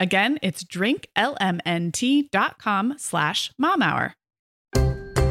Again, 0.00 0.38
it's 0.42 0.64
drinklmnt.com 0.64 2.94
slash 2.96 3.52
mom 3.58 3.82
hour. 3.82 4.14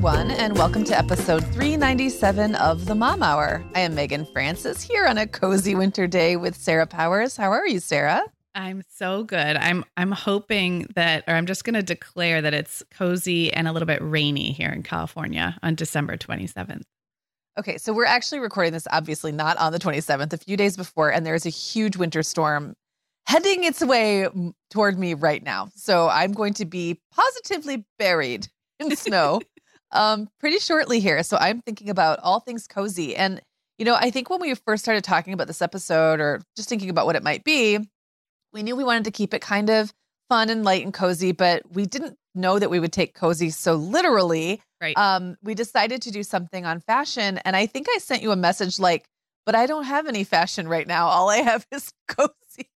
Everyone, 0.00 0.30
and 0.30 0.56
welcome 0.56 0.82
to 0.84 0.96
episode 0.96 1.44
397 1.52 2.54
of 2.54 2.86
the 2.86 2.94
Mom 2.94 3.22
Hour. 3.22 3.62
I 3.74 3.80
am 3.80 3.94
Meagan 3.94 4.24
Francis 4.24 4.80
here 4.80 5.06
on 5.06 5.18
a 5.18 5.26
cozy 5.26 5.74
winter 5.74 6.06
day 6.06 6.36
with 6.36 6.56
Sarah 6.56 6.86
Powers. 6.86 7.36
How 7.36 7.50
are 7.50 7.68
you, 7.68 7.80
Sarah? 7.80 8.24
I'm 8.54 8.82
so 8.88 9.24
good. 9.24 9.58
I'm 9.58 9.84
I'm 9.98 10.12
hoping 10.12 10.86
that 10.94 11.24
or 11.28 11.34
I'm 11.34 11.44
just 11.44 11.64
going 11.64 11.74
to 11.74 11.82
declare 11.82 12.40
that 12.40 12.54
it's 12.54 12.82
cozy 12.90 13.52
and 13.52 13.68
a 13.68 13.72
little 13.72 13.84
bit 13.84 14.00
rainy 14.00 14.52
here 14.52 14.70
in 14.70 14.82
California 14.82 15.58
on 15.62 15.74
December 15.74 16.16
27th. 16.16 16.84
Okay, 17.58 17.76
so 17.76 17.92
we're 17.92 18.06
actually 18.06 18.40
recording 18.40 18.72
this 18.72 18.88
obviously 18.90 19.32
not 19.32 19.58
on 19.58 19.70
the 19.70 19.78
27th, 19.78 20.32
a 20.32 20.38
few 20.38 20.56
days 20.56 20.78
before 20.78 21.12
and 21.12 21.26
there's 21.26 21.44
a 21.44 21.50
huge 21.50 21.98
winter 21.98 22.22
storm 22.22 22.74
heading 23.26 23.64
its 23.64 23.84
way 23.84 24.28
toward 24.70 24.98
me 24.98 25.12
right 25.12 25.42
now. 25.42 25.68
So 25.76 26.08
I'm 26.08 26.32
going 26.32 26.54
to 26.54 26.64
be 26.64 26.98
positively 27.12 27.84
buried 27.98 28.48
in 28.78 28.96
snow 28.96 29.42
um 29.92 30.28
pretty 30.38 30.58
shortly 30.58 31.00
here. 31.00 31.22
So 31.22 31.36
I'm 31.36 31.60
thinking 31.60 31.90
about 31.90 32.20
all 32.22 32.40
things 32.40 32.66
cozy 32.66 33.16
and 33.16 33.40
you 33.78 33.86
know, 33.86 33.94
I 33.94 34.10
think 34.10 34.28
when 34.28 34.42
we 34.42 34.54
first 34.54 34.84
started 34.84 35.04
talking 35.04 35.32
about 35.32 35.46
this 35.46 35.62
episode 35.62 36.20
or 36.20 36.42
just 36.54 36.68
thinking 36.68 36.90
about 36.90 37.06
what 37.06 37.16
it 37.16 37.22
might 37.22 37.44
be, 37.44 37.78
we 38.52 38.62
knew 38.62 38.76
we 38.76 38.84
wanted 38.84 39.04
to 39.04 39.10
keep 39.10 39.32
it 39.32 39.40
kind 39.40 39.70
of 39.70 39.90
fun 40.28 40.50
and 40.50 40.64
light 40.64 40.84
and 40.84 40.92
cozy, 40.92 41.32
but 41.32 41.62
we 41.72 41.86
didn't 41.86 42.18
know 42.34 42.58
that 42.58 42.68
we 42.70 42.78
would 42.78 42.92
take 42.92 43.14
cozy 43.14 43.48
so 43.48 43.74
literally. 43.74 44.60
Right. 44.82 44.96
Um, 44.98 45.36
we 45.42 45.54
decided 45.54 46.02
to 46.02 46.10
do 46.10 46.22
something 46.22 46.66
on 46.66 46.80
fashion. 46.80 47.38
And 47.38 47.56
I 47.56 47.64
think 47.66 47.86
I 47.94 47.98
sent 47.98 48.22
you 48.22 48.32
a 48.32 48.36
message 48.36 48.78
like, 48.78 49.06
but 49.46 49.54
I 49.54 49.64
don't 49.64 49.84
have 49.84 50.06
any 50.06 50.24
fashion 50.24 50.68
right 50.68 50.86
now. 50.86 51.08
All 51.08 51.30
I 51.30 51.38
have 51.38 51.66
is 51.72 51.90
cozy. 52.06 52.68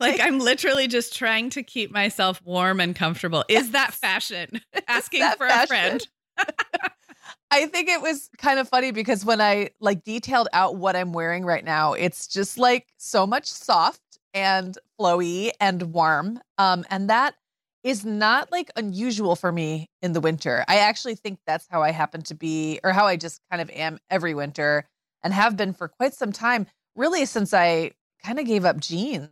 like 0.00 0.20
I'm 0.20 0.38
literally 0.38 0.88
just 0.88 1.14
trying 1.14 1.50
to 1.50 1.62
keep 1.62 1.90
myself 1.90 2.40
warm 2.44 2.80
and 2.80 2.96
comfortable. 2.96 3.44
Is 3.48 3.72
that 3.72 3.92
fashion? 3.92 4.60
Asking 4.88 5.20
that 5.20 5.38
for 5.38 5.46
fashion? 5.48 5.62
a 5.62 5.66
friend. 5.66 6.08
I 7.50 7.66
think 7.66 7.88
it 7.88 8.02
was 8.02 8.28
kind 8.38 8.58
of 8.58 8.68
funny 8.68 8.90
because 8.90 9.24
when 9.24 9.40
I 9.40 9.70
like 9.80 10.04
detailed 10.04 10.48
out 10.52 10.76
what 10.76 10.96
I'm 10.96 11.12
wearing 11.12 11.44
right 11.44 11.64
now, 11.64 11.92
it's 11.92 12.26
just 12.26 12.58
like 12.58 12.86
so 12.98 13.26
much 13.26 13.46
soft 13.46 14.00
and 14.34 14.76
flowy 15.00 15.50
and 15.60 15.94
warm. 15.94 16.40
Um, 16.58 16.84
and 16.90 17.08
that 17.08 17.34
is 17.82 18.04
not 18.04 18.50
like 18.50 18.70
unusual 18.76 19.36
for 19.36 19.52
me 19.52 19.88
in 20.02 20.12
the 20.12 20.20
winter. 20.20 20.64
I 20.66 20.78
actually 20.78 21.14
think 21.14 21.38
that's 21.46 21.66
how 21.70 21.82
I 21.82 21.92
happen 21.92 22.22
to 22.22 22.34
be, 22.34 22.80
or 22.82 22.92
how 22.92 23.06
I 23.06 23.16
just 23.16 23.40
kind 23.50 23.62
of 23.62 23.70
am 23.70 23.98
every 24.10 24.34
winter 24.34 24.86
and 25.22 25.32
have 25.32 25.56
been 25.56 25.72
for 25.72 25.88
quite 25.88 26.12
some 26.14 26.32
time, 26.32 26.66
really 26.96 27.24
since 27.26 27.54
I 27.54 27.92
kind 28.24 28.40
of 28.40 28.44
gave 28.46 28.64
up 28.64 28.78
jeans. 28.80 29.30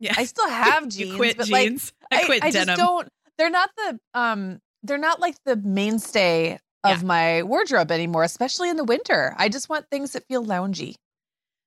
Yeah. 0.00 0.14
I 0.16 0.24
still 0.24 0.48
have 0.50 0.88
jeans, 0.88 0.98
you 1.12 1.16
quit 1.16 1.36
but 1.36 1.46
jeans. 1.46 1.92
like 2.10 2.22
I 2.22 2.26
quit 2.26 2.44
I 2.44 2.50
denim. 2.50 2.66
just 2.76 2.78
don't. 2.80 3.08
They're 3.38 3.50
not 3.50 3.70
the 3.76 4.00
um. 4.14 4.60
They're 4.82 4.98
not 4.98 5.20
like 5.20 5.36
the 5.44 5.56
mainstay 5.56 6.58
of 6.84 7.00
Yeah. 7.02 7.06
my 7.06 7.42
wardrobe 7.44 7.90
anymore, 7.92 8.24
especially 8.24 8.68
in 8.68 8.76
the 8.76 8.84
winter. 8.84 9.34
I 9.38 9.48
just 9.48 9.68
want 9.68 9.86
things 9.90 10.12
that 10.12 10.26
feel 10.26 10.44
loungy. 10.44 10.96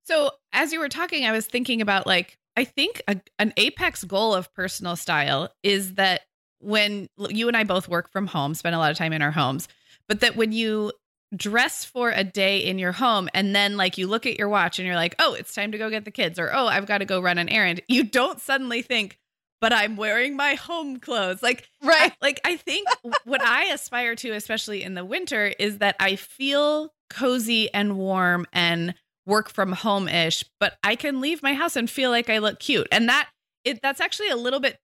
So, 0.06 0.32
as 0.54 0.72
you 0.74 0.80
were 0.80 0.90
talking, 0.90 1.26
I 1.26 1.32
was 1.32 1.46
thinking 1.48 1.82
about 1.82 2.06
like, 2.06 2.38
I 2.58 2.64
think 2.64 3.02
a, 3.08 3.20
an 3.40 3.54
apex 3.58 4.04
goal 4.04 4.34
of 4.34 4.54
personal 4.54 4.96
style 4.96 5.50
is 5.64 5.96
that 5.96 6.22
when 6.60 7.08
you 7.18 7.48
and 7.48 7.58
I 7.58 7.64
both 7.64 7.88
work 7.88 8.12
from 8.12 8.28
home, 8.28 8.54
spend 8.54 8.76
a 8.76 8.80
lot 8.80 8.92
of 8.92 8.98
time 8.98 9.14
in 9.14 9.22
our 9.22 9.32
homes, 9.32 9.68
but 10.08 10.20
that 10.22 10.36
when 10.36 10.52
you 10.52 10.92
dress 11.36 11.84
for 11.84 12.12
a 12.12 12.24
day 12.24 12.60
in 12.60 12.80
your 12.80 12.92
home 12.94 13.28
and 13.34 13.54
then 13.56 13.78
like 13.78 13.98
you 13.98 14.08
look 14.08 14.26
at 14.26 14.38
your 14.40 14.48
watch 14.48 14.80
and 14.80 14.86
you're 14.86 14.96
like, 14.96 15.16
oh, 15.20 15.34
it's 15.34 15.54
time 15.54 15.72
to 15.72 15.78
go 15.78 15.90
get 15.90 16.06
the 16.06 16.12
kids, 16.12 16.40
or 16.40 16.52
oh, 16.54 16.68
I've 16.68 16.86
got 16.86 17.00
to 17.00 17.06
go 17.06 17.20
run 17.20 17.38
an 17.38 17.50
errand, 17.50 17.82
you 17.88 18.04
don't 18.04 18.40
suddenly 18.40 18.82
think, 18.82 19.18
but 19.62 19.74
I'm 19.74 19.96
wearing 19.96 20.36
my 20.36 20.56
home 20.56 21.00
clothes. 21.00 21.42
Like, 21.42 21.68
Right. 21.82 22.12
I, 22.12 22.16
like 22.22 22.42
I 22.46 22.58
think 22.58 22.88
what 23.24 23.42
I 23.42 23.66
aspire 23.66 24.16
to, 24.16 24.32
especially 24.32 24.84
in 24.84 24.94
the 24.94 25.06
winter, 25.06 25.54
is 25.60 25.80
that 25.80 25.96
I 26.00 26.16
feel 26.16 26.94
cozy 27.10 27.74
and 27.74 27.98
warm 27.98 28.46
and 28.54 28.96
work 29.26 29.50
from 29.50 29.72
home 29.72 30.08
ish, 30.08 30.44
but 30.60 30.78
I 30.84 30.96
can 30.96 31.22
leave 31.22 31.42
my 31.42 31.54
house 31.54 31.76
and 31.76 31.90
feel 31.90 32.12
like 32.12 32.30
I 32.30 32.38
look 32.40 32.60
cute. 32.60 32.88
And 32.92 33.10
that 33.10 33.30
it 33.64 33.82
that's 33.82 34.02
actually 34.02 34.30
a 34.30 34.36
little 34.36 34.60
bit 34.60 34.78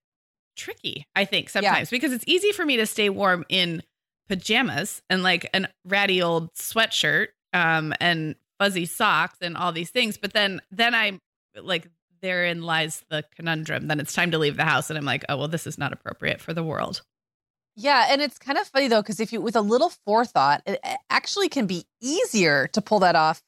tricky, 0.55 1.05
I 1.15 1.25
think, 1.25 1.49
sometimes 1.49 1.89
because 1.89 2.11
it's 2.11 2.25
easy 2.27 2.51
for 2.51 2.65
me 2.65 2.77
to 2.77 2.85
stay 2.85 3.09
warm 3.09 3.45
in 3.49 3.83
pajamas 4.27 5.01
and 5.09 5.23
like 5.23 5.49
an 5.53 5.67
ratty 5.85 6.21
old 6.21 6.53
sweatshirt 6.53 7.27
um 7.53 7.93
and 7.99 8.35
fuzzy 8.59 8.85
socks 8.85 9.37
and 9.41 9.57
all 9.57 9.71
these 9.71 9.89
things. 9.91 10.17
But 10.17 10.33
then 10.33 10.61
then 10.71 10.95
I'm 10.95 11.19
like 11.61 11.87
therein 12.21 12.61
lies 12.61 13.03
the 13.09 13.23
conundrum. 13.35 13.87
Then 13.87 13.99
it's 13.99 14.13
time 14.13 14.31
to 14.31 14.37
leave 14.37 14.57
the 14.57 14.65
house 14.65 14.89
and 14.89 14.97
I'm 14.97 15.05
like, 15.05 15.25
oh 15.29 15.37
well, 15.37 15.47
this 15.47 15.67
is 15.67 15.77
not 15.77 15.93
appropriate 15.93 16.41
for 16.41 16.53
the 16.53 16.63
world. 16.63 17.01
Yeah, 17.75 18.07
and 18.09 18.21
it's 18.21 18.37
kind 18.37 18.57
of 18.57 18.67
funny 18.67 18.87
though 18.87 19.01
because 19.01 19.19
if 19.19 19.31
you 19.31 19.41
with 19.41 19.55
a 19.55 19.61
little 19.61 19.91
forethought, 20.05 20.61
it 20.65 20.79
actually 21.09 21.49
can 21.49 21.67
be 21.67 21.85
easier 22.01 22.67
to 22.67 22.81
pull 22.81 22.99
that 22.99 23.15
off, 23.15 23.41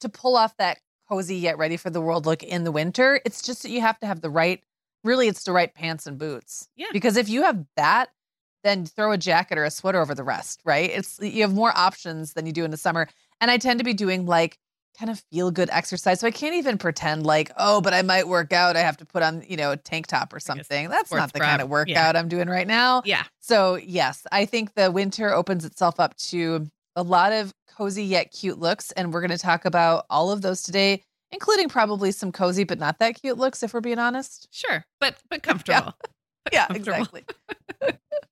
to 0.00 0.08
pull 0.08 0.36
off 0.36 0.56
that 0.56 0.78
cozy 1.08 1.36
yet 1.36 1.58
ready 1.58 1.76
for 1.76 1.90
the 1.90 2.00
world 2.00 2.26
look 2.26 2.42
in 2.42 2.64
the 2.64 2.72
winter. 2.72 3.20
It's 3.24 3.42
just 3.42 3.62
that 3.62 3.70
you 3.70 3.80
have 3.80 3.98
to 4.00 4.06
have 4.06 4.20
the 4.20 4.30
right, 4.30 4.62
really, 5.04 5.28
it's 5.28 5.44
the 5.44 5.52
right 5.52 5.72
pants 5.72 6.06
and 6.06 6.18
boots. 6.18 6.68
Yeah. 6.76 6.86
Because 6.92 7.16
if 7.16 7.28
you 7.28 7.42
have 7.42 7.64
that, 7.76 8.08
then 8.64 8.86
throw 8.86 9.12
a 9.12 9.18
jacket 9.18 9.58
or 9.58 9.64
a 9.64 9.70
sweater 9.70 10.00
over 10.00 10.14
the 10.14 10.24
rest, 10.24 10.60
right? 10.64 10.90
It's 10.90 11.18
you 11.20 11.42
have 11.42 11.52
more 11.52 11.72
options 11.76 12.32
than 12.32 12.46
you 12.46 12.52
do 12.52 12.64
in 12.64 12.70
the 12.70 12.76
summer. 12.76 13.08
And 13.40 13.50
I 13.50 13.58
tend 13.58 13.80
to 13.80 13.84
be 13.84 13.94
doing 13.94 14.26
like 14.26 14.58
kind 14.98 15.10
of 15.10 15.20
feel 15.32 15.50
good 15.50 15.68
exercise. 15.72 16.20
So 16.20 16.26
I 16.26 16.30
can't 16.30 16.54
even 16.54 16.78
pretend 16.78 17.24
like, 17.24 17.50
oh, 17.56 17.80
but 17.80 17.94
I 17.94 18.02
might 18.02 18.28
work 18.28 18.52
out. 18.52 18.76
I 18.76 18.80
have 18.80 18.96
to 18.98 19.04
put 19.06 19.22
on, 19.22 19.42
you 19.48 19.56
know, 19.56 19.72
a 19.72 19.76
tank 19.76 20.06
top 20.06 20.32
or 20.32 20.40
something. 20.40 20.88
That's 20.88 21.10
not 21.12 21.32
the 21.32 21.38
bra. 21.38 21.48
kind 21.48 21.62
of 21.62 21.68
Yeah. 21.68 21.72
workout 21.72 22.16
I'm 22.16 22.28
doing 22.28 22.48
right 22.48 22.66
now. 22.66 23.02
Yeah. 23.04 23.24
So, 23.40 23.76
yes, 23.76 24.26
I 24.30 24.44
think 24.44 24.74
the 24.74 24.90
winter 24.90 25.32
opens 25.34 25.64
itself 25.64 25.98
up 25.98 26.16
to 26.16 26.66
a 26.94 27.02
lot 27.02 27.32
of 27.32 27.52
cozy 27.76 28.04
yet 28.04 28.32
cute 28.32 28.58
looks. 28.58 28.92
And 28.92 29.12
we're 29.12 29.20
going 29.22 29.30
to 29.30 29.38
talk 29.38 29.64
about 29.64 30.04
all 30.10 30.30
of 30.30 30.42
those 30.42 30.62
today 30.62 31.02
including 31.34 31.66
probably 31.66 32.12
some 32.12 32.30
cozy 32.30 32.62
but 32.62 32.78
not 32.78 32.98
that 32.98 33.18
cute 33.18 33.38
looks, 33.38 33.62
if 33.62 33.72
we're 33.72 33.80
being 33.80 33.98
honest. 33.98 34.46
Sure, 34.50 34.84
but 35.00 35.16
but 35.30 35.42
comfortable. 35.42 35.94
yeah, 36.52 36.66
yeah 36.66 36.66
comfortable. 36.66 36.98
exactly. 36.98 37.24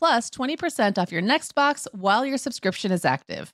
plus 0.00 0.30
20% 0.30 0.98
off 0.98 1.12
your 1.12 1.22
next 1.22 1.54
box 1.54 1.86
while 1.92 2.24
your 2.24 2.38
subscription 2.38 2.90
is 2.90 3.04
active. 3.04 3.52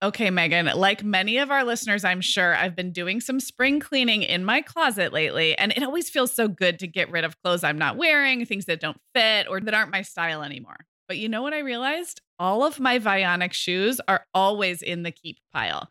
Okay, 0.00 0.30
Meagan, 0.30 0.66
like 0.76 1.02
many 1.02 1.38
of 1.38 1.50
our 1.50 1.64
listeners, 1.64 2.04
I'm 2.04 2.20
sure 2.20 2.54
I've 2.54 2.76
been 2.76 2.92
doing 2.92 3.20
some 3.20 3.40
spring 3.40 3.80
cleaning 3.80 4.22
in 4.22 4.44
my 4.44 4.62
closet 4.62 5.12
lately, 5.12 5.58
and 5.58 5.72
it 5.72 5.82
always 5.82 6.08
feels 6.08 6.32
so 6.32 6.46
good 6.46 6.78
to 6.78 6.86
get 6.86 7.10
rid 7.10 7.24
of 7.24 7.40
clothes 7.42 7.64
I'm 7.64 7.78
not 7.78 7.96
wearing, 7.96 8.46
things 8.46 8.66
that 8.66 8.80
don't 8.80 9.00
fit 9.12 9.48
or 9.48 9.60
that 9.60 9.74
aren't 9.74 9.90
my 9.90 10.02
style 10.02 10.42
anymore. 10.42 10.78
But 11.08 11.18
you 11.18 11.28
know 11.28 11.42
what 11.42 11.52
I 11.52 11.58
realized? 11.58 12.20
All 12.38 12.64
of 12.64 12.78
my 12.78 13.00
Vionic 13.00 13.52
shoes 13.52 14.00
are 14.06 14.24
always 14.32 14.82
in 14.82 15.02
the 15.02 15.10
keep 15.10 15.38
pile. 15.52 15.90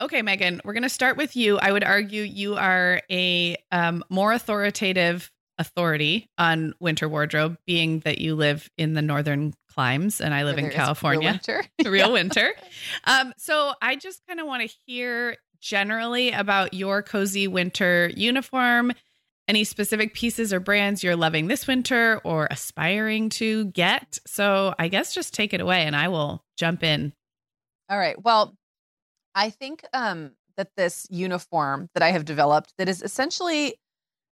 Okay, 0.00 0.20
Meagan, 0.20 0.60
we're 0.64 0.74
going 0.74 0.82
to 0.82 0.88
start 0.90 1.16
with 1.16 1.36
you. 1.36 1.58
I 1.58 1.72
would 1.72 1.84
argue 1.84 2.22
you 2.22 2.56
are 2.56 3.00
a 3.10 3.56
um, 3.72 4.04
more 4.10 4.32
authoritative 4.32 5.30
authority 5.58 6.28
on 6.36 6.74
winter 6.80 7.08
wardrobe, 7.08 7.56
being 7.66 8.00
that 8.00 8.18
you 8.18 8.34
live 8.34 8.68
in 8.76 8.92
the 8.92 9.00
northern 9.00 9.54
climes 9.72 10.20
and 10.20 10.34
I 10.34 10.44
live 10.44 10.58
in 10.58 10.70
California. 10.70 11.40
Real 11.48 11.62
winter. 11.62 11.64
real 11.90 12.12
winter. 12.12 12.52
Um, 13.04 13.32
so 13.38 13.72
I 13.80 13.96
just 13.96 14.20
kind 14.26 14.38
of 14.38 14.46
want 14.46 14.68
to 14.68 14.76
hear 14.86 15.36
generally 15.60 16.30
about 16.32 16.74
your 16.74 17.02
cozy 17.02 17.48
winter 17.48 18.10
uniform. 18.14 18.92
Any 19.48 19.64
specific 19.64 20.12
pieces 20.12 20.52
or 20.52 20.60
brands 20.60 21.04
you're 21.04 21.16
loving 21.16 21.46
this 21.46 21.66
winter 21.66 22.20
or 22.24 22.48
aspiring 22.50 23.28
to 23.30 23.66
get? 23.66 24.18
So 24.26 24.74
I 24.78 24.88
guess 24.88 25.14
just 25.14 25.32
take 25.32 25.54
it 25.54 25.60
away 25.60 25.82
and 25.82 25.94
I 25.94 26.08
will 26.08 26.44
jump 26.58 26.82
in. 26.82 27.12
All 27.88 27.98
right. 27.98 28.20
Well, 28.20 28.56
I 29.36 29.50
think 29.50 29.84
um, 29.92 30.32
that 30.56 30.74
this 30.76 31.06
uniform 31.10 31.90
that 31.92 32.02
I 32.02 32.10
have 32.10 32.24
developed 32.24 32.72
that 32.78 32.88
is 32.88 33.02
essentially 33.02 33.74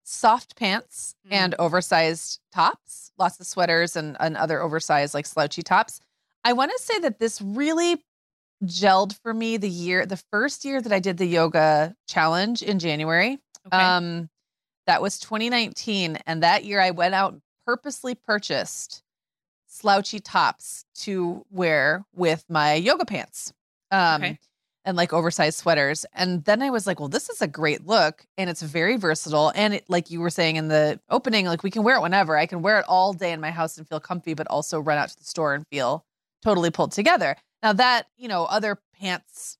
soft 0.03 0.57
pants 0.57 1.15
mm. 1.25 1.33
and 1.33 1.55
oversized 1.59 2.41
tops, 2.53 3.13
lots 3.17 3.39
of 3.39 3.47
sweaters 3.47 3.95
and, 3.95 4.17
and 4.19 4.37
other 4.37 4.61
oversized 4.61 5.15
like 5.15 5.25
slouchy 5.25 5.63
tops. 5.63 6.01
I 6.45 6.53
want 6.53 6.73
to 6.73 6.83
say 6.83 6.99
that 7.01 7.21
this 7.21 7.41
really 7.41 8.03
gelled 8.65 9.17
for 9.23 9.33
me 9.33 9.57
the 9.57 9.69
year, 9.69 10.05
the 10.05 10.21
first 10.33 10.65
year 10.65 10.83
that 10.83 10.93
I 10.93 10.99
did 10.99 11.17
the 11.17 11.27
yoga 11.27 11.95
challenge 12.09 12.63
in 12.63 12.81
January. 12.81 13.39
Okay. 13.67 13.77
Um, 13.77 14.29
that 14.89 15.01
was 15.01 15.21
2019. 15.21 16.19
And 16.27 16.43
that 16.43 16.65
year 16.65 16.81
I 16.81 16.91
went 16.91 17.15
out 17.15 17.35
and 17.35 17.43
purposely 17.65 18.17
purchased 18.17 19.05
slouchy 19.69 20.19
tops 20.19 20.85
to 20.97 21.45
wear 21.51 22.05
with 22.17 22.45
my 22.49 22.75
yoga 22.75 23.05
pants. 23.05 23.53
Um, 23.93 24.23
okay 24.23 24.39
and 24.89 24.97
like 24.97 25.13
oversized 25.13 25.59
sweaters. 25.59 26.07
And 26.15 26.43
then 26.47 26.63
I 26.63 26.71
was 26.71 26.87
like, 26.87 26.99
well, 26.99 27.11
this 27.11 27.29
is 27.29 27.43
a 27.43 27.47
great 27.47 27.87
look 27.87 28.25
and 28.39 28.49
it's 28.49 28.63
very 28.63 28.97
versatile. 28.97 29.53
And 29.55 29.75
it, 29.75 29.85
like 29.89 30.11
you 30.11 30.19
were 30.19 30.31
saying 30.31 30.57
in 30.57 30.69
the 30.69 30.99
opening, 31.11 31.45
like 31.45 31.63
we 31.63 31.71
can 31.71 31.83
wear 31.83 31.97
it 31.97 32.01
whenever. 32.01 32.39
I 32.39 32.47
can 32.47 32.63
wear 32.63 32.79
it 32.79 32.87
all 32.89 33.13
day 33.13 33.33
in 33.33 33.41
my 33.41 33.51
house 33.51 33.77
and 33.77 33.87
feel 33.87 34.01
comfy, 34.01 34.33
but 34.33 34.47
also 34.47 34.81
run 34.81 34.97
out 34.97 35.11
to 35.11 35.19
the 35.19 35.25
store 35.25 35.53
and 35.53 35.67
feel 35.67 36.07
totally 36.43 36.71
pulled 36.71 36.93
together. 36.93 37.37
Now 37.63 37.75
that, 37.75 38.07
you 38.17 38.29
know, 38.29 38.45
other 38.47 38.79
pants 38.99 39.59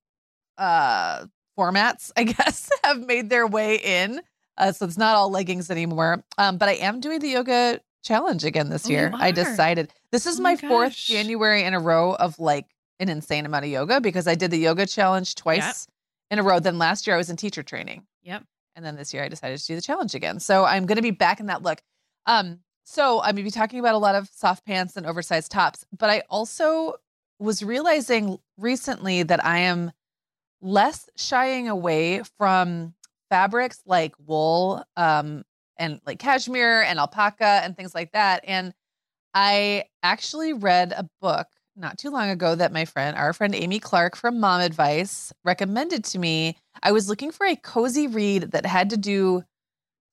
uh 0.57 1.27
formats, 1.59 2.11
I 2.17 2.25
guess, 2.25 2.71
have 2.83 3.05
made 3.07 3.29
their 3.29 3.47
way 3.47 3.77
in. 3.77 4.23
Uh, 4.57 4.73
so 4.73 4.87
it's 4.87 4.97
not 4.97 5.15
all 5.15 5.31
leggings 5.31 5.71
anymore. 5.71 6.25
Um, 6.39 6.57
but 6.57 6.71
I 6.71 6.77
am 6.77 7.01
doing 7.01 7.21
the 7.21 7.29
yoga 7.29 7.81
challenge 8.03 8.45
again 8.45 8.71
this 8.71 8.87
oh, 8.87 8.91
year. 8.91 9.13
I 9.15 9.31
decided 9.31 9.93
this 10.11 10.25
is 10.25 10.41
oh 10.41 10.43
my, 10.43 10.55
my 10.55 10.69
fourth 10.69 10.97
January 10.97 11.65
in 11.65 11.75
a 11.75 11.81
row 11.81 12.15
of 12.15 12.39
like 12.39 12.65
an 13.01 13.09
insane 13.09 13.47
amount 13.47 13.65
of 13.65 13.71
yoga 13.71 14.01
because 14.01 14.27
I 14.27 14.35
did 14.35 14.51
the 14.51 14.59
yoga 14.59 14.87
challenge 14.87 15.35
twice 15.35 15.59
yep. 15.59 15.77
in 16.33 16.39
a 16.39 16.43
row. 16.43 16.61
Then 16.61 16.79
last 16.79 17.07
year 17.07 17.15
I 17.15 17.19
was 17.19 17.31
in 17.31 17.37
teacher 17.37 17.63
training. 17.63 18.07
Yep. 18.23 18.45
And 18.77 18.85
then 18.85 18.97
this 18.97 19.13
year 19.13 19.25
I 19.25 19.29
decided 19.29 19.59
to 19.59 19.67
do 19.67 19.75
the 19.75 19.83
challenge 19.83 20.15
again. 20.15 20.41
So 20.41 20.65
I'm 20.65 20.87
going 20.87 20.97
to 20.97 21.03
be 21.03 21.11
back 21.11 21.41
in 21.41 21.47
that 21.47 21.63
look. 21.63 21.81
Um, 22.27 22.61
so 22.85 23.21
I'm 23.21 23.35
going 23.35 23.37
to 23.37 23.43
be 23.45 23.51
talking 23.51 23.81
about 23.81 23.95
a 23.95 23.99
lot 23.99 24.15
of 24.15 24.29
soft 24.29 24.65
pants 24.65 24.97
and 24.97 25.05
oversized 25.05 25.51
tops, 25.51 25.85
but 25.97 26.11
I 26.11 26.23
also 26.31 26.95
was 27.39 27.63
realizing 27.63 28.39
recently 28.57 29.23
that 29.23 29.45
I 29.45 29.59
am 29.59 29.93
less 30.61 31.09
shying 31.17 31.69
away 31.69 32.23
from 32.39 32.95
fabrics 33.31 33.83
like 33.87 34.15
wool 34.27 34.83
um, 34.97 35.45
and 35.77 36.01
like 36.07 36.19
cashmere 36.19 36.83
and 36.83 36.99
alpaca 36.99 37.61
and 37.63 37.77
things 37.77 37.95
like 37.95 38.13
that. 38.13 38.45
And 38.47 38.73
I 39.35 39.85
actually 40.03 40.53
read 40.53 40.93
a 40.97 41.09
book 41.21 41.47
not 41.79 41.99
too 41.99 42.11
long 42.11 42.29
ago 42.29 42.55
that 42.55 42.73
my 42.73 42.85
friend, 42.85 43.17
our 43.17 43.33
friend 43.33 43.55
Amy 43.55 43.79
Clark 43.79 44.17
from 44.17 44.41
Mom 44.41 44.61
Advice, 44.61 45.33
recommended 45.45 46.05
to 46.05 46.19
me. 46.19 46.57
I 46.83 46.93
was 46.93 47.09
looking 47.09 47.31
for 47.31 47.47
a 47.47 47.57
cozy 47.57 48.07
read 48.07 48.51
that 48.51 48.67
had 48.67 48.91
to 48.91 48.97
do 48.97 49.45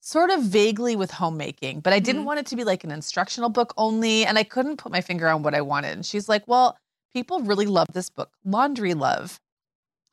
sort 0.01 0.29
of 0.29 0.43
vaguely 0.43 0.95
with 0.95 1.11
homemaking, 1.11 1.79
but 1.79 1.91
I 1.91 1.99
didn't 1.99 2.19
mm-hmm. 2.21 2.27
want 2.27 2.39
it 2.39 2.45
to 2.47 2.55
be 2.55 2.63
like 2.63 2.83
an 2.83 2.91
instructional 2.91 3.49
book 3.49 3.73
only. 3.77 4.25
And 4.25 4.37
I 4.37 4.43
couldn't 4.43 4.77
put 4.77 4.91
my 4.91 5.01
finger 5.01 5.27
on 5.27 5.41
what 5.41 5.55
I 5.55 5.61
wanted. 5.61 5.93
And 5.93 6.05
she's 6.05 6.29
like, 6.29 6.47
Well, 6.47 6.77
people 7.13 7.39
really 7.39 7.65
love 7.65 7.87
this 7.93 8.09
book, 8.09 8.29
Laundry 8.43 8.93
Love. 8.93 9.39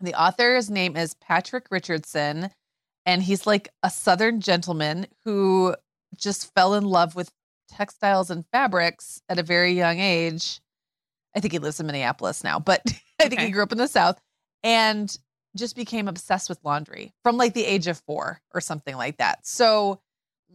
The 0.01 0.15
author's 0.15 0.71
name 0.71 0.97
is 0.97 1.15
Patric 1.15 1.67
Richardson, 1.71 2.51
and 3.07 3.23
he's 3.23 3.47
like 3.47 3.69
a 3.83 3.91
Southern 3.91 4.41
gentleman 4.41 5.07
who 5.25 5.77
just 6.17 6.53
fell 6.55 6.75
in 6.75 6.85
love 6.85 7.15
with 7.15 7.31
textiles 7.69 8.31
and 8.31 8.45
fabrics 8.53 9.23
at 9.29 9.39
a 9.39 9.43
very 9.43 9.73
young 9.73 9.99
age. 9.99 10.62
I 11.35 11.41
think 11.41 11.53
he 11.53 11.59
lives 11.59 11.81
in 11.81 11.87
Minneapolis 11.87 12.45
now, 12.45 12.59
but 12.59 12.83
I 13.21 13.29
think 13.29 13.35
Okay. 13.35 13.47
he 13.47 13.53
grew 13.53 13.63
up 13.63 13.73
in 13.73 13.79
the 13.79 13.89
South 13.89 14.21
and 14.63 15.15
just 15.57 15.77
became 15.77 16.09
obsessed 16.09 16.49
with 16.49 16.59
laundry 16.65 17.13
from 17.23 17.37
like 17.37 17.55
the 17.55 17.65
age 17.65 17.87
of 17.87 17.99
four 18.07 18.41
or 18.55 18.61
something 18.61 18.97
like 18.97 19.19
that. 19.19 19.47
So, 19.47 20.01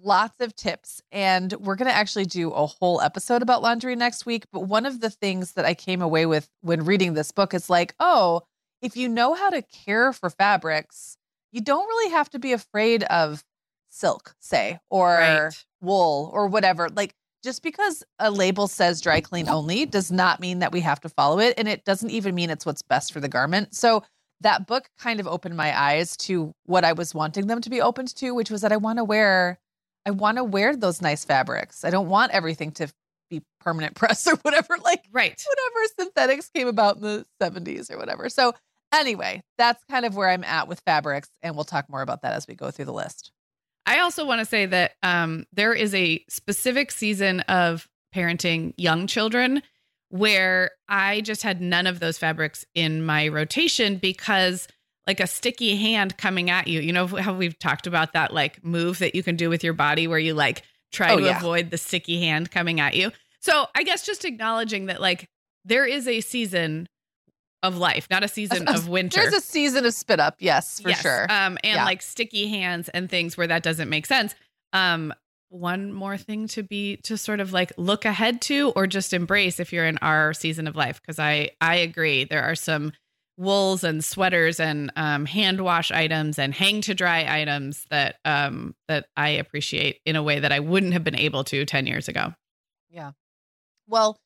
lots 0.03 0.39
of 0.41 0.55
tips. 0.55 1.01
And 1.11 1.51
we're 1.53 1.75
going 1.75 1.89
to 1.89 1.95
actually 1.95 2.25
do 2.25 2.51
a 2.51 2.65
whole 2.67 3.01
episode 3.01 3.41
about 3.41 3.63
laundry 3.63 3.95
next 3.95 4.25
week. 4.27 4.45
But 4.51 4.61
one 4.61 4.85
of 4.85 5.01
the 5.01 5.09
things 5.09 5.53
that 5.53 5.65
I 5.65 5.73
came 5.73 6.01
away 6.03 6.25
with 6.27 6.47
when 6.61 6.85
reading 6.85 7.13
this 7.15 7.31
book 7.31 7.53
is 7.55 7.67
like, 7.69 7.95
oh, 7.99 8.43
if 8.81 8.95
you 8.95 9.09
know 9.09 9.33
how 9.33 9.49
to 9.49 9.63
care 9.63 10.13
for 10.13 10.29
fabrics, 10.29 11.17
you 11.51 11.61
don't 11.61 11.87
really 11.87 12.11
have 12.11 12.29
to 12.31 12.37
be 12.39 12.53
afraid 12.53 13.03
of 13.05 13.43
silk, 13.89 14.35
say, 14.39 14.79
or 14.91 15.17
Right. 15.17 15.65
wool 15.81 16.29
or 16.31 16.45
whatever. 16.47 16.89
Like, 16.89 17.15
just 17.47 17.63
because 17.63 18.03
a 18.19 18.29
label 18.29 18.67
says 18.67 18.99
dry 18.99 19.21
clean 19.21 19.47
only 19.47 19.85
does 19.85 20.11
not 20.11 20.41
mean 20.41 20.59
that 20.59 20.73
we 20.73 20.81
have 20.81 20.99
to 20.99 21.07
follow 21.07 21.39
it. 21.39 21.53
And 21.57 21.65
it 21.65 21.85
doesn't 21.85 22.09
even 22.09 22.35
mean 22.35 22.49
it's 22.49 22.65
what's 22.65 22.81
best 22.81 23.13
for 23.13 23.21
the 23.21 23.29
garment. 23.29 23.73
So, 23.73 24.03
that 24.41 24.67
book 24.67 24.89
kind 24.99 25.21
of 25.21 25.27
opened 25.27 25.55
my 25.55 25.75
eyes 25.79 26.17
to 26.17 26.53
what 26.65 26.83
I 26.83 26.91
was 26.91 27.15
wanting 27.15 27.47
them 27.47 27.61
to 27.61 27.69
be 27.69 27.79
opened 27.79 28.13
to, 28.17 28.35
which 28.35 28.51
was 28.51 28.61
that 28.61 28.73
I 28.73 28.77
want 28.77 28.97
to 28.97 29.05
wear, 29.05 29.59
I 30.05 30.11
want 30.11 30.37
to 30.37 30.43
wear 30.43 30.75
those 30.75 31.01
nice 31.01 31.23
fabrics. 31.23 31.85
I 31.85 31.89
don't 31.89 32.09
want 32.09 32.33
everything 32.33 32.71
to 32.73 32.89
be 33.29 33.41
permanent 33.61 33.95
press 34.01 34.27
or 34.27 34.35
whatever, 34.41 34.75
like 34.83 35.05
Right. 35.13 35.41
whatever 35.47 35.93
synthetics 35.97 36.49
came 36.49 36.67
about 36.67 36.97
in 36.97 37.01
the 37.01 37.25
70s 37.41 37.89
or 37.89 37.97
whatever. 37.97 38.27
So, 38.27 38.53
anyway, 38.93 39.41
that's 39.57 39.81
kind 39.89 40.05
of 40.05 40.17
where 40.17 40.29
I'm 40.29 40.43
at 40.43 40.67
with 40.67 40.81
fabrics. 40.81 41.29
And 41.41 41.55
we'll 41.55 41.63
talk 41.63 41.89
more 41.89 42.01
about 42.01 42.23
that 42.23 42.33
as 42.33 42.45
we 42.45 42.55
go 42.55 42.71
through 42.71 42.85
the 42.85 42.93
list. 42.93 43.31
I 43.87 43.99
also 43.99 44.25
want 44.25 44.39
to 44.39 44.45
say 44.45 44.65
that 44.67 44.91
um, 45.01 45.45
there 45.53 45.73
is 45.73 45.95
a 45.95 46.23
specific 46.29 46.91
season 46.91 47.39
of 47.41 47.87
parenting 48.13 48.73
young 48.77 49.07
children 49.07 49.63
where 50.09 50.71
I 50.87 51.21
just 51.21 51.41
had 51.41 51.61
none 51.61 51.87
of 51.87 51.99
those 51.99 52.17
fabrics 52.17 52.65
in 52.75 53.05
my 53.05 53.29
rotation 53.29 53.97
because, 53.97 54.67
like, 55.07 55.19
a 55.19 55.27
sticky 55.27 55.77
hand 55.77 56.17
coming 56.17 56.49
at 56.49 56.67
you, 56.67 56.81
you 56.81 56.91
know 56.93 57.07
how 57.07 57.33
we've 57.33 57.57
talked 57.57 57.87
about 57.87 58.13
that, 58.13 58.33
like, 58.33 58.63
move 58.63 58.99
that 58.99 59.15
you 59.15 59.23
can 59.23 59.35
do 59.37 59.49
with 59.49 59.63
your 59.63 59.73
body 59.73 60.07
where 60.07 60.19
you, 60.19 60.33
like, 60.33 60.63
try 60.91 61.13
Oh, 61.13 61.17
to 61.19 61.25
yeah. 61.25 61.37
avoid 61.37 61.71
the 61.71 61.77
sticky 61.77 62.21
hand 62.21 62.51
coming 62.51 62.79
at 62.79 62.93
you. 62.93 63.11
So 63.39 63.67
I 63.75 63.83
guess 63.83 64.05
just 64.05 64.25
acknowledging 64.25 64.87
that, 64.87 65.01
like, 65.01 65.29
there 65.65 65.85
is 65.85 66.07
a 66.07 66.21
season 66.21 66.87
of 67.67 67.77
life, 67.77 68.07
not 68.09 68.23
a 68.23 68.27
season 68.27 68.67
of 68.67 68.87
winter. 68.87 69.19
There's 69.21 69.33
a 69.33 69.41
season 69.41 69.85
of 69.85 69.93
spit 69.93 70.19
up, 70.19 70.35
yes, 70.39 70.79
for 70.79 70.89
Yes. 70.89 71.01
sure. 71.01 71.23
Um, 71.29 71.57
and 71.63 71.75
Yeah. 71.75 71.85
like 71.85 72.01
sticky 72.01 72.47
hands 72.47 72.89
and 72.89 73.09
things 73.09 73.37
where 73.37 73.47
that 73.47 73.63
doesn't 73.63 73.89
make 73.89 74.05
sense. 74.05 74.33
Um, 74.73 75.13
one 75.49 75.93
more 75.93 76.17
thing 76.17 76.47
to 76.49 76.63
be 76.63 76.97
to 77.03 77.17
sort 77.17 77.39
of 77.39 77.53
like 77.53 77.71
look 77.77 78.03
ahead 78.03 78.41
to 78.41 78.71
or 78.75 78.85
just 78.87 79.13
embrace 79.13 79.59
if 79.59 79.71
you're 79.71 79.85
in 79.85 79.97
our 79.99 80.33
season 80.33 80.67
of 80.67 80.75
life. 80.75 80.99
Cause 81.05 81.19
I 81.19 81.51
I 81.61 81.75
agree. 81.77 82.25
There 82.25 82.43
are 82.43 82.55
some 82.55 82.91
wools 83.37 83.83
and 83.83 84.03
sweaters 84.03 84.59
and 84.59 84.91
um, 84.95 85.25
hand 85.25 85.61
wash 85.61 85.91
items 85.91 86.37
and 86.39 86.53
hang 86.53 86.81
to 86.81 86.93
dry 86.95 87.25
items 87.41 87.85
that 87.91 88.15
um 88.25 88.75
that 88.89 89.05
I 89.15 89.29
appreciate 89.29 90.01
in 90.05 90.15
a 90.17 90.23
way 90.23 90.39
that 90.39 90.51
I 90.51 90.59
wouldn't 90.59 90.93
have 90.93 91.03
been 91.03 91.15
able 91.17 91.43
to 91.45 91.63
10 91.65 91.87
years 91.87 92.07
ago. 92.09 92.33
Yeah 92.89 93.11
well, 93.87 94.19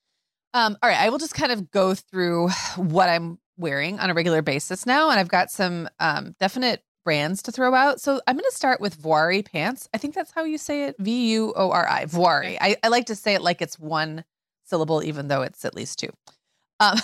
um, 0.53 0.77
all 0.81 0.89
right, 0.89 0.99
I 0.99 1.09
will 1.09 1.17
just 1.17 1.33
kind 1.33 1.51
of 1.51 1.71
go 1.71 1.95
through 1.95 2.49
what 2.75 3.09
I'm 3.09 3.39
wearing 3.57 3.99
on 3.99 4.09
a 4.09 4.13
regular 4.13 4.41
basis 4.41 4.85
now, 4.85 5.09
and 5.09 5.19
I've 5.19 5.29
got 5.29 5.51
some 5.51 5.89
um, 5.99 6.35
definite 6.39 6.83
brands 7.03 7.41
to 7.43 7.51
throw 7.51 7.73
out. 7.73 7.99
So 7.99 8.21
I'm 8.27 8.35
going 8.35 8.49
to 8.49 8.55
start 8.55 8.79
with 8.79 9.01
Vuori 9.01 9.43
pants. 9.43 9.89
I 9.93 9.97
think 9.97 10.13
that's 10.13 10.31
how 10.31 10.43
you 10.43 10.57
say 10.57 10.85
it, 10.85 10.95
V 10.99 11.31
U 11.33 11.53
O 11.55 11.71
R 11.71 11.87
I. 11.87 12.03
Okay. 12.03 12.57
I, 12.61 12.75
I 12.83 12.87
like 12.89 13.07
to 13.07 13.15
say 13.15 13.33
it 13.33 13.41
like 13.41 13.61
it's 13.61 13.79
one 13.79 14.23
syllable, 14.65 15.03
even 15.03 15.27
though 15.27 15.41
it's 15.41 15.65
at 15.65 15.75
least 15.75 15.99
two. 15.99 16.09
Um, 16.79 16.97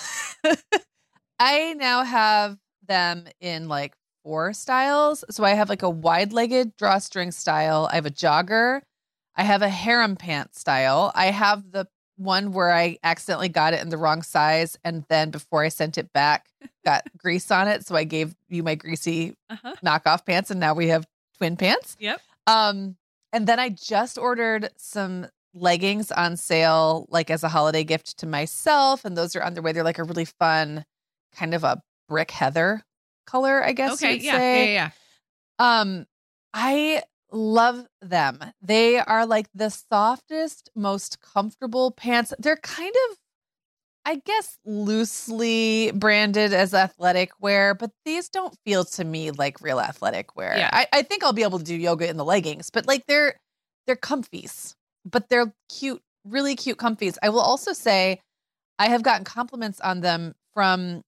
I 1.38 1.74
now 1.74 2.04
have 2.04 2.58
them 2.86 3.26
in 3.40 3.68
like 3.68 3.94
four 4.24 4.52
styles. 4.52 5.24
So 5.30 5.44
I 5.44 5.50
have 5.50 5.68
like 5.68 5.82
a 5.82 5.90
wide-legged 5.90 6.76
drawstring 6.76 7.30
style. 7.30 7.88
I 7.90 7.96
have 7.96 8.06
a 8.06 8.10
jogger. 8.10 8.82
I 9.36 9.44
have 9.44 9.62
a 9.62 9.68
harem 9.68 10.16
pant 10.16 10.56
style. 10.56 11.12
I 11.14 11.26
have 11.26 11.70
the 11.70 11.86
one 12.18 12.52
where 12.52 12.70
I 12.72 12.98
accidentally 13.02 13.48
got 13.48 13.72
it 13.72 13.80
in 13.80 13.88
the 13.88 13.96
wrong 13.96 14.22
size. 14.22 14.76
And 14.84 15.04
then 15.08 15.30
before 15.30 15.62
I 15.64 15.68
sent 15.68 15.96
it 15.98 16.12
back, 16.12 16.48
got 16.84 17.04
grease 17.16 17.50
on 17.50 17.68
it. 17.68 17.86
So 17.86 17.94
I 17.96 18.04
gave 18.04 18.34
you 18.48 18.62
my 18.62 18.74
greasy 18.74 19.34
Uh-huh. 19.48 19.74
knockoff 19.84 20.26
pants. 20.26 20.50
And 20.50 20.60
now 20.60 20.74
we 20.74 20.88
have 20.88 21.06
twin 21.38 21.56
pants. 21.56 21.96
Yep. 22.00 22.20
Um, 22.46 22.96
and 23.32 23.46
then 23.46 23.58
I 23.60 23.68
just 23.70 24.18
ordered 24.18 24.70
some 24.76 25.26
leggings 25.54 26.10
on 26.10 26.36
sale, 26.36 27.06
like 27.08 27.30
as 27.30 27.44
a 27.44 27.48
holiday 27.48 27.84
gift 27.84 28.18
to 28.18 28.26
myself. 28.26 29.04
And 29.04 29.16
those 29.16 29.34
are 29.36 29.42
on 29.42 29.54
their 29.54 29.62
way. 29.62 29.72
They're 29.72 29.84
like 29.84 29.98
a 29.98 30.04
really 30.04 30.24
fun 30.24 30.84
kind 31.34 31.54
of 31.54 31.62
a 31.64 31.80
brick 32.08 32.30
heather 32.30 32.82
color, 33.26 33.62
I 33.64 33.72
guess. 33.72 33.92
Okay. 33.94 34.16
Yeah, 34.16 34.32
say. 34.32 34.74
yeah. 34.74 34.90
Yeah. 35.60 35.80
Um, 35.80 36.06
I 36.54 37.02
love 37.30 37.86
them. 38.00 38.38
They 38.62 38.98
are 38.98 39.26
like 39.26 39.48
the 39.54 39.70
softest, 39.70 40.70
most 40.74 41.20
comfortable 41.20 41.90
pants. 41.90 42.32
They're 42.38 42.56
kind 42.56 42.94
of, 43.10 43.16
I 44.04 44.16
guess, 44.24 44.58
loosely 44.64 45.90
branded 45.92 46.52
as 46.52 46.72
athletic 46.74 47.30
wear, 47.40 47.74
but 47.74 47.90
these 48.04 48.28
don't 48.28 48.54
feel 48.64 48.84
to 48.84 49.04
me 49.04 49.30
like 49.30 49.60
real 49.60 49.80
athletic 49.80 50.36
wear. 50.36 50.56
Yeah. 50.56 50.70
I, 50.72 50.86
I 50.92 51.02
think 51.02 51.22
I'll 51.22 51.32
be 51.32 51.42
able 51.42 51.58
to 51.58 51.64
do 51.64 51.74
yoga 51.76 52.08
in 52.08 52.16
the 52.16 52.24
leggings, 52.24 52.70
but 52.70 52.86
like 52.86 53.04
they're 53.06 53.34
they're 53.86 53.96
comfies, 53.96 54.74
but 55.04 55.28
they're 55.28 55.52
cute, 55.68 56.02
really 56.24 56.54
cute 56.56 56.78
comfies. 56.78 57.16
I 57.22 57.28
will 57.30 57.40
also 57.40 57.72
say 57.72 58.20
I 58.78 58.88
have 58.88 59.02
gotten 59.02 59.24
compliments 59.24 59.80
on 59.80 60.00
them 60.00 60.34
from 60.54 61.02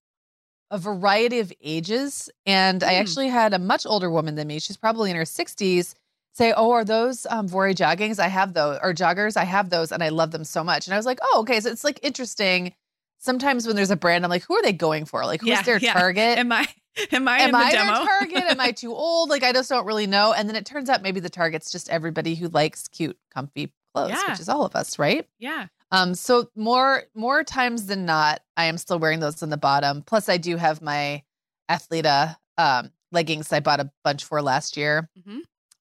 a 0.71 0.79
variety 0.79 1.41
of 1.41 1.53
ages. 1.62 2.31
And 2.47 2.83
I 2.85 2.95
Hmm. 2.95 3.00
actually 3.00 3.29
had 3.29 3.53
a 3.55 3.59
much 3.59 3.85
older 3.87 4.11
woman 4.11 4.37
than 4.37 4.47
me. 4.47 4.61
She's 4.61 4.77
probably 4.77 5.11
in 5.11 5.17
her 5.17 5.25
60s. 5.25 5.95
Say, 6.33 6.53
oh, 6.57 6.71
are 6.71 6.85
those 6.85 7.27
um, 7.27 7.49
Vuori 7.49 7.75
joggings? 7.75 8.19
I 8.19 8.29
have 8.29 8.55
those, 8.55 8.79
or 8.83 8.95
joggers. 8.95 9.37
I 9.37 9.45
have 9.45 9.69
those, 9.71 9.91
and 9.93 10.03
I 10.03 10.11
love 10.11 10.31
them 10.31 10.45
so 10.45 10.63
much. 10.63 10.87
And 10.87 10.95
I 10.95 10.97
was 10.97 11.07
like, 11.07 11.19
oh, 11.23 11.41
okay. 11.41 11.61
So 11.61 11.71
it's 11.71 11.85
like 11.85 11.99
interesting. 12.03 12.75
Sometimes 13.19 13.67
when 13.67 13.77
there's 13.77 13.91
a 13.91 13.97
brand, 13.97 14.25
I'm 14.25 14.31
like, 14.31 14.45
who 14.45 14.55
are 14.57 14.63
they 14.63 14.73
going 14.73 15.05
for? 15.05 15.25
Like, 15.27 15.41
who's 15.41 15.51
Yeah, 15.51 15.63
their 15.63 15.79
yeah. 15.79 15.93
target? 15.93 16.39
Am 16.39 16.51
I 16.53 16.67
am 17.13 17.29
I 17.29 17.39
Am 17.41 17.49
in 17.49 17.53
the 17.53 17.59
I 17.59 17.73
their 17.73 17.87
target? 18.07 18.45
Am 18.51 18.61
I 18.61 18.71
too 18.83 18.93
old? 18.95 19.29
Like, 19.29 19.43
I 19.43 19.53
just 19.53 19.69
don't 19.69 19.85
really 19.85 20.07
know. 20.07 20.33
And 20.33 20.49
then 20.49 20.57
it 20.57 20.65
turns 20.65 20.89
out 20.89 21.03
maybe 21.03 21.21
the 21.21 21.29
target's 21.29 21.71
just 21.71 21.91
everybody 21.91 22.35
who 22.35 22.49
likes 22.49 22.89
cute, 22.89 23.19
comfy 23.35 23.73
clothes, 23.95 24.11
Yeah. 24.11 24.31
which 24.31 24.41
is 24.41 24.49
all 24.49 24.65
of 24.65 24.75
us, 24.77 24.99
right? 24.99 25.27
yeah. 25.39 25.67
Um, 25.93 26.15
so 26.15 26.49
more 26.55 27.03
more 27.17 27.43
times 27.43 27.87
than 27.87 28.07
not, 28.07 28.41
I 28.57 28.67
am 28.67 28.79
still 28.79 29.01
wearing 29.01 29.19
those 29.19 29.43
on 29.43 29.51
the 29.51 29.57
bottom. 29.57 30.03
Plus, 30.03 30.29
I 30.29 30.37
do 30.37 30.57
have 30.57 30.81
my 30.81 31.25
Athleta 31.69 32.37
um, 32.57 32.91
leggings 33.13 33.53
I 33.53 33.59
bought 33.61 33.81
a 33.81 33.91
bunch 34.05 34.25
for 34.25 34.41
last 34.41 34.77
year 34.77 35.09
Mhm. 35.19 35.41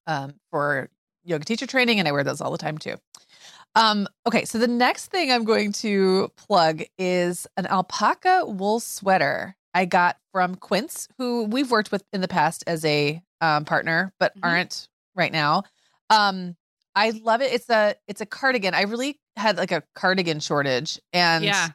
Um, 0.10 0.34
for 0.52 0.90
yoga 1.24 1.46
teacher 1.46 1.68
training, 1.68 2.00
and 2.00 2.08
I 2.08 2.12
wear 2.12 2.24
those 2.24 2.42
all 2.42 2.52
the 2.52 2.58
time 2.58 2.78
too. 2.78 2.96
Um, 3.76 4.08
okay, 4.28 4.46
so 4.46 4.58
the 4.58 4.68
next 4.68 5.08
thing 5.08 5.32
I'm 5.32 5.44
going 5.44 5.72
to 5.74 6.30
plug 6.36 6.82
is 6.98 7.46
an 7.56 7.68
alpaca 7.68 8.44
wool 8.48 8.80
sweater 8.80 9.56
I 9.74 9.86
got 9.86 10.18
from 10.32 10.56
Quince, 10.56 11.08
who 11.20 11.44
we've 11.44 11.70
worked 11.70 11.92
with 11.92 12.04
in 12.12 12.22
the 12.22 12.28
past 12.28 12.64
as 12.66 12.84
a 12.84 13.22
um, 13.42 13.66
partner, 13.66 14.12
but 14.20 14.36
Mhm. 14.36 14.40
aren't 14.44 14.90
right 15.16 15.32
now. 15.32 15.64
Um, 16.10 16.56
I 16.96 17.12
love 17.12 17.42
it. 17.42 17.54
It's 17.54 17.70
a 17.70 17.96
it's 18.08 18.22
a 18.22 18.26
cardigan. 18.26 18.74
I 18.74 18.82
really 18.82 19.20
had 19.36 19.58
like 19.58 19.72
a 19.72 19.84
cardigan 19.96 20.40
shortage, 20.40 21.00
and 21.14 21.46
Yeah. 21.46 21.70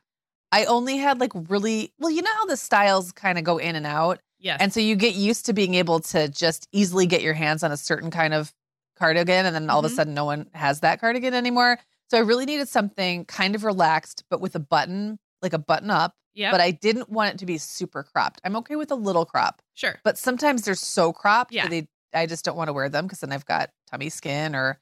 I 0.50 0.64
only 0.66 0.96
had 0.98 1.20
like 1.20 1.32
really 1.48 1.92
well. 1.98 2.10
You 2.10 2.22
know 2.22 2.34
how 2.34 2.46
the 2.46 2.56
styles 2.56 3.12
kind 3.12 3.38
of 3.38 3.44
go 3.44 3.58
in 3.58 3.76
and 3.76 3.86
out, 3.86 4.20
Yes. 4.44 4.58
and 4.60 4.72
so 4.72 4.78
you 4.78 4.94
get 4.94 5.14
used 5.14 5.46
to 5.46 5.52
being 5.52 5.74
able 5.74 5.98
to 6.00 6.28
just 6.28 6.68
easily 6.70 7.06
get 7.06 7.22
your 7.22 7.34
hands 7.34 7.62
on 7.64 7.72
a 7.72 7.76
certain 7.76 8.10
kind 8.10 8.32
of 8.34 8.52
cardigan, 8.96 9.46
and 9.46 9.54
then 9.54 9.68
all 9.70 9.80
of 9.84 9.90
Mhm. 9.90 9.92
a 9.92 9.96
sudden, 9.96 10.14
no 10.14 10.24
one 10.24 10.48
has 10.54 10.80
that 10.80 11.00
cardigan 11.00 11.34
anymore. 11.34 11.78
So 12.10 12.18
I 12.18 12.20
really 12.20 12.44
needed 12.46 12.68
something 12.68 13.24
kind 13.24 13.54
of 13.56 13.64
relaxed, 13.64 14.22
but 14.30 14.40
with 14.40 14.54
a 14.54 14.60
button, 14.60 15.18
like 15.42 15.52
a 15.54 15.58
button 15.58 15.90
up. 15.90 16.14
yeah. 16.36 16.50
But 16.50 16.60
I 16.60 16.72
didn't 16.72 17.08
want 17.10 17.34
it 17.34 17.38
to 17.38 17.46
be 17.46 17.58
super 17.58 18.02
cropped. 18.02 18.40
I'm 18.44 18.56
okay 18.56 18.74
with 18.76 18.90
a 18.90 18.96
little 18.96 19.24
crop, 19.24 19.62
sure. 19.74 19.98
but 20.04 20.18
sometimes 20.18 20.62
they're 20.62 20.74
so 20.74 21.12
cropped 21.12 21.52
Yeah. 21.52 21.62
that 21.64 21.70
they 21.70 21.88
I 22.12 22.26
just 22.26 22.44
don't 22.44 22.56
want 22.56 22.68
to 22.68 22.72
wear 22.72 22.88
them 22.88 23.06
because 23.06 23.20
then 23.20 23.32
I've 23.32 23.44
got 23.46 23.70
tummy 23.90 24.08
skin 24.10 24.54
or 24.54 24.78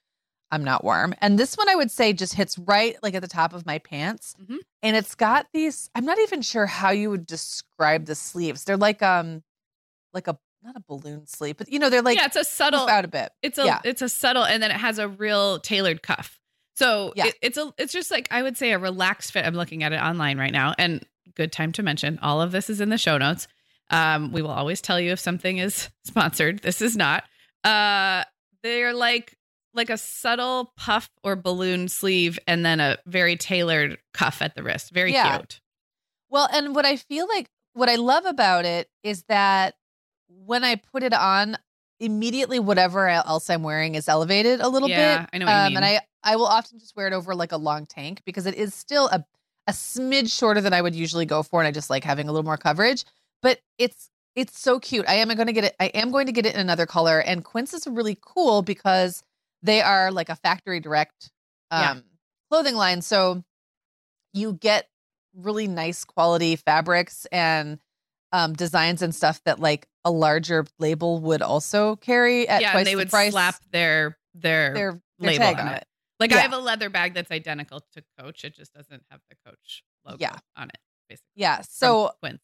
I'm 0.50 0.64
not 0.64 0.82
warm. 0.84 1.14
And 1.22 1.38
this 1.38 1.56
one 1.56 1.68
I 1.70 1.74
would 1.74 1.90
say 1.90 2.12
just 2.12 2.34
hits 2.34 2.58
right 2.58 2.96
like 3.02 3.14
at 3.14 3.22
the 3.22 3.28
top 3.28 3.54
of 3.54 3.64
my 3.64 3.78
pants. 3.78 4.34
Mhm. 4.42 4.58
And 4.82 4.96
it's 4.96 5.14
got 5.14 5.46
these, 5.54 5.88
I'm 5.94 6.04
not 6.04 6.18
even 6.18 6.42
sure 6.42 6.66
how 6.66 6.90
you 6.90 7.08
would 7.10 7.26
describe 7.26 8.04
the 8.06 8.14
sleeves. 8.14 8.64
They're 8.64 8.76
like 8.76 9.02
um 9.02 9.42
like 10.14 10.28
a 10.28 10.38
not 10.62 10.76
a 10.76 10.80
balloon 10.86 11.26
sleeve, 11.26 11.56
but 11.56 11.70
you 11.72 11.78
know, 11.78 11.90
they're 11.90 12.02
like 12.02 12.16
yeah, 12.18 12.26
it's 12.26 12.36
a 12.36 12.44
subtle 12.44 12.88
out 12.88 13.04
a 13.04 13.08
bit. 13.08 13.30
it's 13.42 13.58
a 13.58 13.64
yeah. 13.64 13.80
it's 13.84 14.02
a 14.02 14.08
subtle 14.08 14.44
and 14.44 14.62
then 14.62 14.70
it 14.70 14.76
has 14.76 14.98
a 14.98 15.08
real 15.08 15.58
tailored 15.58 16.02
cuff 16.02 16.38
so 16.76 17.12
Yeah. 17.16 17.26
it, 17.26 17.34
it's 17.42 17.58
a 17.58 17.72
it's 17.76 17.92
just 17.92 18.10
like 18.10 18.28
i 18.30 18.42
would 18.42 18.56
say 18.56 18.72
a 18.72 18.78
relaxed 18.78 19.32
fit 19.32 19.44
i'm 19.44 19.54
looking 19.54 19.82
at 19.82 19.92
it 19.92 20.00
online 20.00 20.38
right 20.38 20.52
now 20.52 20.74
and 20.78 21.04
good 21.34 21.52
time 21.52 21.70
to 21.72 21.82
mention 21.82 22.18
all 22.22 22.40
of 22.40 22.50
this 22.52 22.70
is 22.70 22.80
in 22.80 22.88
the 22.88 22.96
show 22.98 23.18
notes 23.18 23.46
Um, 23.90 24.32
we 24.32 24.40
will 24.40 24.50
always 24.52 24.80
tell 24.80 24.98
you 24.98 25.12
if 25.12 25.20
something 25.20 25.58
is 25.58 25.90
sponsored. 26.04 26.60
This 26.62 26.80
is 26.80 26.96
not. 26.96 27.24
Uh, 27.64 28.24
they're 28.62 28.94
like 28.94 29.36
like 29.74 29.90
a 29.90 29.98
subtle 29.98 30.72
puff 30.78 31.10
or 31.22 31.34
balloon 31.36 31.88
sleeve, 31.88 32.38
and 32.46 32.64
then 32.64 32.78
a 32.80 32.96
very 33.06 33.36
tailored 33.36 33.98
cuff 34.14 34.40
at 34.42 34.54
the 34.54 34.62
wrist. 34.62 34.92
Very 34.92 35.12
Yeah. 35.12 35.36
cute. 35.38 35.60
Well, 36.30 36.48
and 36.52 36.74
what 36.74 36.86
I 36.86 36.96
feel 36.96 37.26
like, 37.28 37.48
what 37.74 37.88
I 37.90 37.96
love 37.96 38.24
about 38.26 38.64
it 38.64 38.88
is 39.02 39.24
that 39.28 39.74
when 40.46 40.64
I 40.64 40.76
put 40.76 41.02
it 41.02 41.14
on, 41.14 41.56
immediately 42.00 42.58
whatever 42.58 43.08
else 43.08 43.48
I'm 43.48 43.62
wearing 43.62 43.94
is 43.94 44.08
elevated 44.08 44.60
a 44.60 44.68
little 44.68 44.88
Yeah, 44.88 45.20
bit. 45.20 45.30
I 45.32 45.38
know 45.38 45.46
what 45.46 45.52
you 45.52 45.58
um, 45.58 45.66
mean. 45.68 45.76
And 45.76 45.84
I, 45.84 46.00
I 46.24 46.36
will 46.36 46.46
often 46.46 46.78
just 46.78 46.96
wear 46.96 47.06
it 47.06 47.12
over 47.12 47.34
like 47.34 47.52
a 47.52 47.56
long 47.56 47.86
tank 47.86 48.22
because 48.24 48.46
it 48.46 48.54
is 48.54 48.74
still 48.74 49.06
a, 49.08 49.24
a 49.66 49.72
smidge 49.72 50.36
shorter 50.36 50.60
than 50.60 50.72
I 50.72 50.82
would 50.82 50.94
usually 50.94 51.26
go 51.26 51.42
for, 51.42 51.60
and 51.60 51.68
I 51.68 51.70
just 51.70 51.90
like 51.90 52.04
having 52.04 52.28
a 52.28 52.32
little 52.32 52.44
more 52.44 52.56
coverage. 52.56 53.04
But 53.40 53.60
it's 53.78 54.10
it's 54.34 54.58
so 54.58 54.80
cute. 54.80 55.04
I 55.08 55.14
am 55.14 55.28
going 55.28 55.46
to 55.46 55.52
get 55.52 55.64
it. 55.64 55.76
I 55.78 55.86
am 55.86 56.10
going 56.10 56.26
to 56.26 56.32
get 56.32 56.46
it 56.46 56.54
in 56.54 56.60
another 56.60 56.86
color. 56.86 57.20
And 57.20 57.44
Quince 57.44 57.74
is 57.74 57.86
really 57.86 58.16
cool 58.20 58.62
because 58.62 59.22
they 59.62 59.82
are 59.82 60.10
like 60.10 60.28
a 60.28 60.36
factory 60.36 60.80
direct 60.80 61.30
um, 61.70 61.80
Yeah. 61.80 62.00
clothing 62.50 62.74
line. 62.74 63.02
So 63.02 63.44
you 64.32 64.54
get 64.54 64.88
really 65.34 65.68
nice 65.68 66.04
quality 66.04 66.56
fabrics 66.56 67.26
and 67.26 67.78
um, 68.32 68.52
designs 68.54 69.02
and 69.02 69.14
stuff 69.14 69.42
that 69.44 69.60
like 69.60 69.86
a 70.04 70.10
larger 70.10 70.66
label 70.78 71.20
would 71.20 71.42
also 71.42 71.96
carry 71.96 72.48
at 72.48 72.60
twice 72.60 72.60
the 72.60 72.62
price. 72.62 72.62
yeah, 72.62 72.72
twice 72.72 72.78
and 72.78 72.86
they 72.86 72.90
the 72.92 72.96
would 72.96 73.10
price. 73.10 73.32
slap 73.32 73.54
their 73.70 74.18
their, 74.34 74.74
their, 74.74 75.00
their 75.18 75.30
label 75.38 75.60
on 75.60 75.68
it. 75.68 75.76
it. 75.78 75.86
Like 76.20 76.32
I 76.32 76.38
have 76.38 76.52
a 76.52 76.58
leather 76.58 76.88
bag 76.88 77.14
that's 77.14 77.30
identical 77.30 77.80
to 77.94 78.02
Coach. 78.18 78.44
It 78.44 78.54
just 78.54 78.72
doesn't 78.72 79.02
have 79.10 79.20
the 79.28 79.36
Coach 79.44 79.82
logo 80.06 80.18
Yeah. 80.20 80.36
on 80.56 80.68
it. 80.68 80.78
Basically, 81.08 81.26
Yeah. 81.34 81.60
So 81.62 82.12
Quince. 82.20 82.40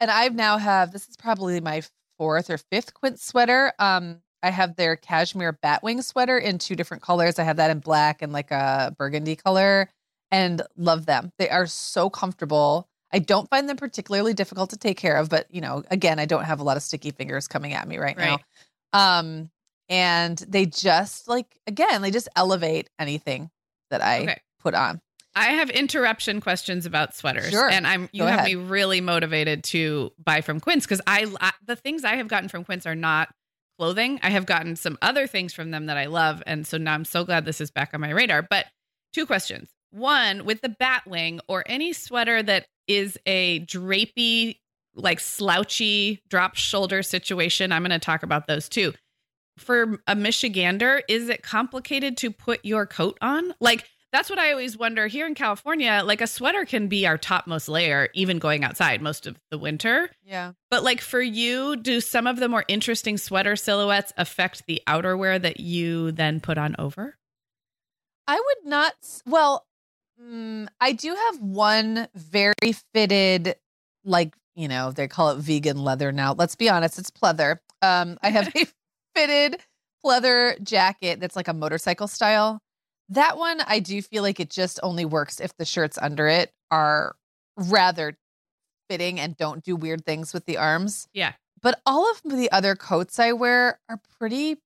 and 0.00 0.10
I've 0.10 0.34
now 0.34 0.58
have 0.58 0.92
this 0.92 1.08
is 1.08 1.16
probably 1.16 1.60
my 1.60 1.82
fourth 2.18 2.50
or 2.50 2.58
fifth 2.58 2.94
Quince 2.94 3.24
sweater. 3.24 3.72
Um, 3.78 4.20
I 4.42 4.50
have 4.50 4.76
their 4.76 4.96
cashmere 4.96 5.58
batwing 5.64 6.02
sweater 6.02 6.36
in 6.38 6.58
two 6.58 6.76
different 6.76 7.02
colors. 7.02 7.38
I 7.38 7.44
have 7.44 7.56
that 7.56 7.70
in 7.70 7.78
black 7.80 8.22
and 8.22 8.32
like 8.32 8.50
a 8.50 8.94
burgundy 8.98 9.36
color, 9.36 9.88
and 10.30 10.62
love 10.76 11.06
them. 11.06 11.32
They 11.38 11.48
are 11.48 11.66
so 11.66 12.10
comfortable. 12.10 12.88
I 13.12 13.18
don't 13.18 13.48
find 13.50 13.68
them 13.68 13.76
particularly 13.76 14.34
difficult 14.34 14.70
to 14.70 14.76
take 14.76 14.96
care 14.96 15.16
of, 15.16 15.28
but 15.28 15.46
you 15.50 15.60
know, 15.60 15.82
again, 15.90 16.18
I 16.18 16.24
don't 16.24 16.44
have 16.44 16.60
a 16.60 16.64
lot 16.64 16.76
of 16.76 16.82
sticky 16.82 17.10
fingers 17.10 17.46
coming 17.48 17.72
at 17.74 17.86
me 17.86 17.98
right, 17.98 18.16
Right. 18.16 18.40
now. 18.92 19.18
Um, 19.18 19.50
and 19.88 20.38
they 20.38 20.66
just 20.66 21.28
like 21.28 21.58
again, 21.66 22.02
they 22.02 22.10
just 22.10 22.28
elevate 22.36 22.88
anything 22.98 23.50
that 23.90 24.00
I 24.02 24.20
Okay. 24.22 24.40
put 24.60 24.74
on. 24.74 25.00
I 25.34 25.52
have 25.52 25.70
interruption 25.70 26.40
questions 26.40 26.84
about 26.86 27.14
sweaters, 27.14 27.50
Sure. 27.50 27.68
and 27.68 27.86
I'm 27.86 28.08
you 28.12 28.20
Go 28.22 28.26
have 28.26 28.40
ahead. 28.40 28.44
me 28.44 28.54
really 28.54 29.00
motivated 29.00 29.64
to 29.64 30.12
buy 30.22 30.40
from 30.42 30.60
Quince 30.60 30.84
because 30.84 31.00
I, 31.06 31.26
I 31.40 31.52
the 31.66 31.76
things 31.76 32.04
I 32.04 32.16
have 32.16 32.28
gotten 32.28 32.48
from 32.48 32.64
Quince 32.64 32.86
are 32.86 32.94
not 32.94 33.28
clothing. 33.78 34.20
I 34.22 34.30
have 34.30 34.44
gotten 34.46 34.76
some 34.76 34.98
other 35.02 35.26
things 35.26 35.52
from 35.54 35.70
them 35.70 35.86
that 35.86 35.96
I 35.96 36.06
love, 36.06 36.42
and 36.46 36.66
so 36.66 36.76
now 36.78 36.92
I'm 36.94 37.04
so 37.06 37.24
glad 37.24 37.44
this 37.44 37.60
is 37.60 37.70
back 37.70 37.92
on 37.94 38.00
my 38.00 38.10
radar. 38.10 38.42
But 38.42 38.66
two 39.14 39.24
questions: 39.26 39.70
one, 39.90 40.44
with 40.44 40.60
the 40.60 40.68
Batwing 40.68 41.40
or 41.48 41.64
any 41.66 41.92
sweater 41.94 42.42
that 42.42 42.66
is 42.86 43.18
a 43.26 43.60
drapey, 43.60 44.58
like 44.94 45.20
slouchy 45.20 46.22
drop 46.28 46.56
shoulder 46.56 47.02
situation, 47.02 47.72
I'm 47.72 47.82
going 47.82 47.90
to 47.90 47.98
talk 47.98 48.22
about 48.22 48.46
those 48.46 48.68
too. 48.68 48.92
For 49.58 50.00
a 50.06 50.16
Michigander, 50.16 51.02
is 51.08 51.28
it 51.28 51.42
complicated 51.42 52.16
to 52.18 52.30
put 52.30 52.64
your 52.64 52.86
coat 52.86 53.18
on? 53.20 53.54
Like 53.60 53.86
that's 54.12 54.28
what 54.28 54.38
I 54.38 54.50
always 54.50 54.76
wonder 54.76 55.06
here 55.06 55.26
in 55.26 55.34
California. 55.34 56.02
Like 56.04 56.20
a 56.20 56.26
sweater 56.26 56.66
can 56.66 56.88
be 56.88 57.06
our 57.06 57.16
topmost 57.16 57.68
layer, 57.68 58.10
even 58.14 58.38
going 58.38 58.62
outside 58.62 59.00
most 59.00 59.26
of 59.26 59.38
the 59.50 59.58
winter. 59.58 60.10
Yeah. 60.22 60.52
But 60.70 60.84
like 60.84 61.00
for 61.00 61.22
you, 61.22 61.76
do 61.76 62.00
some 62.00 62.26
of 62.26 62.38
the 62.38 62.48
more 62.48 62.64
interesting 62.68 63.16
sweater 63.16 63.56
silhouettes 63.56 64.12
affect 64.18 64.66
the 64.66 64.82
outerwear 64.86 65.40
that 65.40 65.60
you 65.60 66.12
then 66.12 66.40
put 66.40 66.58
on 66.58 66.76
over? 66.78 67.16
I 68.28 68.34
would 68.34 68.68
not. 68.68 68.94
Well, 69.26 69.66
mm, 70.22 70.68
I 70.80 70.92
do 70.92 71.14
have 71.14 71.40
one 71.40 72.08
very 72.14 72.72
fitted, 72.94 73.56
like 74.04 74.34
you 74.54 74.68
know 74.68 74.90
they 74.90 75.08
call 75.08 75.30
it 75.30 75.38
vegan 75.38 75.82
leather 75.82 76.12
now. 76.12 76.34
Let's 76.34 76.54
be 76.54 76.68
honest, 76.68 76.98
it's 76.98 77.10
pleather. 77.10 77.58
Um, 77.80 78.18
I 78.22 78.30
have 78.30 78.48
a 78.56 78.66
fitted 79.14 79.60
pleather 80.04 80.60
jacket 80.62 81.20
that's 81.20 81.36
like 81.36 81.48
a 81.48 81.54
motorcycle 81.54 82.08
style. 82.08 82.60
That 83.08 83.36
one, 83.36 83.60
I 83.66 83.80
do 83.80 84.00
feel 84.00 84.22
like 84.22 84.40
it 84.40 84.50
just 84.50 84.80
only 84.82 85.04
works 85.04 85.40
if 85.40 85.56
the 85.56 85.64
shirts 85.64 85.98
under 86.00 86.28
it 86.28 86.52
are 86.70 87.14
rather 87.56 88.16
fitting 88.88 89.20
and 89.20 89.36
don't 89.36 89.62
do 89.62 89.76
weird 89.76 90.04
things 90.04 90.32
with 90.32 90.46
the 90.46 90.56
arms. 90.56 91.08
Yeah. 91.12 91.32
But 91.60 91.80
all 91.86 92.10
of 92.10 92.22
the 92.24 92.50
other 92.50 92.74
coats 92.74 93.18
I 93.18 93.32
wear 93.32 93.78
are 93.88 94.00
pretty 94.18 94.56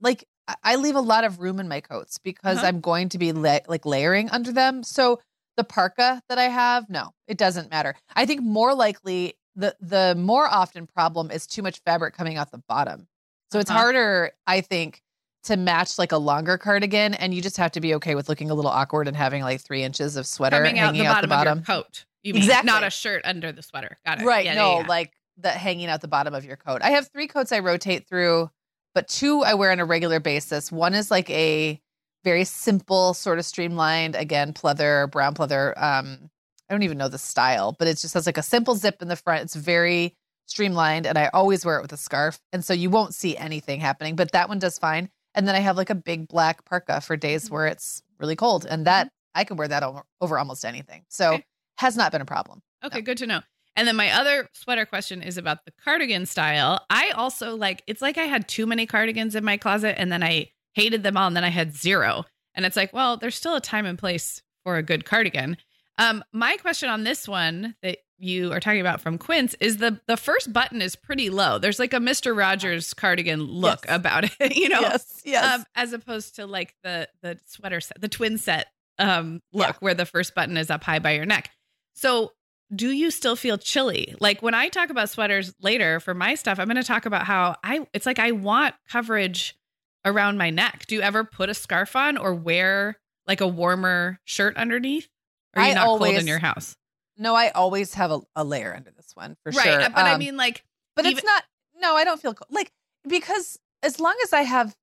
like 0.00 0.24
I- 0.62 0.76
leave 0.76 0.94
a 0.96 1.00
lot 1.00 1.24
of 1.24 1.40
room 1.40 1.58
in 1.60 1.68
my 1.68 1.80
coats 1.80 2.18
because 2.18 2.58
Uh-huh. 2.58 2.66
I'm 2.66 2.80
going 2.80 3.08
to 3.10 3.18
be 3.18 3.32
la- 3.32 3.60
like 3.68 3.86
layering 3.86 4.28
under 4.30 4.52
them. 4.52 4.82
So 4.82 5.20
the 5.56 5.64
parka 5.64 6.20
that 6.28 6.38
I 6.38 6.44
have, 6.48 6.88
no, 6.90 7.10
it 7.28 7.38
doesn't 7.38 7.70
matter. 7.70 7.94
I 8.14 8.26
think 8.26 8.42
more 8.42 8.74
likely 8.74 9.34
the 9.56 9.74
the 9.80 10.14
more 10.18 10.48
often 10.48 10.86
problem 10.86 11.30
is 11.30 11.46
too 11.46 11.62
much 11.62 11.80
fabric 11.84 12.14
coming 12.14 12.36
out 12.36 12.50
the 12.50 12.62
bottom. 12.68 13.06
So 13.52 13.58
it's 13.60 13.70
Uh-huh. 13.70 13.78
harder, 13.78 14.32
I 14.46 14.60
think, 14.60 15.00
to 15.44 15.56
match 15.56 15.98
like 15.98 16.10
a 16.12 16.16
longer 16.18 16.58
cardigan, 16.58 17.14
and 17.14 17.32
you 17.34 17.40
just 17.42 17.56
have 17.58 17.70
to 17.72 17.80
be 17.80 17.94
okay 17.94 18.14
with 18.14 18.28
looking 18.28 18.50
a 18.50 18.54
little 18.54 18.70
awkward 18.70 19.06
and 19.06 19.16
having 19.16 19.42
like 19.42 19.60
three 19.60 19.82
inches 19.84 20.16
of 20.16 20.26
sweater 20.26 20.56
Coming 20.56 20.78
out 20.78 20.86
hanging 20.86 21.02
the 21.02 21.06
out 21.08 21.14
bottom, 21.16 21.28
the 21.30 21.34
bottom. 21.36 21.58
of 21.58 21.68
your 21.68 21.76
coat. 21.76 22.04
You 22.22 22.34
mean 22.34 22.42
Exactly. 22.42 22.66
not 22.66 22.82
a 22.82 22.90
shirt 22.90 23.22
under 23.24 23.52
the 23.52 23.62
sweater. 23.62 23.98
Got 24.06 24.22
it. 24.22 24.24
Right. 24.24 24.46
Yeah, 24.46 24.54
no, 24.54 24.72
yeah, 24.76 24.80
yeah. 24.80 24.86
like 24.88 25.12
the 25.36 25.50
hanging 25.50 25.86
out 25.88 26.00
the 26.00 26.08
bottom 26.08 26.32
of 26.34 26.44
your 26.44 26.56
coat. 26.56 26.80
I 26.82 26.90
have 26.90 27.08
three 27.12 27.26
coats 27.28 27.52
I 27.52 27.58
rotate 27.60 28.08
through, 28.08 28.50
but 28.94 29.08
two 29.08 29.42
I 29.42 29.54
wear 29.54 29.70
on 29.70 29.80
a 29.80 29.84
regular 29.84 30.20
basis. 30.20 30.70
One 30.72 30.94
is 30.94 31.10
like 31.10 31.28
a 31.30 31.80
very 32.24 32.44
simple, 32.44 33.12
sort 33.14 33.38
of 33.38 33.44
streamlined, 33.44 34.14
again, 34.16 34.52
pleather, 34.52 35.10
brown 35.10 35.34
pleather. 35.34 35.74
Um, 35.80 36.30
I 36.68 36.74
don't 36.74 36.82
even 36.82 36.96
know 36.98 37.08
the 37.08 37.18
style, 37.18 37.76
but 37.78 37.86
it 37.88 37.98
just 37.98 38.14
has 38.14 38.26
like 38.26 38.38
a 38.38 38.42
simple 38.42 38.74
zip 38.74 39.02
in 39.02 39.08
the 39.08 39.16
front. 39.16 39.42
It's 39.42 39.54
very 39.54 40.16
streamlined, 40.46 41.06
and 41.06 41.18
I 41.18 41.28
always 41.34 41.64
wear 41.64 41.78
it 41.78 41.82
with 41.82 41.92
a 41.92 41.96
scarf. 41.98 42.38
And 42.52 42.64
so 42.64 42.72
you 42.72 42.88
won't 42.88 43.14
see 43.14 43.36
anything 43.36 43.80
happening, 43.80 44.16
but 44.16 44.32
that 44.32 44.48
one 44.48 44.58
does 44.58 44.78
fine. 44.78 45.10
And 45.34 45.46
then 45.46 45.54
I 45.54 45.60
have 45.60 45.76
like 45.76 45.90
a 45.90 45.94
big 45.94 46.28
black 46.28 46.64
parka 46.64 47.00
for 47.00 47.16
days 47.16 47.50
where 47.50 47.66
it's 47.66 48.02
really 48.18 48.36
cold. 48.36 48.64
And 48.68 48.86
that 48.86 49.10
I 49.34 49.44
can 49.44 49.56
wear 49.56 49.68
that 49.68 49.82
over, 49.82 50.02
over 50.20 50.38
almost 50.38 50.64
anything. 50.64 51.04
So 51.08 51.34
Okay. 51.34 51.44
has 51.78 51.96
not 51.96 52.12
been 52.12 52.20
a 52.22 52.26
problem. 52.26 52.62
Okay, 52.84 53.00
good 53.00 53.18
to 53.18 53.26
know. 53.26 53.40
And 53.76 53.88
then 53.88 53.96
my 53.96 54.10
other 54.12 54.48
sweater 54.52 54.86
question 54.86 55.22
is 55.22 55.36
about 55.36 55.64
the 55.64 55.72
cardigan 55.84 56.26
style. 56.26 56.84
I 56.90 57.10
also 57.10 57.56
like 57.56 57.82
it's 57.86 58.00
like 58.02 58.18
I 58.18 58.24
had 58.24 58.46
too 58.48 58.66
many 58.66 58.86
cardigans 58.86 59.34
in 59.34 59.44
my 59.44 59.56
closet 59.56 59.98
and 59.98 60.12
then 60.12 60.22
I 60.22 60.50
hated 60.74 61.02
them 61.02 61.16
all 61.16 61.26
and 61.26 61.36
then 61.36 61.44
I 61.44 61.48
had 61.50 61.74
zero. 61.74 62.24
And 62.54 62.64
it's 62.64 62.76
like, 62.76 62.92
well, 62.92 63.16
there's 63.16 63.34
still 63.34 63.56
a 63.56 63.60
time 63.60 63.84
and 63.86 63.98
place 63.98 64.42
for 64.62 64.76
a 64.76 64.82
good 64.82 65.04
cardigan. 65.04 65.56
Um 65.98 66.22
my 66.32 66.56
question 66.58 66.88
on 66.88 67.04
this 67.04 67.26
one 67.28 67.74
that 67.82 67.98
you 68.18 68.52
are 68.52 68.60
talking 68.60 68.80
about 68.80 69.00
from 69.00 69.18
Quince 69.18 69.54
is 69.60 69.78
the 69.78 70.00
the 70.06 70.16
first 70.16 70.52
button 70.52 70.80
is 70.80 70.94
pretty 70.94 71.28
low. 71.30 71.58
There's 71.58 71.80
like 71.80 71.92
a 71.92 71.98
Mr. 71.98 72.36
Rogers 72.36 72.94
cardigan 72.94 73.42
look 73.42 73.84
Yes. 73.86 73.96
about 73.96 74.24
it, 74.40 74.56
you 74.56 74.68
know. 74.68 74.80
yes, 74.80 75.22
yes. 75.24 75.44
Um, 75.60 75.64
as 75.74 75.92
opposed 75.92 76.36
to 76.36 76.46
like 76.46 76.74
the 76.84 77.08
the 77.22 77.38
sweater 77.46 77.80
set, 77.80 78.00
the 78.00 78.08
twin 78.08 78.38
set 78.38 78.68
um 79.00 79.40
look 79.52 79.66
Yeah. 79.66 79.72
where 79.80 79.94
the 79.94 80.06
first 80.06 80.34
button 80.36 80.56
is 80.56 80.70
up 80.70 80.84
high 80.84 81.00
by 81.00 81.10
your 81.12 81.26
neck. 81.26 81.50
So 81.94 82.32
do 82.74 82.90
you 82.90 83.10
still 83.10 83.36
feel 83.36 83.58
chilly? 83.58 84.14
Like 84.20 84.42
when 84.42 84.54
I 84.54 84.68
talk 84.68 84.90
about 84.90 85.10
sweaters 85.10 85.54
later 85.60 86.00
for 86.00 86.14
my 86.14 86.34
stuff, 86.34 86.58
I'm 86.58 86.66
going 86.66 86.76
to 86.76 86.82
talk 86.84 87.06
about 87.06 87.24
how 87.24 87.56
I 87.64 87.86
it's 87.92 88.06
like 88.06 88.18
I 88.18 88.30
want 88.32 88.74
coverage 88.88 89.56
around 90.04 90.38
my 90.38 90.50
neck. 90.50 90.84
Do 90.86 90.94
you 90.94 91.00
ever 91.02 91.24
put 91.24 91.48
a 91.50 91.54
scarf 91.54 91.96
on 91.96 92.16
or 92.16 92.34
wear 92.34 92.98
like 93.26 93.40
a 93.40 93.46
warmer 93.48 94.18
shirt 94.24 94.56
underneath? 94.56 95.08
Or 95.56 95.62
are 95.62 95.66
you 95.66 95.70
I 95.72 95.74
not 95.74 95.86
cold 95.86 96.06
in 96.06 96.26
your 96.26 96.38
house? 96.40 96.76
No, 97.16 97.34
I 97.34 97.50
always 97.50 97.94
have 97.94 98.10
a, 98.10 98.20
a 98.34 98.44
layer 98.44 98.74
under 98.74 98.90
this 98.90 99.12
one 99.14 99.36
for 99.42 99.50
right. 99.52 99.64
sure. 99.64 99.78
Right, 99.78 99.94
but 99.94 100.04
I 100.04 100.12
Um, 100.14 100.18
mean 100.18 100.36
like 100.36 100.64
but 100.96 101.04
even- 101.06 101.18
it's 101.18 101.24
not. 101.24 101.44
No, 101.80 101.96
I 101.96 102.04
don't 102.04 102.20
feel 102.20 102.34
cold. 102.34 102.48
like 102.50 102.70
because 103.06 103.58
as 103.82 104.00
long 104.00 104.16
as 104.24 104.32
I 104.32 104.42
have 104.42 104.74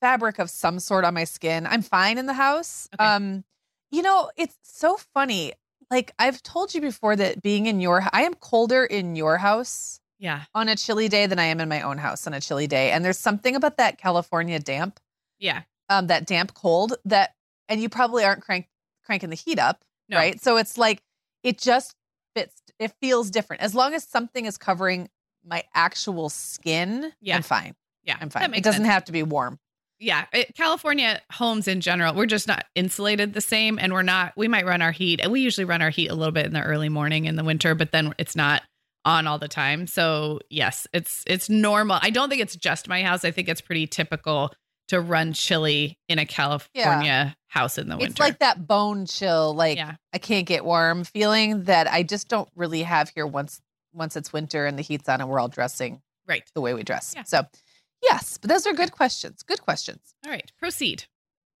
fabric 0.00 0.38
of 0.38 0.50
some 0.50 0.78
sort 0.78 1.04
on 1.04 1.14
my 1.14 1.24
skin, 1.24 1.66
I'm 1.66 1.82
fine 1.82 2.16
in 2.18 2.26
the 2.26 2.34
house. 2.34 2.88
Okay. 2.94 3.04
Um, 3.04 3.44
you 3.90 4.02
know, 4.02 4.30
it's 4.36 4.56
so 4.62 4.98
funny. 5.14 5.52
Like 5.90 6.12
I've 6.18 6.42
told 6.42 6.74
you 6.74 6.80
before 6.80 7.16
that 7.16 7.42
being 7.42 7.66
in 7.66 7.80
your, 7.80 8.02
I 8.12 8.22
am 8.22 8.34
colder 8.34 8.84
in 8.84 9.16
your 9.16 9.38
house 9.38 10.00
yeah. 10.18 10.42
on 10.54 10.68
a 10.68 10.76
chilly 10.76 11.08
day 11.08 11.26
than 11.26 11.38
I 11.38 11.44
am 11.44 11.60
in 11.60 11.68
my 11.68 11.82
own 11.82 11.98
house 11.98 12.26
on 12.26 12.34
a 12.34 12.40
chilly 12.40 12.66
day. 12.66 12.92
And 12.92 13.04
there's 13.04 13.18
something 13.18 13.56
about 13.56 13.76
that 13.78 13.98
California 13.98 14.58
damp, 14.60 15.00
Yeah. 15.38 15.62
um, 15.88 16.06
that 16.06 16.26
damp 16.26 16.54
cold 16.54 16.94
that, 17.06 17.34
and 17.68 17.80
you 17.80 17.88
probably 17.88 18.24
aren't 18.24 18.42
crank 18.42 18.68
cranking 19.04 19.30
the 19.30 19.36
heat 19.36 19.58
up, 19.58 19.82
No. 20.08 20.16
right? 20.18 20.40
So 20.40 20.56
it's 20.56 20.78
like 20.78 21.02
it 21.42 21.58
just 21.58 21.96
fits. 22.36 22.54
It 22.78 22.92
feels 23.00 23.30
different 23.30 23.62
as 23.62 23.74
long 23.74 23.92
as 23.94 24.04
something 24.04 24.44
is 24.44 24.56
covering 24.56 25.08
my 25.44 25.64
actual 25.74 26.28
skin. 26.28 27.12
Yeah. 27.20 27.36
I'm 27.36 27.42
fine. 27.42 27.74
Yeah. 28.04 28.16
I'm 28.20 28.30
fine. 28.30 28.54
It 28.54 28.62
doesn't 28.62 28.82
sense. 28.82 28.92
have 28.92 29.04
to 29.06 29.12
be 29.12 29.22
warm. 29.24 29.58
Yeah 30.00 30.26
it, 30.32 30.54
california 30.56 31.20
homes 31.30 31.68
in 31.68 31.80
general 31.80 32.14
we're 32.14 32.26
just 32.26 32.48
not 32.48 32.64
insulated 32.74 33.34
the 33.34 33.40
same 33.40 33.78
and 33.78 33.92
we're 33.92 34.02
not 34.02 34.32
we 34.36 34.48
might 34.48 34.66
run 34.66 34.82
our 34.82 34.92
heat 34.92 35.20
and 35.20 35.30
we 35.30 35.40
usually 35.40 35.64
run 35.64 35.82
our 35.82 35.90
heat 35.90 36.08
a 36.08 36.14
little 36.14 36.32
bit 36.32 36.46
in 36.46 36.52
the 36.52 36.62
early 36.62 36.88
morning 36.88 37.26
in 37.26 37.36
the 37.36 37.44
winter 37.44 37.74
but 37.74 37.92
then 37.92 38.12
it's 38.18 38.34
not 38.34 38.62
on 39.04 39.26
all 39.26 39.38
the 39.38 39.48
time. 39.48 39.86
So 39.86 40.40
yes, 40.50 40.86
it's 40.92 41.24
it's 41.26 41.48
normal. 41.48 41.98
I 42.02 42.10
don't 42.10 42.28
think 42.28 42.42
it's 42.42 42.56
just 42.56 42.88
my 42.88 43.02
house. 43.02 43.24
I 43.24 43.30
think 43.30 43.48
it's 43.48 43.60
pretty 43.60 43.86
typical 43.86 44.52
to 44.88 45.00
run 45.00 45.32
chilly 45.32 45.98
in 46.08 46.18
a 46.18 46.26
California 46.26 47.34
house 47.48 47.78
in 47.78 47.88
the 47.88 47.96
winter. 47.96 48.10
It's 48.10 48.20
like 48.20 48.40
that 48.40 48.66
bone 48.66 49.06
chill, 49.06 49.54
like 49.54 49.78
yeah. 49.78 49.96
I 50.12 50.18
can't 50.18 50.46
get 50.46 50.64
warm 50.64 51.04
feeling 51.04 51.64
that 51.64 51.86
I 51.86 52.02
just 52.02 52.28
don't 52.28 52.48
really 52.56 52.82
have 52.82 53.10
here 53.14 53.26
once 53.26 53.60
once 53.92 54.16
it's 54.16 54.32
winter 54.32 54.66
and 54.66 54.78
the 54.78 54.82
heat's 54.82 55.08
on 55.08 55.20
and 55.20 55.30
we're 55.30 55.40
all 55.40 55.48
dressing 55.48 56.00
right. 56.26 56.42
the 56.54 56.60
way 56.60 56.74
we 56.74 56.82
dress. 56.82 57.12
Yeah. 57.16 57.24
So 57.24 57.42
yes, 58.02 58.38
but 58.38 58.48
those 58.48 58.66
are 58.66 58.72
good 58.72 58.92
questions. 58.92 59.42
Good 59.42 59.62
questions. 59.62 60.14
All 60.24 60.30
right, 60.30 60.50
proceed. 60.58 61.04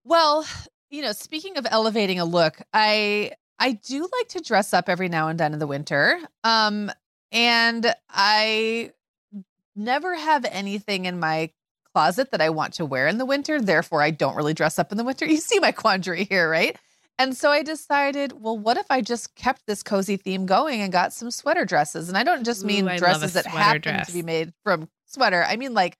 Well, 0.04 0.46
you 0.90 1.02
know, 1.02 1.12
speaking 1.12 1.56
of 1.56 1.66
elevating 1.70 2.18
a 2.18 2.24
look, 2.24 2.60
I 2.72 3.32
I 3.58 3.72
do 3.72 4.00
like 4.00 4.28
to 4.28 4.40
dress 4.40 4.72
up 4.72 4.88
every 4.88 5.08
now 5.08 5.28
and 5.28 5.38
then 5.38 5.52
in 5.52 5.58
the 5.58 5.66
winter. 5.66 6.18
Um 6.44 6.90
and 7.32 7.94
I 8.08 8.92
never 9.76 10.14
have 10.16 10.44
anything 10.46 11.04
in 11.04 11.20
my 11.20 11.50
closet 11.94 12.30
that 12.32 12.40
I 12.40 12.50
want 12.50 12.74
to 12.74 12.86
wear 12.86 13.06
in 13.08 13.18
the 13.18 13.24
winter. 13.24 13.60
Therefore, 13.60 14.02
I 14.02 14.10
don't 14.10 14.36
really 14.36 14.54
dress 14.54 14.78
up 14.78 14.92
in 14.92 14.98
the 14.98 15.04
winter. 15.04 15.26
You 15.30 15.36
see 15.36 15.58
my 15.58 15.72
quandary 15.72 16.24
here, 16.24 16.48
right? 16.50 16.76
And 17.18 17.36
so 17.36 17.50
I 17.50 17.62
decided, 17.62 18.32
well, 18.40 18.56
what 18.56 18.78
if 18.78 18.86
I 18.88 19.02
just 19.02 19.34
kept 19.34 19.66
this 19.66 19.82
cozy 19.82 20.16
theme 20.16 20.46
going 20.46 20.80
and 20.80 20.90
got 20.90 21.12
some 21.12 21.30
sweater 21.30 21.66
dresses? 21.66 22.08
And 22.08 22.16
I 22.16 22.24
don't 22.24 22.44
just 22.44 22.64
mean 22.64 22.88
a 22.88 22.96
dresses 22.98 23.34
that 23.34 23.46
happen 23.46 23.82
dress. 23.82 24.06
to 24.06 24.12
be 24.14 24.22
made 24.22 24.54
from 24.64 24.88
sweater. 25.04 25.44
I 25.44 25.56
mean 25.56 25.74
like 25.74 25.98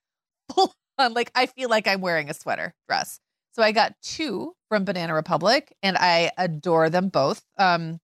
full 0.53 0.73
on, 0.97 1.13
like 1.13 1.31
I 1.35 1.45
feel 1.45 1.69
like 1.69 1.87
I'm 1.87 2.01
wearing 2.01 2.29
a 2.29 2.33
sweater 2.33 2.73
dress. 2.87 3.19
So 3.53 3.61
I 3.63 3.71
got 3.71 3.95
two 4.01 4.53
from 4.69 4.85
Banana 4.85 5.13
Republic 5.13 5.75
and 5.83 5.97
I 5.97 6.31
adore 6.37 6.89
them 6.89 7.09
both. 7.09 7.43
Um 7.57 7.99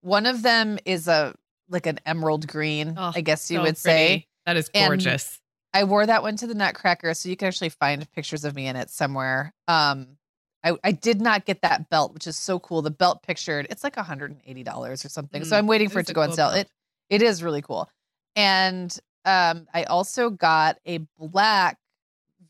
one 0.00 0.26
of 0.26 0.42
them 0.42 0.78
is 0.84 1.08
a 1.08 1.34
like 1.68 1.86
an 1.86 1.98
emerald 2.04 2.46
green, 2.48 2.94
Oh, 2.96 3.12
I 3.14 3.20
guess 3.20 3.50
you 3.50 3.58
So 3.58 3.62
would 3.62 3.76
say. 3.78 4.08
pretty. 4.08 4.28
that 4.46 4.56
is 4.56 4.70
And- 4.74 4.88
gorgeous. 4.88 5.38
I 5.74 5.84
wore 5.84 6.04
that 6.04 6.22
one 6.22 6.36
to 6.36 6.46
the 6.46 6.52
Nutcracker, 6.54 7.14
so 7.14 7.30
you 7.30 7.36
can 7.36 7.48
actually 7.48 7.70
find 7.70 8.06
pictures 8.12 8.44
of 8.44 8.54
me 8.54 8.66
in 8.66 8.76
it 8.76 8.90
somewhere. 8.90 9.54
Um, 9.68 10.18
I, 10.62 10.76
I 10.84 10.92
did 10.92 11.22
not 11.22 11.46
get 11.46 11.62
that 11.62 11.88
belt, 11.88 12.12
which 12.12 12.26
is 12.26 12.36
so 12.36 12.58
cool. 12.58 12.82
The 12.82 12.90
belt 12.90 13.22
pictured, 13.22 13.66
it's 13.70 13.82
like 13.82 13.96
$180 13.96 14.76
or 15.04 15.08
something. 15.08 15.44
so 15.44 15.54
Mm, 15.56 15.58
I'm 15.60 15.66
waiting 15.66 15.88
for 15.88 16.00
it 16.00 16.06
to 16.08 16.12
go 16.12 16.20
on 16.20 16.28
cool 16.28 16.36
sale. 16.36 16.50
belt. 16.50 16.58
It 16.60 16.68
it 17.08 17.22
is 17.22 17.42
really 17.42 17.62
cool. 17.62 17.88
And 18.36 18.94
um, 19.24 19.66
I 19.72 19.84
also 19.84 20.28
got 20.28 20.78
a 20.86 20.98
black 21.18 21.78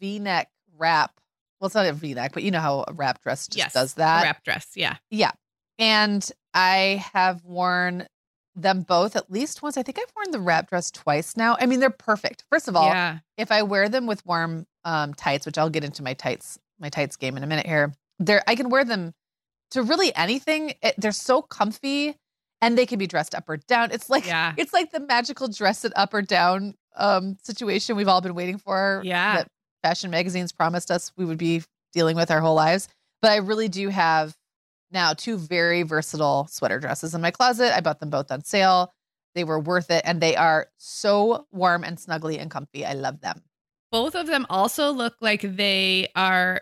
V-neck 0.02 0.50
wrap. 0.76 1.12
Well, 1.60 1.66
it's 1.66 1.76
not 1.76 1.86
a 1.86 1.92
V-neck, 1.92 2.32
but 2.34 2.42
you 2.42 2.50
know 2.50 2.60
how 2.60 2.84
a 2.88 2.92
wrap 2.92 3.22
dress 3.22 3.46
just 3.46 3.56
yes, 3.56 3.72
does 3.72 3.94
that. 3.94 4.24
wrap 4.24 4.42
dress. 4.42 4.72
Yeah, 4.74 4.96
yeah, 5.10 5.30
And 5.78 6.28
I 6.52 7.04
have 7.14 7.44
worn 7.44 8.08
them 8.56 8.82
both 8.82 9.14
at 9.14 9.30
least 9.30 9.62
once. 9.62 9.76
I 9.76 9.84
think 9.84 9.98
I've 9.98 10.12
worn 10.16 10.32
the 10.32 10.40
wrap 10.40 10.68
dress 10.68 10.90
twice 10.90 11.36
now. 11.36 11.56
I 11.60 11.66
mean, 11.66 11.78
they're 11.78 11.88
perfect. 11.88 12.44
First 12.50 12.66
of 12.66 12.74
all, 12.74 12.88
yeah. 12.88 13.20
if 13.38 13.52
I 13.52 13.62
wear 13.62 13.88
them 13.88 14.06
with 14.06 14.26
warm 14.26 14.66
um, 14.84 15.14
tights, 15.14 15.46
which 15.46 15.56
I'll 15.56 15.70
get 15.70 15.84
into 15.84 16.02
my 16.02 16.14
tights, 16.14 16.58
my 16.80 16.88
tights 16.88 17.16
game 17.16 17.36
in 17.36 17.44
a 17.44 17.46
minute 17.46 17.66
here. 17.66 17.94
There, 18.18 18.42
I 18.48 18.56
can 18.56 18.68
wear 18.68 18.84
them 18.84 19.14
to 19.70 19.84
really 19.84 20.14
anything. 20.16 20.74
It, 20.82 20.96
they're 20.98 21.12
so 21.12 21.42
comfy, 21.42 22.16
and 22.60 22.76
they 22.76 22.86
can 22.86 22.98
be 22.98 23.06
dressed 23.06 23.36
up 23.36 23.48
or 23.48 23.56
down. 23.56 23.92
It's 23.92 24.10
like 24.10 24.26
Yeah. 24.26 24.52
it's 24.58 24.72
like 24.72 24.90
the 24.90 25.00
magical 25.00 25.46
dress 25.46 25.84
it 25.84 25.92
up 25.94 26.12
or 26.12 26.22
down 26.22 26.74
um, 26.96 27.38
situation 27.42 27.96
we've 27.96 28.08
all 28.08 28.20
been 28.20 28.34
waiting 28.34 28.58
for. 28.58 29.00
Yeah. 29.04 29.36
that 29.36 29.48
fashion 29.82 30.10
magazines 30.10 30.52
promised 30.52 30.90
us 30.90 31.12
we 31.16 31.24
would 31.24 31.38
be 31.38 31.62
dealing 31.92 32.16
with 32.16 32.30
our 32.30 32.40
whole 32.40 32.54
lives. 32.54 32.88
But 33.20 33.30
I 33.32 33.36
really 33.36 33.68
do 33.68 33.88
have 33.88 34.34
now 34.90 35.12
two 35.14 35.36
very 35.38 35.82
versatile 35.82 36.46
sweater 36.48 36.78
dresses 36.80 37.14
in 37.14 37.20
my 37.20 37.30
closet. 37.30 37.74
I 37.76 37.80
bought 37.80 38.00
them 38.00 38.10
both 38.10 38.30
on 38.30 38.44
sale. 38.44 38.92
They 39.34 39.44
were 39.44 39.58
worth 39.58 39.90
it, 39.90 40.02
and 40.04 40.20
they 40.20 40.36
are 40.36 40.66
so 40.76 41.46
warm 41.52 41.84
and 41.84 41.96
snuggly 41.96 42.38
and 42.40 42.50
comfy. 42.50 42.84
I 42.84 42.92
love 42.92 43.20
them. 43.20 43.42
Both 43.90 44.14
of 44.14 44.26
them 44.26 44.46
also 44.50 44.90
look 44.92 45.14
like 45.20 45.40
they 45.42 46.08
are 46.14 46.60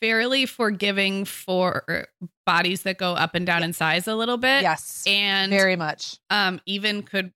fairly 0.00 0.46
forgiving 0.46 1.24
for 1.26 2.06
bodies 2.46 2.82
that 2.82 2.96
go 2.96 3.12
up 3.12 3.34
and 3.34 3.44
down 3.46 3.62
in 3.62 3.72
size 3.74 4.08
a 4.08 4.14
little 4.14 4.38
bit. 4.38 4.62
Yes, 4.62 5.04
And 5.06 5.50
very 5.50 5.76
much. 5.76 6.18
um, 6.30 6.60
even 6.64 7.02
could 7.02 7.32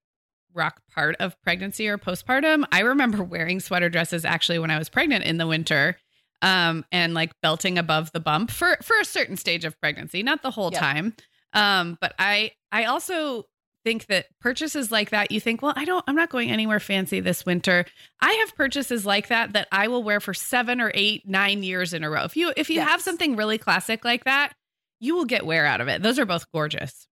rock 0.55 0.81
part 0.93 1.15
of 1.19 1.39
pregnancy 1.41 1.87
or 1.87 1.97
postpartum. 1.97 2.65
I 2.71 2.81
remember 2.81 3.23
wearing 3.23 3.59
sweater 3.59 3.89
dresses 3.89 4.25
actually 4.25 4.59
when 4.59 4.71
I 4.71 4.79
was 4.79 4.89
pregnant 4.89 5.25
in 5.25 5.37
the 5.37 5.47
winter, 5.47 5.97
um, 6.41 6.85
and 6.91 7.13
like 7.13 7.31
belting 7.41 7.77
above 7.77 8.11
the 8.11 8.19
bump 8.19 8.51
for 8.51 8.77
for 8.81 8.97
a 8.99 9.05
certain 9.05 9.37
stage 9.37 9.65
of 9.65 9.79
pregnancy, 9.79 10.23
not 10.23 10.41
the 10.41 10.51
whole 10.51 10.71
time. 10.79 11.15
Um, 11.53 11.97
but 12.01 12.13
I 12.17 12.51
I 12.71 12.85
also 12.85 13.45
think 13.85 14.07
that 14.07 14.25
purchases 14.41 14.91
like 14.91 15.11
that, 15.11 15.31
you 15.31 15.39
think, 15.39 15.61
well, 15.61 15.73
I 15.75 15.85
don't, 15.85 16.03
I'm 16.07 16.15
not 16.15 16.29
going 16.29 16.49
anywhere 16.49 16.79
fancy 16.79 17.19
this 17.19 17.45
winter. 17.45 17.85
I 18.19 18.33
have 18.33 18.55
purchases 18.55 19.05
like 19.05 19.27
that 19.27 19.53
that 19.53 19.67
I 19.71 19.87
will 19.87 20.03
wear 20.03 20.19
for 20.19 20.33
seven 20.33 20.81
or 20.81 20.91
eight, 20.93 21.21
nine 21.27 21.61
years 21.63 21.93
in 21.93 22.03
a 22.03 22.09
row. 22.09 22.23
If 22.23 22.35
you 22.35 22.51
if 22.57 22.69
you 22.69 22.81
have 22.81 22.99
something 22.99 23.35
really 23.35 23.59
classic 23.59 24.03
like 24.03 24.25
that, 24.25 24.53
you 24.99 25.15
will 25.15 25.25
get 25.25 25.45
wear 25.45 25.65
out 25.65 25.81
of 25.81 25.87
it. 25.87 26.01
Those 26.01 26.19
are 26.19 26.25
both 26.25 26.51
gorgeous. 26.51 27.07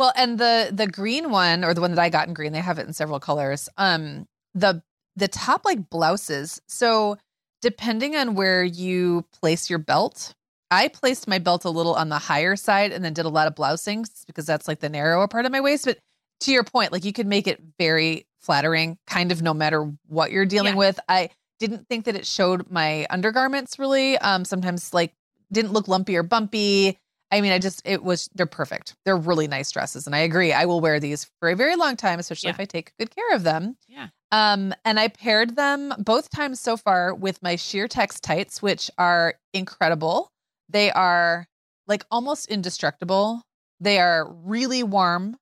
Well, 0.00 0.14
and 0.16 0.38
the 0.38 0.70
the 0.72 0.86
green 0.86 1.30
one 1.30 1.62
or 1.62 1.74
the 1.74 1.82
one 1.82 1.90
that 1.94 2.00
I 2.00 2.08
got 2.08 2.26
in 2.26 2.32
green, 2.32 2.52
they 2.52 2.60
have 2.60 2.78
it 2.78 2.86
in 2.86 2.94
several 2.94 3.20
colors. 3.20 3.68
Um, 3.76 4.26
the 4.54 4.82
the 5.14 5.28
top 5.28 5.66
like 5.66 5.90
blouses. 5.90 6.58
So 6.68 7.18
depending 7.60 8.16
on 8.16 8.34
where 8.34 8.64
you 8.64 9.26
place 9.42 9.68
your 9.68 9.78
belt, 9.78 10.32
I 10.70 10.88
placed 10.88 11.28
my 11.28 11.38
belt 11.38 11.66
a 11.66 11.70
little 11.70 11.94
on 11.94 12.08
the 12.08 12.18
higher 12.18 12.56
side 12.56 12.92
and 12.92 13.04
then 13.04 13.12
did 13.12 13.26
a 13.26 13.28
lot 13.28 13.46
of 13.46 13.54
blousing 13.54 14.06
because 14.26 14.46
that's 14.46 14.66
like 14.66 14.80
the 14.80 14.88
narrower 14.88 15.28
part 15.28 15.44
of 15.44 15.52
my 15.52 15.60
waist. 15.60 15.84
But 15.84 15.98
to 16.40 16.50
your 16.50 16.64
point, 16.64 16.92
like 16.92 17.04
you 17.04 17.12
could 17.12 17.26
make 17.26 17.46
it 17.46 17.60
very 17.78 18.26
flattering, 18.40 18.96
kind 19.06 19.30
of 19.30 19.42
no 19.42 19.52
matter 19.52 19.92
what 20.06 20.32
you're 20.32 20.46
dealing 20.46 20.72
Yeah. 20.76 20.78
with. 20.78 21.00
I 21.10 21.28
didn't 21.58 21.86
think 21.90 22.06
that 22.06 22.16
it 22.16 22.26
showed 22.26 22.70
my 22.70 23.06
undergarments 23.10 23.78
really. 23.78 24.16
Um, 24.16 24.46
sometimes 24.46 24.94
like 24.94 25.12
didn't 25.52 25.74
look 25.74 25.88
lumpy 25.88 26.16
or 26.16 26.22
bumpy. 26.22 26.98
I 27.32 27.40
mean, 27.40 27.52
I 27.52 27.58
just 27.58 27.80
it 27.84 28.02
was 28.02 28.28
they're 28.34 28.46
perfect. 28.46 28.96
They're 29.04 29.16
really 29.16 29.46
nice 29.46 29.70
dresses, 29.70 30.06
and 30.06 30.14
I 30.16 30.20
agree. 30.20 30.52
I 30.52 30.64
will 30.64 30.80
wear 30.80 30.98
these 30.98 31.30
for 31.38 31.48
a 31.48 31.56
very 31.56 31.76
long 31.76 31.96
time, 31.96 32.18
especially 32.18 32.48
Yeah. 32.48 32.54
if 32.54 32.60
I 32.60 32.64
take 32.64 32.92
good 32.98 33.14
care 33.14 33.34
of 33.34 33.44
them. 33.44 33.76
Yeah. 33.88 34.08
Um, 34.32 34.74
and 34.84 34.98
I 34.98 35.08
paired 35.08 35.56
them 35.56 35.92
both 35.98 36.30
times 36.30 36.60
so 36.60 36.76
far 36.76 37.14
with 37.14 37.42
my 37.42 37.54
Sheertex 37.56 38.20
tights, 38.20 38.62
which 38.62 38.90
are 38.98 39.34
incredible. 39.52 40.30
They 40.68 40.90
are 40.92 41.46
like 41.86 42.04
almost 42.10 42.46
indestructible. 42.48 43.42
They 43.80 43.98
are 43.98 44.28
really 44.44 44.82
warm. 44.82 45.36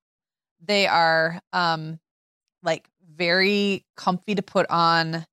They 0.64 0.86
are 0.86 1.40
um 1.52 1.98
like 2.62 2.88
very 3.14 3.84
comfy 3.96 4.34
to 4.34 4.42
put 4.42 4.66
on. 4.70 5.26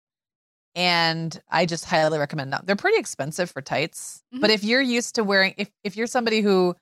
And 0.76 1.40
I 1.50 1.66
just 1.66 1.86
highly 1.86 2.20
recommend 2.20 2.52
them. 2.52 2.64
They're 2.66 2.76
pretty 2.76 3.00
expensive 3.00 3.50
for 3.50 3.62
tights. 3.62 4.22
Mm-hmm. 4.34 4.42
But 4.42 4.50
if 4.50 4.64
you're 4.64 4.82
used 4.82 5.16
to 5.16 5.24
wearing 5.24 5.54
if 5.58 5.70
if 5.84 5.96
you're 5.96 6.08
somebody 6.08 6.42
who 6.42 6.76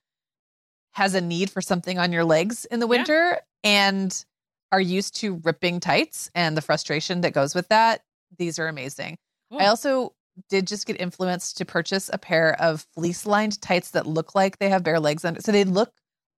has 0.93 1.13
a 1.13 1.21
need 1.21 1.49
for 1.49 1.61
something 1.61 1.97
on 1.99 2.11
your 2.11 2.23
legs 2.23 2.65
in 2.65 2.79
the 2.79 2.85
Yeah. 2.87 2.97
winter 2.97 3.39
and 3.63 4.25
are 4.71 4.81
used 4.81 5.15
to 5.17 5.35
ripping 5.43 5.79
tights 5.79 6.31
and 6.33 6.57
the 6.57 6.61
frustration 6.61 7.21
that 7.21 7.33
goes 7.33 7.53
with 7.55 7.67
that, 7.69 8.01
these 8.37 8.57
are 8.59 8.67
amazing. 8.67 9.17
I 9.51 9.67
also 9.67 10.13
did 10.49 10.65
just 10.65 10.87
get 10.87 10.99
influenced 10.99 11.57
to 11.57 11.65
purchase 11.65 12.09
a 12.11 12.17
pair 12.17 12.59
of 12.59 12.87
fleece 12.95 13.27
lined 13.27 13.61
tights 13.61 13.91
that 13.91 14.07
look 14.07 14.33
like 14.33 14.57
they 14.57 14.69
have 14.69 14.83
bare 14.83 14.99
legs 14.99 15.23
under. 15.23 15.41
So 15.41 15.51
they 15.51 15.63
look 15.63 15.91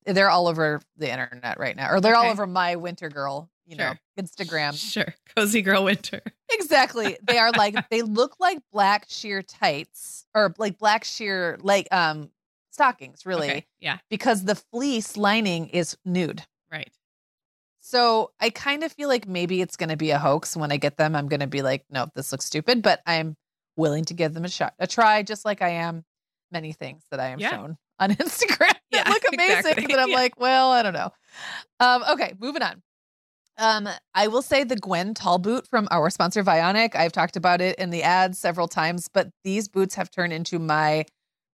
they're 0.05 0.29
all 0.29 0.47
over 0.47 0.81
the 0.97 1.09
internet 1.09 1.57
right 1.57 1.75
now, 1.75 1.89
or 1.91 1.99
they're 2.01 2.15
all 2.15 2.29
over 2.29 2.45
my 2.45 2.75
winter 2.75 3.09
girl, 3.09 3.49
you 3.65 3.75
know, 3.75 3.93
Instagram. 4.19 4.73
Sure. 4.75 5.13
Cozy 5.35 5.61
girl 5.61 5.83
winter. 5.85 6.21
Exactly. 6.51 7.17
They 7.23 7.37
are 7.37 7.51
like 7.51 7.75
they 7.89 8.01
look 8.01 8.35
like 8.39 8.59
black 8.71 9.05
sheer 9.07 9.41
tights 9.41 10.25
or 10.35 10.53
like 10.57 10.77
black 10.77 11.03
sheer 11.03 11.57
like 11.61 11.87
um 11.91 12.29
stockings, 12.71 13.25
really, 13.25 13.49
Okay. 13.49 13.65
Yeah. 13.79 13.97
because 14.09 14.43
the 14.43 14.55
fleece 14.55 15.15
lining 15.17 15.67
is 15.69 15.97
nude. 16.05 16.43
Right. 16.71 16.91
So 17.79 18.31
I 18.39 18.49
kind 18.49 18.83
of 18.83 18.91
feel 18.91 19.07
like 19.07 19.27
maybe 19.27 19.61
it's 19.61 19.77
going 19.77 19.89
to 19.89 19.95
be 19.97 20.11
a 20.11 20.17
hoax. 20.19 20.57
When 20.57 20.71
I 20.71 20.77
get 20.77 20.97
them, 20.97 21.15
I'm 21.15 21.27
going 21.27 21.39
to 21.41 21.47
be 21.47 21.61
like, 21.61 21.85
no, 21.89 22.07
this 22.15 22.31
looks 22.31 22.45
stupid, 22.45 22.81
but 22.81 23.01
I'm 23.05 23.35
willing 23.77 24.05
to 24.05 24.13
give 24.13 24.33
them 24.33 24.43
a 24.45 24.49
shot, 24.49 24.73
a 24.79 24.87
try, 24.87 25.21
just 25.23 25.45
like 25.45 25.61
I 25.61 25.69
am 25.69 26.03
many 26.51 26.71
things 26.73 27.03
that 27.11 27.19
I 27.19 27.27
am 27.27 27.39
Yeah. 27.39 27.51
shown 27.51 27.77
on 27.99 28.09
Instagram 28.15 28.59
that 28.59 28.79
Yeah, 28.91 29.09
look 29.09 29.23
amazing. 29.33 29.57
exactly. 29.57 29.85
That 29.87 29.99
I'm 29.99 30.09
Yeah. 30.09 30.15
like, 30.15 30.39
well, 30.39 30.71
I 30.71 30.81
don't 30.83 30.93
know. 30.93 31.11
Um, 31.79 32.03
okay, 32.11 32.33
moving 32.39 32.61
on. 32.63 32.81
Um, 33.57 33.87
I 34.13 34.27
will 34.27 34.41
say 34.41 34.63
the 34.63 34.75
Gwen 34.75 35.13
tall 35.13 35.37
boot 35.37 35.67
from 35.67 35.87
our 35.89 36.09
sponsor 36.09 36.43
Vionic. 36.43 36.95
I've 36.95 37.13
talked 37.13 37.37
about 37.37 37.61
it 37.61 37.77
in 37.79 37.89
the 37.89 38.03
ads 38.03 38.37
several 38.37 38.67
times, 38.67 39.07
but 39.13 39.29
these 39.43 39.67
boots 39.67 39.95
have 39.95 40.11
turned 40.11 40.33
into 40.33 40.59
my 40.59 41.05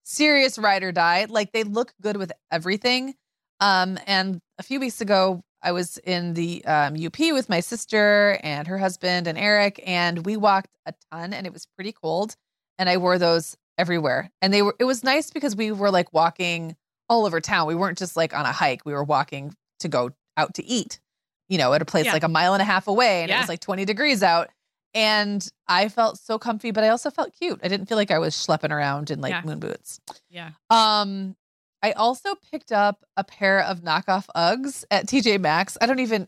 serious 0.05 0.59
ride 0.59 0.83
or 0.83 0.93
die. 0.93 1.27
Like 1.29 1.53
they 1.53 1.65
look 1.65 1.93
good 2.01 2.17
with 2.17 2.33
everything. 2.53 3.15
Um, 3.61 3.99
and 4.07 4.39
a 4.59 4.63
few 4.63 4.79
weeks 4.79 5.01
ago, 5.01 5.43
I 5.63 5.73
was 5.73 5.99
in 5.99 6.35
the 6.35 6.65
um, 6.65 6.95
UP 6.95 7.19
with 7.19 7.49
my 7.49 7.61
sister 7.61 8.39
and 8.45 8.69
her 8.69 8.79
husband 8.79 9.27
and 9.27 9.37
Eric, 9.37 9.83
and 9.85 10.25
we 10.25 10.37
walked 10.37 10.69
a 10.87 10.95
ton, 11.11 11.33
and 11.33 11.47
it 11.47 11.53
was 11.53 11.67
pretty 11.75 11.93
cold. 11.93 12.37
And 12.79 12.89
I 12.89 12.97
wore 12.99 13.19
those 13.19 13.57
everywhere, 13.77 14.31
and 14.41 14.55
they 14.55 14.63
were. 14.63 14.77
It 14.79 14.85
was 14.85 15.03
nice 15.03 15.31
because 15.31 15.57
we 15.57 15.73
were 15.73 15.91
like 15.91 16.13
walking 16.13 16.77
all 17.09 17.27
over 17.27 17.41
town. 17.41 17.67
We 17.67 17.75
weren't 17.75 17.99
just 17.99 18.17
like 18.17 18.33
on 18.35 18.47
a 18.47 18.53
hike. 18.53 18.87
We 18.87 18.93
were 18.93 19.03
walking 19.03 19.55
to 19.81 19.89
go 19.89 20.11
out 20.37 20.55
to 20.55 20.65
eat. 20.65 21.01
You 21.49 21.59
know, 21.59 21.73
at 21.73 21.83
a 21.83 21.85
place 21.85 22.07
Yeah. 22.07 22.13
like 22.13 22.23
a 22.25 22.29
mile 22.29 22.53
and 22.55 22.63
a 22.63 22.65
half 22.65 22.87
away 22.89 23.23
and 23.23 23.31
it 23.31 23.39
was 23.39 23.49
like 23.49 23.61
20 23.61 23.85
degrees 23.85 24.23
out. 24.23 24.51
And 24.95 25.47
I 25.67 25.89
felt 25.89 26.19
so 26.19 26.39
comfy, 26.39 26.71
but 26.71 26.83
I 26.85 26.89
also 26.89 27.11
felt 27.11 27.35
cute. 27.39 27.61
I 27.63 27.69
didn't 27.69 27.87
feel 27.87 27.97
like 27.97 28.11
I 28.11 28.19
was 28.19 28.35
schlepping 28.35 28.71
around 28.71 29.11
in 29.11 29.21
like 29.21 29.33
Yeah. 29.33 29.43
moon 29.45 29.59
boots. 29.61 30.01
Yeah. 30.31 30.51
Um, 30.71 31.37
I 31.83 31.93
also 31.93 32.35
picked 32.51 32.73
up 32.73 33.05
a 33.17 33.23
pair 33.23 33.61
of 33.61 33.81
knockoff 33.81 34.27
Uggs 34.35 34.85
at 34.91 35.07
TJ 35.07 35.39
Maxx. 35.41 35.77
I 35.81 35.87
don't 35.87 36.01
even, 36.01 36.27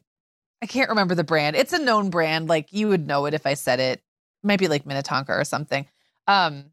I 0.63 0.67
can't 0.67 0.91
remember 0.91 1.15
the 1.15 1.25
brand. 1.25 1.57
It's 1.57 1.73
a 1.73 1.79
known 1.79 2.11
brand. 2.11 2.49
Like 2.49 2.73
you 2.73 2.89
would 2.89 3.07
know 3.07 3.27
it 3.27 3.35
if 3.35 3.47
I 3.47 3.55
said 3.55 3.81
it. 3.81 4.03
Might 4.43 4.59
be 4.61 4.69
like 4.69 4.87
Minnetonka 4.87 5.33
or 5.33 5.45
something. 5.45 5.87
Um, 6.29 6.67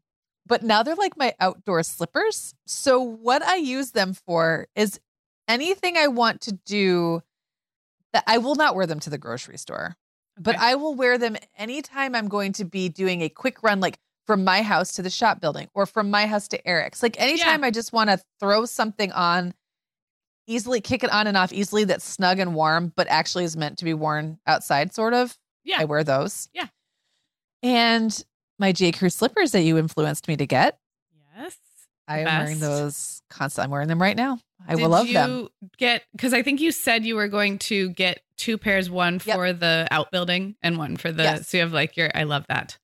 but 0.46 0.62
now 0.62 0.82
they're 0.82 0.94
like 0.94 1.16
my 1.16 1.34
outdoor 1.40 1.82
slippers. 1.82 2.54
So 2.66 3.00
what 3.00 3.42
I 3.42 3.56
use 3.56 3.90
them 3.90 4.14
for 4.14 4.68
is 4.76 5.00
anything 5.48 5.96
I 5.96 6.06
want 6.06 6.42
to 6.42 6.52
do 6.52 7.22
that 8.12 8.24
I 8.26 8.38
will 8.38 8.54
not 8.54 8.74
wear 8.74 8.86
them 8.86 9.00
to 9.00 9.10
the 9.10 9.18
grocery 9.18 9.58
store, 9.58 9.96
but 10.38 10.54
Okay. 10.56 10.64
I 10.64 10.74
will 10.76 10.94
wear 10.94 11.18
them 11.18 11.36
anytime 11.56 12.14
I'm 12.14 12.28
going 12.28 12.52
to 12.54 12.64
be 12.64 12.88
doing 12.88 13.22
a 13.22 13.28
quick 13.28 13.62
run, 13.62 13.80
like 13.80 13.98
from 14.26 14.44
my 14.44 14.62
house 14.62 14.92
to 14.94 15.02
the 15.02 15.10
shop 15.10 15.40
building 15.40 15.68
or 15.74 15.86
from 15.86 16.10
my 16.10 16.26
house 16.26 16.48
to 16.48 16.68
Eric's. 16.68 17.02
Like 17.02 17.18
anytime 17.20 17.64
I 17.64 17.70
just 17.70 17.92
want 17.92 18.10
to 18.10 18.20
throw 18.40 18.64
something 18.66 19.10
on, 19.12 19.54
easily 20.46 20.80
kick 20.80 21.02
it 21.04 21.10
on 21.10 21.26
and 21.26 21.36
off 21.36 21.52
easily 21.52 21.84
that's 21.84 22.04
snug 22.04 22.38
and 22.38 22.54
warm, 22.54 22.92
but 22.96 23.06
actually 23.08 23.44
is 23.44 23.56
meant 23.56 23.78
to 23.78 23.84
be 23.84 23.94
worn 23.94 24.38
outside, 24.46 24.94
sort 24.94 25.14
of. 25.14 25.36
Yeah. 25.64 25.76
I 25.80 25.84
wear 25.84 26.04
those. 26.04 26.48
Yeah. 26.54 26.66
And 27.62 28.24
my 28.58 28.72
J. 28.72 28.92
Crew 28.92 29.10
slippers 29.10 29.52
that 29.52 29.62
you 29.62 29.76
influenced 29.78 30.28
me 30.28 30.36
to 30.36 30.46
get. 30.46 30.78
Yes. 31.36 31.56
I 32.08 32.20
am 32.20 32.44
wearing 32.44 32.58
those 32.58 33.22
constantly. 33.30 33.64
I'm 33.66 33.70
wearing 33.70 33.88
them 33.88 34.00
right 34.02 34.16
now. 34.16 34.38
I 34.66 34.74
Did 34.74 34.82
will 34.82 34.88
love 34.90 35.06
you 35.06 35.14
them. 35.14 35.48
Get 35.76 36.02
because 36.12 36.32
I 36.32 36.42
think 36.42 36.60
you 36.60 36.72
said 36.72 37.04
you 37.04 37.14
were 37.14 37.28
going 37.28 37.58
to 37.60 37.90
get 37.90 38.20
two 38.36 38.58
pairs, 38.58 38.90
one 38.90 39.20
Yep. 39.24 39.36
for 39.36 39.52
the 39.52 39.86
outbuilding 39.90 40.56
and 40.62 40.78
one 40.78 40.96
for 40.96 41.12
the. 41.12 41.22
Yes. 41.22 41.48
So 41.48 41.58
you 41.58 41.62
have 41.62 41.72
like 41.72 41.96
your. 41.96 42.10
I 42.14 42.24
love 42.24 42.44
that. 42.48 42.78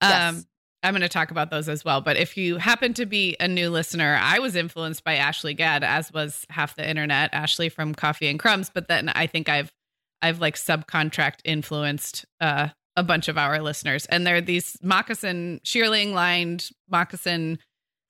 Um, 0.00 0.10
Yes. 0.10 0.44
I'm 0.84 0.92
going 0.92 1.02
to 1.02 1.08
talk 1.08 1.32
about 1.32 1.50
those 1.50 1.68
as 1.68 1.84
well. 1.84 2.00
But 2.00 2.16
if 2.16 2.36
you 2.36 2.56
happen 2.56 2.94
to 2.94 3.04
be 3.04 3.36
a 3.40 3.48
new 3.48 3.68
listener, 3.68 4.16
I 4.22 4.38
was 4.38 4.54
influenced 4.54 5.02
by 5.02 5.16
Ashley 5.16 5.52
Gadd, 5.52 5.82
as 5.82 6.12
was 6.12 6.46
half 6.50 6.76
the 6.76 6.88
internet. 6.88 7.30
Ashley 7.34 7.68
from 7.68 7.96
Coffee 7.96 8.28
and 8.28 8.38
Crumbs. 8.38 8.70
But 8.72 8.86
then 8.86 9.08
I 9.08 9.26
think 9.26 9.48
I've 9.48 9.72
I've 10.22 10.40
like 10.40 10.54
subcontract 10.56 11.40
influenced 11.44 12.26
uh, 12.40 12.68
a 12.96 13.02
bunch 13.02 13.26
of 13.28 13.36
our 13.36 13.60
listeners, 13.60 14.06
and 14.06 14.26
they're 14.26 14.40
these 14.40 14.76
moccasin 14.82 15.60
shearling 15.64 16.12
lined 16.14 16.70
moccasin 16.90 17.58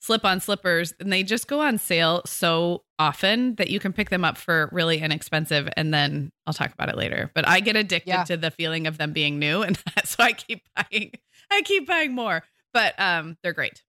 slip 0.00 0.24
on 0.24 0.40
slippers, 0.40 0.92
and 1.00 1.12
they 1.12 1.22
just 1.22 1.48
go 1.48 1.60
on 1.60 1.78
sale 1.78 2.22
so 2.26 2.84
often 2.98 3.54
that 3.56 3.68
you 3.70 3.80
can 3.80 3.92
pick 3.92 4.10
them 4.10 4.24
up 4.24 4.36
for 4.38 4.68
really 4.72 4.98
inexpensive. 4.98 5.68
And 5.76 5.92
then 5.92 6.30
I'll 6.46 6.54
talk 6.54 6.72
about 6.72 6.88
it 6.88 6.96
later. 6.96 7.30
But 7.34 7.46
I 7.48 7.60
get 7.60 7.76
addicted 7.76 8.08
Yeah. 8.10 8.24
to 8.24 8.36
the 8.36 8.50
feeling 8.50 8.86
of 8.86 8.98
them 8.98 9.12
being 9.12 9.38
new, 9.38 9.62
and 9.62 9.78
so 10.04 10.22
I 10.22 10.32
keep 10.32 10.62
buying. 10.76 11.12
I 11.50 11.62
keep 11.62 11.86
buying 11.86 12.14
more, 12.14 12.42
but 12.72 12.98
um, 13.00 13.36
they're 13.42 13.52
great. 13.52 13.82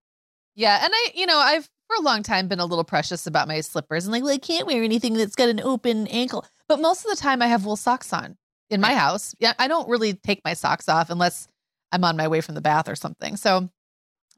Yeah, 0.55 0.79
and 0.83 0.91
I, 0.93 1.11
you 1.15 1.25
know, 1.25 1.37
I've 1.37 1.69
for 1.87 1.95
a 1.97 2.01
long 2.01 2.21
time 2.23 2.47
been 2.47 2.59
a 2.59 2.65
little 2.65 2.83
precious 2.83 3.25
about 3.25 3.47
my 3.47 3.61
slippers 3.61 4.05
and 4.05 4.11
like, 4.11 4.23
well, 4.23 4.31
I 4.33 4.37
can't 4.37 4.67
wear 4.67 4.83
anything 4.83 5.13
that's 5.15 5.35
got 5.35 5.49
an 5.49 5.59
open 5.59 6.05
ankle. 6.07 6.45
But 6.67 6.79
most 6.81 7.03
of 7.05 7.09
the 7.09 7.17
time, 7.21 7.41
I 7.41 7.47
have 7.47 7.65
wool 7.65 7.75
socks 7.75 8.13
on 8.13 8.37
in 8.69 8.79
my 8.81 8.93
house. 8.93 9.33
Yeah, 9.39 9.53
I 9.57 9.67
don't 9.67 9.89
really 9.89 10.13
take 10.13 10.41
my 10.45 10.53
socks 10.53 10.87
off 10.87 11.09
unless 11.09 11.47
I'm 11.91 12.03
on 12.03 12.15
my 12.17 12.27
way 12.27 12.41
from 12.41 12.53
the 12.55 12.61
bath 12.61 12.87
or 12.87 12.95
something. 12.95 13.37
So, 13.37 13.69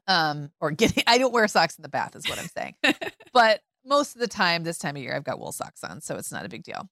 um, 0.06 0.50
or 0.60 0.70
getting, 0.70 1.04
I 1.06 1.18
don't 1.18 1.32
wear 1.32 1.46
socks 1.48 1.76
in 1.76 1.82
the 1.82 1.88
bath, 1.88 2.16
is 2.16 2.28
what 2.28 2.38
I'm 2.38 2.48
saying. 2.48 2.74
but 3.32 3.60
most 3.84 4.14
of 4.14 4.20
the 4.20 4.28
time, 4.28 4.62
this 4.64 4.78
time 4.78 4.96
of 4.96 5.02
year, 5.02 5.14
I've 5.14 5.24
got 5.24 5.38
wool 5.40 5.52
socks 5.52 5.82
on, 5.84 6.00
so 6.00 6.16
it's 6.16 6.32
not 6.32 6.44
a 6.44 6.48
big 6.48 6.62
deal. 6.62 6.88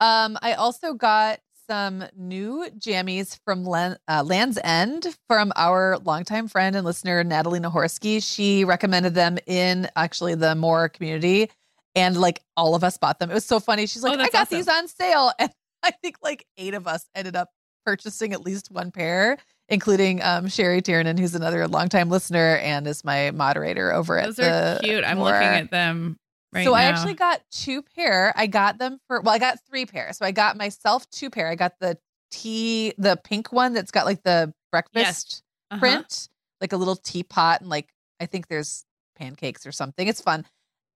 Um, 0.00 0.38
I 0.42 0.54
also 0.54 0.94
got 0.94 1.40
some 1.68 2.04
new 2.16 2.66
jammies 2.78 3.38
from 3.44 3.64
Lan- 3.64 3.96
uh, 4.08 4.22
Land's 4.26 4.58
End 4.64 5.06
from 5.28 5.52
our 5.56 5.98
longtime 5.98 6.48
friend 6.48 6.74
and 6.74 6.84
listener 6.84 7.22
Natalie 7.22 7.60
Nahorsky. 7.60 8.22
She 8.22 8.64
recommended 8.64 9.14
them 9.14 9.38
in 9.46 9.88
actually 9.94 10.34
the 10.34 10.54
Moore 10.54 10.88
community, 10.88 11.50
and 11.94 12.16
like 12.16 12.40
all 12.56 12.74
of 12.74 12.82
us 12.82 12.96
bought 12.98 13.18
them. 13.18 13.30
It 13.30 13.34
was 13.34 13.44
so 13.44 13.60
funny. 13.60 13.86
She's 13.86 14.04
Oh, 14.04 14.08
like, 14.08 14.18
"I 14.20 14.28
got 14.30 14.42
awesome. 14.46 14.58
these 14.58 14.68
on 14.68 14.88
sale," 14.88 15.32
and 15.38 15.50
I 15.82 15.90
think 15.92 16.16
like 16.22 16.44
eight 16.56 16.74
of 16.74 16.86
us 16.86 17.06
ended 17.14 17.36
up 17.36 17.50
purchasing 17.86 18.32
at 18.32 18.40
least 18.42 18.70
one 18.70 18.90
pair, 18.90 19.38
including 19.70 20.22
um, 20.22 20.48
Sherry 20.48 20.82
Tiernan, 20.82 21.16
who's 21.16 21.34
another 21.34 21.66
longtime 21.68 22.10
listener 22.10 22.56
and 22.56 22.86
is 22.86 23.04
my 23.04 23.30
moderator 23.30 23.92
over 23.92 24.18
at 24.18 24.26
Those 24.26 24.36
the 24.36 24.76
are 24.76 24.78
cute. 24.82 25.04
I'm 25.04 25.18
looking 25.20 25.40
at 25.42 25.70
them 25.70 26.18
right 26.52 26.64
so 26.64 26.72
now. 26.72 26.76
I 26.76 26.82
actually 26.82 27.14
got 27.14 27.40
two 27.50 27.82
pair. 27.82 28.32
I 28.36 28.46
got 28.46 28.78
them 28.78 28.98
for 29.06 29.20
well, 29.20 29.34
I 29.34 29.38
got 29.38 29.58
three 29.68 29.86
pairs. 29.86 30.18
So 30.18 30.26
I 30.26 30.32
got 30.32 30.56
myself 30.56 31.08
two 31.10 31.30
pair. 31.30 31.48
I 31.48 31.54
got 31.54 31.78
the 31.80 31.96
tea, 32.30 32.92
the 32.98 33.16
pink 33.24 33.52
one 33.52 33.72
that's 33.72 33.90
got 33.90 34.04
like 34.04 34.22
the 34.22 34.52
breakfast 34.70 35.42
Uh-huh. 35.70 35.78
print, 35.80 36.28
like 36.60 36.72
a 36.72 36.76
little 36.76 36.96
teapot, 36.96 37.60
and 37.60 37.70
like 37.70 37.88
I 38.18 38.26
think 38.26 38.48
there's 38.48 38.84
pancakes 39.16 39.66
or 39.66 39.72
something. 39.72 40.08
It's 40.08 40.20
fun. 40.20 40.44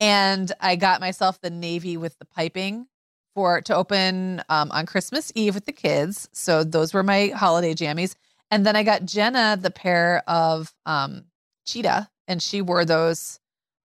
And 0.01 0.51
I 0.61 0.77
got 0.77 1.01
myself 1.01 1.41
the 1.41 1.51
navy 1.51 1.97
with 1.97 2.19
the 2.19 2.25
piping 2.25 2.87
for 3.35 3.61
to 3.63 3.75
open 3.75 4.43
um, 4.49 4.71
on 4.73 4.87
Christmas 4.87 5.33
Eve 5.35 5.55
with 5.55 5.65
the 5.65 5.73
kids. 5.73 6.29
So 6.33 6.65
those 6.65 6.93
were 6.93 7.03
my 7.03 7.29
holiday 7.29 7.75
jammies. 7.75 8.15
And 8.51 8.65
then 8.65 8.77
I 8.77 8.83
got 8.83 9.05
Jenna 9.05 9.59
the 9.61 9.71
pair 9.71 10.23
of 10.29 10.73
um, 10.87 11.25
cheetah, 11.67 12.09
and 12.29 12.43
she 12.43 12.61
wore 12.63 12.85
those. 12.85 13.41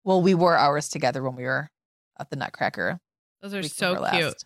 Well, 0.03 0.21
we 0.21 0.33
wore 0.33 0.55
ours 0.57 0.87
together 0.89 1.23
when 1.23 1.35
we 1.35 1.43
were 1.43 1.69
at 2.19 2.29
the 2.29 2.35
Nutcracker. 2.35 2.99
Those 3.41 3.53
are 3.53 3.63
so 3.63 3.93
cute. 3.93 4.01
last. 4.01 4.45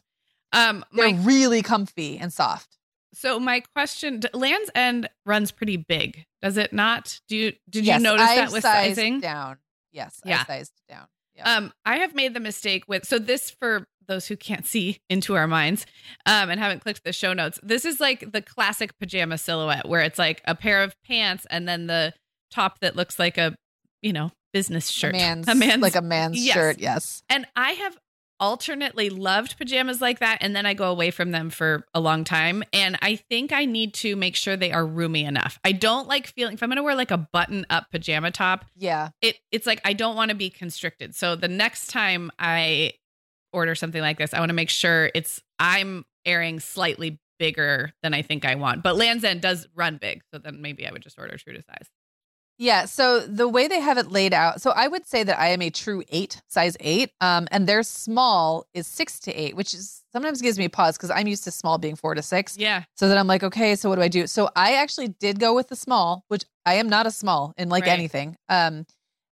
Um, 0.52 0.84
They're 0.94 1.12
my 1.14 1.22
really 1.24 1.62
comfy 1.62 2.18
and 2.18 2.34
soft. 2.34 2.78
so 3.14 3.40
my 3.40 3.62
question: 3.76 4.22
Land's 4.34 4.72
End 4.74 5.10
runs 5.26 5.52
pretty 5.52 5.78
big, 5.78 6.26
does 6.42 6.58
it 6.58 6.74
not? 6.74 7.20
Do 7.28 7.36
you 7.38 7.54
did 7.70 7.86
you 7.86 8.00
notice 8.00 8.28
I 8.28 8.36
that 8.38 8.52
with 8.52 8.64
sizing? 8.64 9.20
down? 9.20 9.58
Yes, 9.92 10.20
Yeah. 10.26 10.42
I 10.42 10.46
sized 10.46 10.74
down. 10.90 11.08
Yeah. 11.36 11.56
Um, 11.56 11.74
I 11.86 11.98
have 11.98 12.16
made 12.16 12.34
the 12.34 12.40
mistake 12.40 12.86
with 12.88 13.06
so 13.06 13.20
this 13.20 13.50
for 13.52 13.88
those 14.10 14.28
who 14.28 14.36
can't 14.36 14.66
see 14.66 14.98
into 15.10 15.36
our 15.36 15.48
minds, 15.48 15.86
um, 16.26 16.50
and 16.50 16.60
haven't 16.60 16.82
clicked 16.82 17.06
the 17.06 17.14
show 17.14 17.32
notes. 17.32 17.58
This 17.64 17.86
is 17.86 18.02
like 18.02 18.34
the 18.34 18.42
classic 18.42 18.98
pajama 19.00 19.38
silhouette 19.38 19.88
where 19.88 20.02
it's 20.02 20.20
like 20.20 20.42
a 20.46 20.56
pair 20.56 20.84
of 20.84 20.94
pants 21.06 21.48
and 21.50 21.66
then 21.70 21.88
the 21.88 22.14
top 22.52 22.80
that 22.82 22.98
looks 22.98 23.18
like 23.18 23.38
a, 23.38 23.56
you 24.02 24.12
know, 24.12 24.32
business 24.52 24.90
shirt, 24.90 25.14
A 25.16 25.18
man's, 25.18 25.48
a 25.48 25.56
man's 25.56 25.82
like 25.82 25.96
a 25.96 26.02
man's 26.02 26.44
Yes. 26.44 26.56
shirt. 26.56 26.80
Yes. 26.80 27.24
And 27.30 27.46
I 27.56 27.72
have 27.72 27.96
alternately 28.42 29.10
loved 29.10 29.58
pajamas 29.58 30.00
like 30.00 30.20
that 30.20 30.38
and 30.42 30.56
then 30.56 30.66
I 30.66 30.74
go 30.74 30.90
away 30.90 31.12
from 31.12 31.32
them 31.32 31.50
for 31.50 31.86
a 31.94 32.00
long 32.00 32.24
time 32.24 32.64
and 32.72 32.98
I 33.02 33.18
think 33.30 33.52
I 33.52 33.66
need 33.66 33.94
to 33.96 34.16
make 34.16 34.36
sure 34.38 34.56
they 34.56 34.72
are 34.72 34.86
roomy 34.86 35.26
enough. 35.26 35.60
I 35.66 35.74
don't 35.74 36.08
like 36.08 36.28
feeling 36.28 36.54
if 36.54 36.64
I'm 36.64 36.70
going 36.70 36.78
to 36.78 36.84
wear 36.84 36.96
like 36.96 37.12
a 37.12 37.18
button 37.34 37.66
up 37.70 37.88
pajama 37.92 38.32
top, 38.32 38.66
Yeah. 38.78 39.10
it 39.22 39.36
it's 39.52 39.68
like 39.68 39.82
I 39.84 39.92
don't 39.94 40.16
want 40.16 40.30
to 40.30 40.36
be 40.36 40.50
constricted. 40.50 41.16
So 41.16 41.36
the 41.36 41.50
next 41.50 41.88
time 41.88 42.32
I 42.40 42.94
order 43.54 43.76
something 43.76 44.02
like 44.02 44.18
this, 44.18 44.34
I 44.34 44.40
want 44.40 44.50
to 44.50 44.56
make 44.56 44.70
sure 44.70 45.10
it's 45.14 45.42
I'm 45.60 46.06
airing 46.26 46.60
slightly 46.60 47.20
bigger 47.40 47.92
than 48.04 48.14
I 48.14 48.22
think 48.22 48.46
I 48.46 48.56
want. 48.56 48.84
But 48.84 48.96
Land's 48.98 49.24
End 49.24 49.42
does 49.42 49.68
run 49.76 49.98
big, 49.98 50.22
so 50.34 50.40
then 50.40 50.62
maybe 50.62 50.86
I 50.88 50.92
would 50.92 51.02
just 51.02 51.18
order 51.18 51.38
true 51.38 51.54
to 51.54 51.62
size. 51.62 51.88
Yeah. 52.62 52.84
So 52.86 53.22
the 53.22 53.48
way 53.48 53.70
they 53.70 53.80
have 53.80 53.98
it 53.98 54.12
laid 54.12 54.34
out, 54.34 54.62
so 54.62 54.72
I 54.72 54.90
would 54.90 55.08
say 55.08 55.24
that 55.24 55.40
I 55.40 55.48
am 55.52 55.62
a 55.62 55.70
true 55.70 56.04
eight, 56.10 56.42
size 56.50 56.76
eight. 56.82 57.12
Um, 57.22 57.48
and 57.52 57.66
their 57.68 57.84
small 57.84 58.66
is 58.74 58.86
six 58.86 59.18
to 59.22 59.32
eight, 59.34 59.56
which 59.56 59.74
is 59.74 60.04
sometimes 60.12 60.42
gives 60.42 60.60
me 60.60 60.66
a 60.66 60.70
pause 60.70 60.98
because 60.98 61.10
I'm 61.10 61.28
used 61.28 61.46
to 61.46 61.52
small 61.52 61.78
being 61.78 61.96
four 61.96 62.16
to 62.16 62.22
six. 62.22 62.58
Yeah. 62.58 62.84
So 62.98 63.08
then 63.08 63.18
I'm 63.18 63.28
like, 63.28 63.44
okay, 63.44 63.78
so 63.78 63.88
what 63.88 63.96
do 63.96 64.02
I 64.02 64.10
do? 64.10 64.28
So 64.28 64.50
I 64.58 64.74
actually 64.74 65.08
did 65.08 65.40
go 65.40 65.56
with 65.56 65.70
the 65.70 65.78
small, 65.78 66.26
which 66.28 66.44
I 66.66 66.74
am 66.74 66.90
not 66.90 67.06
a 67.06 67.12
small 67.12 67.54
in 67.58 67.70
like 67.70 67.84
Right. 67.84 67.92
anything. 67.94 68.36
Um, 68.50 68.86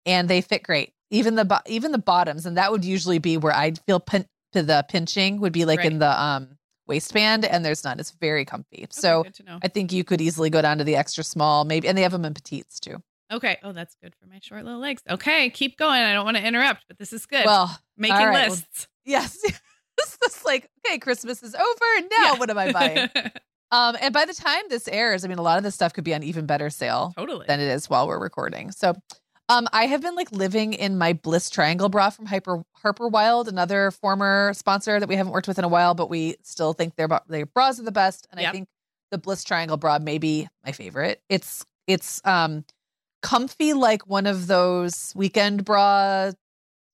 and 0.05 0.29
they 0.29 0.41
fit 0.41 0.65
great. 0.65 0.93
Even 1.13 1.37
the 1.37 1.45
bo- 1.45 1.61
even 1.67 1.93
the 1.93 1.99
bottoms, 1.99 2.45
and 2.47 2.57
that 2.57 2.73
would 2.73 2.85
usually 2.85 3.19
be 3.19 3.37
where 3.37 3.55
I'd 3.55 3.79
feel 3.87 4.01
pin- 4.01 4.27
to 4.53 4.63
the 4.65 4.85
pinching 4.89 5.41
would 5.41 5.53
be 5.53 5.65
like 5.65 5.85
in 5.85 5.99
the 6.01 6.21
um 6.21 6.59
waistband, 6.89 7.45
and 7.45 7.65
there's 7.65 7.85
none. 7.85 8.01
It's 8.01 8.11
very 8.11 8.45
comfy. 8.45 8.79
Okay, 8.79 8.87
So 8.91 9.23
good 9.23 9.35
to 9.35 9.43
know. 9.45 9.59
I 9.63 9.69
think 9.69 9.93
you 9.93 10.03
could 10.03 10.21
easily 10.21 10.51
go 10.51 10.61
down 10.61 10.79
to 10.79 10.85
the 10.85 10.97
extra 10.97 11.23
small, 11.23 11.65
maybe, 11.65 11.87
and 11.87 11.97
they 11.97 12.03
have 12.03 12.13
them 12.13 12.25
in 12.25 12.35
petites 12.35 12.81
too. 12.81 13.01
Okay. 13.31 13.59
Oh, 13.63 13.73
that's 13.73 13.95
good 14.03 14.15
for 14.21 14.27
my 14.27 14.41
short 14.43 14.65
little 14.65 14.81
legs. 14.81 15.01
Okay, 15.09 15.49
keep 15.51 15.79
going. 15.79 16.01
I 16.03 16.13
don't 16.13 16.25
want 16.25 16.37
to 16.39 16.47
interrupt, 16.47 16.85
but 16.89 16.99
this 16.99 17.13
is 17.13 17.25
good. 17.27 17.47
Well, 17.47 17.79
Making 17.97 18.17
right, 18.17 18.33
well, 18.33 18.49
lists. 18.51 18.89
yes. 19.07 19.39
it's 19.99 20.19
just 20.23 20.45
like, 20.45 20.69
okay, 20.87 20.99
Christmas 20.99 21.43
is 21.43 21.55
over. 21.55 22.07
Now 22.11 22.33
Yeah. 22.33 22.35
what 22.39 22.51
am 22.51 22.59
I 22.59 22.73
buying? 22.73 23.09
um, 23.71 23.97
and 24.03 24.13
by 24.13 24.25
the 24.27 24.35
time 24.35 24.63
this 24.69 24.87
airs, 24.89 25.25
I 25.25 25.29
mean, 25.29 25.39
a 25.39 25.43
lot 25.43 25.57
of 25.57 25.65
this 25.65 25.75
stuff 25.75 25.95
could 25.95 26.05
be 26.05 26.15
on 26.15 26.23
even 26.23 26.45
better 26.47 26.69
sale. 26.69 27.15
totally. 27.17 27.47
than 27.47 27.61
it 27.61 27.69
is 27.69 27.89
while 27.89 28.07
we're 28.09 28.19
recording. 28.19 28.71
So 28.71 28.95
um 29.49 29.67
I 29.73 29.87
have 29.87 30.01
been 30.03 30.15
like 30.15 30.31
living 30.33 30.73
in 30.73 30.99
my 30.99 31.13
Bliss 31.13 31.51
Triangle 31.51 31.89
bra 31.89 32.11
from 32.11 32.27
Hyper 32.27 32.63
Harper 32.75 33.09
Wilde, 33.09 33.49
another 33.49 33.91
former 33.91 34.53
sponsor 34.55 34.99
that 35.01 35.09
we 35.09 35.17
haven't 35.17 35.33
worked 35.33 35.49
with 35.49 35.59
in 35.59 35.65
a 35.65 35.69
while, 35.69 35.95
but 35.95 36.09
we 36.11 36.37
still 36.43 36.73
think 36.73 36.97
their 36.97 37.09
their 37.29 37.47
bras 37.47 37.79
are 37.81 37.85
the 37.85 37.93
best. 37.93 38.27
And 38.31 38.41
I 38.41 38.51
think 38.53 38.69
the 39.11 39.19
Bliss 39.19 39.45
Triangle 39.45 39.77
bra 39.77 39.99
may 39.99 40.19
be 40.19 40.49
my 40.65 40.73
favorite. 40.73 41.21
It's 41.29 41.65
it's 41.87 42.21
um 42.25 42.65
comfy 43.23 43.73
like 43.73 44.07
one 44.09 44.27
of 44.27 44.47
those 44.47 45.13
weekend 45.15 45.65
bra 45.65 46.33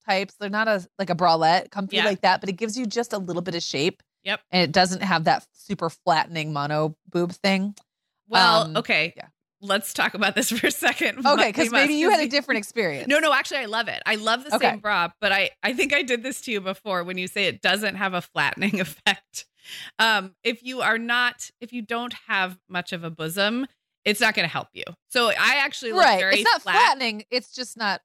types. 0.07 0.35
They're 0.39 0.51
not 0.51 0.69
a 0.69 0.87
like 0.99 1.11
a 1.11 1.15
bralette, 1.15 1.71
comfy 1.71 1.97
Yeah. 1.97 2.05
like 2.05 2.23
that, 2.23 2.41
but 2.41 2.49
it 2.49 2.55
gives 2.57 2.77
you 2.79 2.87
just 2.87 3.13
a 3.13 3.19
little 3.19 3.43
bit 3.43 3.55
of 3.55 3.63
shape 3.63 4.03
Yep. 4.25 4.41
And 4.51 4.63
it 4.63 4.73
doesn't 4.73 5.03
have 5.03 5.25
that 5.25 5.47
super 5.53 5.89
flattening 5.89 6.53
mono 6.53 6.97
boob 7.09 7.33
thing. 7.33 7.75
Well, 8.29 8.63
Um, 8.63 8.77
okay. 8.77 9.15
yeah. 9.17 9.29
Let's 9.61 9.93
talk 9.93 10.15
about 10.15 10.35
this 10.35 10.51
for 10.59 10.67
a 10.69 10.71
second. 10.71 11.27
Okay, 11.27 11.49
because 11.49 11.71
maybe 11.73 11.95
you 11.95 12.11
had 12.11 12.21
a 12.21 12.29
different 12.37 12.59
experience. 12.59 13.09
No, 13.09 13.19
no, 13.19 13.33
actually 13.33 13.59
I 13.59 13.65
love 13.67 13.89
it. 13.89 14.03
I 14.07 14.15
love 14.15 14.45
the 14.45 14.55
Okay. 14.55 14.71
same 14.71 14.79
bra, 14.81 15.09
but 15.21 15.33
I 15.33 15.51
I 15.63 15.73
think 15.73 15.93
I 15.93 16.03
did 16.03 16.23
this 16.23 16.41
to 16.43 16.53
you 16.53 16.61
before 16.61 17.03
when 17.05 17.19
you 17.19 17.27
say 17.27 17.47
it 17.47 17.61
doesn't 17.61 17.97
have 17.97 18.15
a 18.15 18.21
flattening 18.23 18.81
effect. 18.81 19.47
Um 19.99 20.35
if 20.45 20.63
you 20.63 20.81
are 20.81 20.99
not 20.99 21.51
if 21.61 21.73
you 21.73 21.83
don't 21.83 22.15
have 22.29 22.59
much 22.69 22.93
of 22.93 23.03
a 23.05 23.11
bosom, 23.11 23.67
it's 24.05 24.21
not 24.21 24.35
going 24.35 24.47
to 24.49 24.53
help 24.53 24.69
you. 24.73 24.85
So 25.11 25.29
I 25.29 25.57
actually 25.57 25.93
look 25.93 26.05
right. 26.05 26.19
very 26.21 26.35
It's 26.37 26.45
not 26.45 26.63
flat. 26.63 26.75
flattening. 26.77 27.25
It's 27.31 27.53
just 27.53 27.77
not. 27.77 28.01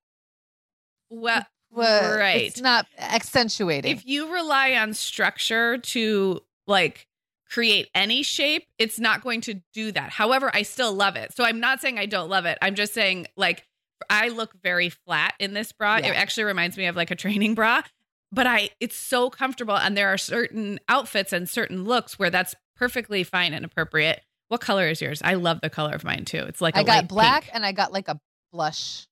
Well, 1.09 1.45
uh, 1.75 2.15
right. 2.17 2.41
It's 2.43 2.59
not 2.61 2.87
accentuating. 2.97 3.91
if 3.95 4.05
you 4.05 4.33
rely 4.33 4.73
on 4.73 4.93
structure 4.93 5.77
to 5.77 6.41
like 6.67 7.07
create 7.53 7.89
any 7.93 8.23
shape, 8.23 8.65
it's 8.79 8.99
not 8.99 9.23
going 9.23 9.41
to 9.41 9.61
do 9.73 9.91
that. 9.91 10.09
However, 10.09 10.49
I 10.53 10.63
still 10.63 10.91
love 10.91 11.15
it. 11.15 11.35
So 11.35 11.43
I'm 11.43 11.59
not 11.59 11.81
saying 11.81 11.99
I 11.99 12.07
don't 12.07 12.29
love 12.29 12.45
it. 12.45 12.57
I'm 12.61 12.73
just 12.73 12.93
saying 12.93 13.27
like 13.37 13.63
I 14.09 14.29
look 14.29 14.53
very 14.63 14.89
flat 14.89 15.35
in 15.39 15.53
this 15.53 15.71
bra. 15.71 15.97
Yeah. 15.97 16.07
It 16.07 16.15
actually 16.15 16.45
reminds 16.45 16.77
me 16.77 16.87
of 16.87 16.95
like 16.95 17.11
a 17.11 17.15
training 17.15 17.53
bra, 17.53 17.83
but 18.31 18.47
I 18.47 18.71
it's 18.79 18.95
so 18.95 19.29
comfortable 19.29 19.77
and 19.77 19.95
there 19.95 20.09
are 20.09 20.17
certain 20.17 20.79
outfits 20.89 21.31
and 21.31 21.47
certain 21.47 21.83
looks 21.83 22.17
where 22.17 22.31
that's 22.31 22.55
perfectly 22.75 23.23
fine 23.23 23.53
and 23.53 23.63
appropriate. 23.63 24.21
What 24.47 24.61
color 24.61 24.87
is 24.87 24.99
yours? 24.99 25.21
I 25.23 25.35
love 25.35 25.61
the 25.61 25.69
color 25.69 25.93
of 25.93 26.03
mine 26.03 26.25
too. 26.25 26.39
It's 26.47 26.61
like 26.61 26.75
a 26.75 26.79
I 26.79 26.83
got 26.83 27.07
black 27.07 27.43
pink. 27.43 27.55
and 27.55 27.65
I 27.65 27.71
got 27.71 27.93
like 27.93 28.07
a 28.07 28.19
blush, 28.51 29.07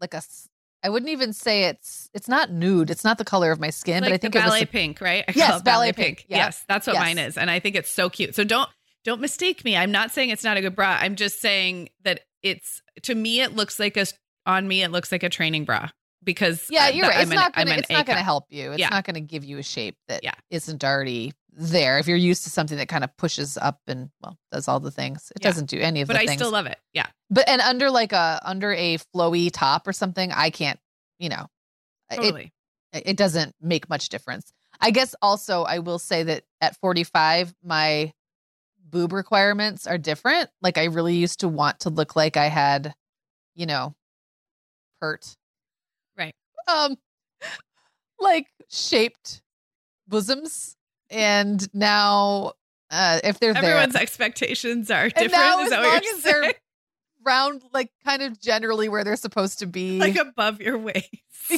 like 0.00 0.12
a. 0.12 0.22
I 0.82 0.88
wouldn't 0.88 1.10
even 1.10 1.32
say 1.32 1.64
it's. 1.64 2.08
It's 2.14 2.28
not 2.28 2.50
nude. 2.52 2.90
It's 2.90 3.02
not 3.04 3.18
the 3.18 3.24
color 3.24 3.50
of 3.50 3.58
my 3.60 3.70
skin, 3.70 4.02
like 4.02 4.10
but 4.10 4.14
I 4.14 4.18
think 4.18 4.34
the 4.34 4.38
it 4.40 4.42
was. 4.42 4.50
ballet 4.50 4.60
the- 4.60 4.66
pink, 4.66 5.00
right? 5.00 5.24
I 5.26 5.32
Yes, 5.34 5.48
call 5.48 5.58
it 5.58 5.64
ballet 5.64 5.92
pink. 5.92 6.26
Yeah. 6.28 6.36
Yes, 6.38 6.64
that's 6.68 6.86
what 6.86 6.94
Yes. 6.94 7.02
mine 7.02 7.18
is, 7.18 7.36
and 7.38 7.50
I 7.50 7.58
think 7.60 7.74
it's 7.76 7.90
so 7.90 8.08
cute. 8.10 8.34
So 8.34 8.44
don't 8.44 8.68
don't 9.04 9.20
mistake 9.20 9.64
me. 9.64 9.76
I'm 9.76 9.90
not 9.92 10.10
saying 10.10 10.30
it's 10.30 10.44
not 10.44 10.56
a 10.56 10.60
good 10.60 10.74
bra. 10.76 10.98
I'm 11.00 11.16
just 11.16 11.40
saying 11.40 11.88
that 12.04 12.20
it's 12.42 12.82
to 13.02 13.14
me 13.14 13.40
it 13.40 13.54
looks 13.54 13.78
like 13.80 13.96
a 13.96 14.06
on 14.46 14.68
me 14.68 14.82
it 14.82 14.90
looks 14.92 15.10
like 15.10 15.22
a 15.22 15.28
training 15.28 15.64
bra 15.64 15.88
because 16.22 16.66
yeah, 16.70 16.88
you're 16.88 17.06
right. 17.06 17.16
I'm 17.16 17.22
It's 17.22 17.30
an- 17.30 17.36
not 17.36 17.52
I'm 17.54 17.64
gonna. 17.66 17.74
an 17.74 17.78
It's 17.80 17.90
not 17.90 18.06
gonna 18.06 18.22
help 18.22 18.44
you. 18.50 18.72
It's 18.72 18.80
Yeah. 18.80 18.88
not 18.90 19.04
gonna 19.04 19.20
give 19.20 19.44
you 19.44 19.58
a 19.58 19.62
shape 19.62 19.96
that 20.08 20.22
Yeah. 20.24 20.34
not 20.50 20.84
already 20.84 21.32
there. 21.56 21.98
If 21.98 22.06
you're 22.06 22.16
used 22.18 22.44
to 22.44 22.50
something 22.50 22.76
that 22.78 22.88
kind 22.88 23.02
of 23.02 23.16
pushes 23.16 23.56
up 23.56 23.80
and 23.86 24.10
well 24.22 24.36
does 24.52 24.68
all 24.68 24.78
the 24.78 24.90
things, 24.90 25.32
it 25.34 25.42
Yeah. 25.42 25.48
doesn't 25.48 25.70
do 25.70 25.78
any 25.80 26.02
of 26.02 26.08
But 26.08 26.14
the 26.14 26.20
I 26.20 26.26
things. 26.26 26.38
But 26.38 26.44
I 26.44 26.46
still 26.46 26.52
love 26.52 26.66
it. 26.66 26.78
Yeah, 26.92 27.06
but 27.30 27.48
and 27.48 27.60
under 27.60 27.90
like 27.90 28.12
a 28.12 28.40
under 28.44 28.72
a 28.72 28.98
flowy 29.14 29.50
top 29.52 29.88
or 29.88 29.92
something, 29.92 30.30
I 30.32 30.50
can't. 30.50 30.78
You 31.18 31.30
know, 31.30 31.46
it 32.10 32.16
totally. 32.16 32.52
it 32.92 33.16
doesn't 33.16 33.54
make 33.60 33.88
much 33.88 34.10
difference. 34.10 34.52
I 34.80 34.90
guess 34.90 35.14
also 35.22 35.62
I 35.62 35.78
will 35.78 35.98
say 35.98 36.22
that 36.24 36.44
at 36.60 36.76
45, 36.76 37.54
my 37.64 38.12
boob 38.90 39.14
requirements 39.14 39.86
are 39.86 39.96
different. 39.96 40.50
Like 40.60 40.76
I 40.76 40.84
really 40.84 41.14
used 41.16 41.40
to 41.40 41.48
want 41.48 41.80
to 41.80 41.90
look 41.90 42.14
like 42.14 42.36
I 42.36 42.48
had, 42.48 42.94
you 43.54 43.64
know, 43.64 43.94
pert. 45.00 45.34
Right. 46.18 46.34
Um 46.68 46.96
like 48.20 48.46
shaped 48.68 49.40
bosoms. 50.06 50.76
And 51.10 51.66
now 51.74 52.52
uh 52.90 53.20
if 53.24 53.40
they're 53.40 53.56
Everyone's 53.56 53.94
there 53.94 54.02
expectations 54.02 54.90
are 54.90 55.08
different. 55.08 55.32
now 55.32 55.58
is 55.60 55.64
as 55.64 55.70
that 55.70 55.82
long 55.82 55.92
what 55.92 56.04
you're 56.04 56.14
as 56.14 56.22
they're 56.22 56.42
saying? 56.42 56.54
round 57.24 57.62
like 57.72 57.90
kind 58.04 58.22
of 58.22 58.40
generally 58.40 58.88
where 58.88 59.04
they're 59.04 59.16
supposed 59.16 59.58
to 59.58 59.66
be. 59.66 59.98
like 60.00 60.16
above 60.16 60.60
your 60.60 60.78
waist? 60.78 61.00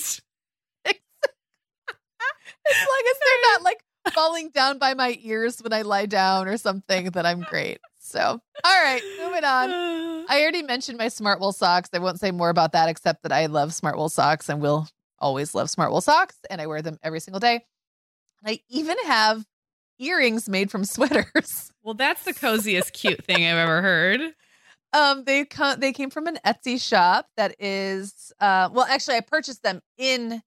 as 2.71 2.77
long 2.77 3.03
as 3.11 3.19
they're 3.25 3.53
not 3.53 3.63
like 3.63 3.85
falling 4.13 4.51
down 4.51 4.79
by 4.79 4.95
my 4.95 5.17
ears 5.23 5.63
when 5.63 5.73
I 5.73 5.83
lie 5.83 6.07
down 6.07 6.49
or 6.49 6.57
something, 6.57 7.11
then 7.11 7.27
I'm 7.27 7.41
great. 7.43 7.79
So, 8.01 8.21
all 8.21 8.83
right, 8.83 9.03
moving 9.19 9.45
on. 9.45 9.71
I 10.29 10.41
already 10.41 10.63
mentioned 10.63 10.99
my 10.99 11.07
Smartwool 11.07 11.55
socks. 11.55 11.91
I 11.93 11.99
won't 11.99 12.19
say 12.19 12.31
more 12.31 12.49
about 12.49 12.73
that 12.73 12.89
except 12.89 13.23
that 13.23 13.33
I 13.33 13.47
love 13.47 13.71
Smartwool 13.71 14.11
socks 14.11 14.49
and 14.49 14.63
will 14.63 14.89
always 15.19 15.55
love 15.55 15.69
Smartwool 15.69 16.03
socks, 16.03 16.37
and 16.49 16.61
I 16.61 16.67
wear 16.67 16.81
them 16.81 16.99
every 17.03 17.21
single 17.21 17.41
day. 17.41 17.65
And 18.43 18.53
I 18.53 18.61
even 18.69 18.97
have 19.07 19.45
earrings 19.99 20.49
made 20.49 20.71
from 20.71 20.85
sweaters. 20.85 21.73
well, 21.83 21.95
that's 21.95 22.25
the 22.25 22.35
coziest 22.35 22.93
cute 22.93 23.25
thing 23.25 23.45
I've 23.45 23.57
ever 23.59 23.83
heard. 23.83 24.21
Um, 24.93 25.25
they 25.25 25.45
come 25.45 25.81
they 25.81 25.93
came 25.93 26.09
from 26.09 26.27
an 26.27 26.39
Etsy 26.47 26.81
shop 26.81 27.29
that 27.37 27.55
is 27.59 28.33
uh 28.41 28.71
well 28.73 28.87
actually 28.89 29.17
I 29.17 29.21
purchased 29.21 29.63
them 29.63 29.83
in 29.99 30.43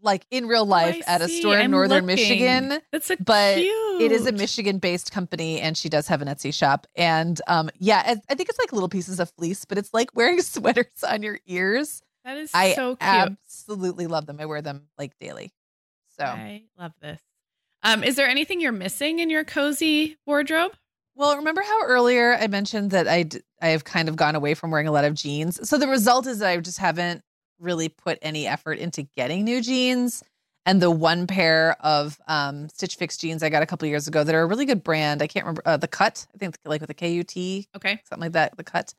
like 0.00 0.24
in 0.30 0.46
real 0.46 0.64
life 0.64 1.02
Oh, 1.08 1.12
at 1.12 1.22
a 1.22 1.28
store 1.28 1.54
in 1.56 1.62
I'm 1.64 1.70
northern 1.72 2.06
looking. 2.06 2.06
Michigan. 2.68 2.80
That's 2.92 3.10
a 3.10 3.16
But 3.16 3.56
cute. 3.56 4.00
It 4.00 4.12
is 4.12 4.26
a 4.28 4.32
Michigan 4.32 4.78
based 4.78 5.10
company 5.10 5.60
and 5.60 5.76
she 5.76 5.88
does 5.88 6.06
have 6.06 6.22
an 6.22 6.28
Etsy 6.28 6.54
shop. 6.54 6.86
And 6.94 7.40
um 7.48 7.68
yeah, 7.80 8.00
I 8.06 8.12
I 8.30 8.34
think 8.36 8.48
it's 8.48 8.60
like 8.60 8.72
little 8.72 8.88
pieces 8.88 9.18
of 9.18 9.28
fleece, 9.30 9.64
but 9.64 9.76
it's 9.76 9.92
like 9.92 10.14
wearing 10.14 10.40
sweaters 10.42 11.02
on 11.02 11.24
your 11.24 11.40
ears. 11.46 12.00
That 12.24 12.36
is 12.36 12.52
I 12.54 12.74
so 12.74 12.94
cute. 12.94 12.98
I 13.02 13.22
absolutely 13.22 14.06
love 14.06 14.26
them. 14.26 14.36
I 14.38 14.46
wear 14.46 14.62
them 14.62 14.82
like 14.98 15.18
daily. 15.18 15.50
So 16.18 16.24
I 16.24 16.64
love 16.78 16.92
this. 17.00 17.20
Um, 17.82 18.02
is 18.02 18.16
there 18.16 18.28
anything 18.28 18.60
you're 18.60 18.72
missing 18.72 19.20
in 19.20 19.30
your 19.30 19.44
cozy 19.44 20.16
wardrobe? 20.26 20.72
Well, 21.14 21.36
remember 21.36 21.62
how 21.62 21.82
earlier 21.84 22.34
I 22.34 22.46
mentioned 22.46 22.90
that 22.90 23.08
I 23.08 23.24
d- 23.24 23.40
I 23.60 23.68
have 23.68 23.84
kind 23.84 24.08
of 24.08 24.16
gone 24.16 24.34
away 24.34 24.54
from 24.54 24.70
wearing 24.70 24.88
a 24.88 24.92
lot 24.92 25.04
of 25.04 25.14
jeans. 25.14 25.68
So 25.68 25.78
the 25.78 25.88
result 25.88 26.26
is 26.26 26.38
that 26.40 26.48
I 26.48 26.56
just 26.58 26.78
haven't 26.78 27.22
really 27.58 27.88
put 27.88 28.18
any 28.22 28.46
effort 28.46 28.78
into 28.78 29.02
getting 29.16 29.44
new 29.44 29.60
jeans. 29.60 30.22
And 30.66 30.82
the 30.82 30.90
one 30.90 31.26
pair 31.26 31.76
of 31.80 32.20
um, 32.28 32.68
Stitch 32.68 32.96
Fix 32.96 33.16
jeans 33.16 33.42
I 33.42 33.48
got 33.48 33.62
a 33.62 33.66
couple 33.66 33.88
years 33.88 34.06
ago 34.06 34.22
that 34.22 34.34
are 34.34 34.42
a 34.42 34.46
really 34.46 34.66
good 34.66 34.84
brand. 34.84 35.22
I 35.22 35.26
can't 35.26 35.44
remember 35.46 35.62
uh, 35.64 35.76
the 35.78 35.88
cut. 35.88 36.26
I 36.34 36.38
think 36.38 36.56
like 36.64 36.80
with 36.80 36.90
a 36.90 36.94
K 36.94 37.12
U 37.14 37.24
T 37.24 37.66
Okay. 37.74 38.00
something 38.08 38.26
like 38.26 38.32
that. 38.32 38.56
The 38.56 38.64
cut, 38.64 38.92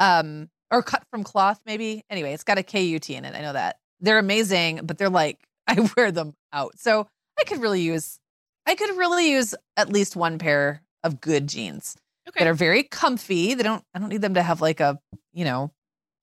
um, 0.00 0.48
or 0.70 0.82
cut 0.82 1.04
from 1.10 1.22
cloth 1.22 1.60
maybe. 1.66 2.02
Anyway, 2.08 2.32
it's 2.32 2.44
got 2.44 2.56
a 2.56 2.62
K 2.62 2.82
U 2.84 2.98
T 2.98 3.14
in 3.14 3.24
it. 3.24 3.34
I 3.34 3.42
know 3.42 3.52
that 3.52 3.78
they're 4.00 4.18
amazing, 4.18 4.80
but 4.84 4.96
they're 4.96 5.10
like 5.10 5.38
I 5.66 5.88
wear 5.96 6.10
them 6.12 6.34
out. 6.52 6.78
So 6.78 7.06
I 7.38 7.44
could 7.44 7.60
really 7.60 7.80
use, 7.80 8.18
I 8.66 8.74
could 8.74 8.96
really 8.96 9.30
use 9.30 9.54
at 9.76 9.88
least 9.92 10.16
one 10.16 10.38
pair 10.38 10.82
of 11.02 11.20
good 11.20 11.48
jeans 11.48 11.96
Okay. 12.28 12.44
that 12.44 12.48
are 12.50 12.54
very 12.54 12.84
comfy. 12.84 13.54
They 13.54 13.62
don't, 13.62 13.84
I 13.94 13.98
don't 13.98 14.08
need 14.08 14.22
them 14.22 14.34
to 14.34 14.42
have 14.42 14.60
like 14.60 14.80
a, 14.80 14.98
you 15.32 15.44
know, 15.44 15.72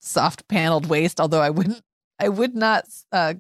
soft 0.02 0.48
paneled 0.48 0.88
waist. 0.88 1.20
Although 1.20 1.42
I 1.42 1.50
wouldn't, 1.50 1.82
I 2.20 2.30
would 2.30 2.56
not 2.56 2.86
uh, 3.12 3.34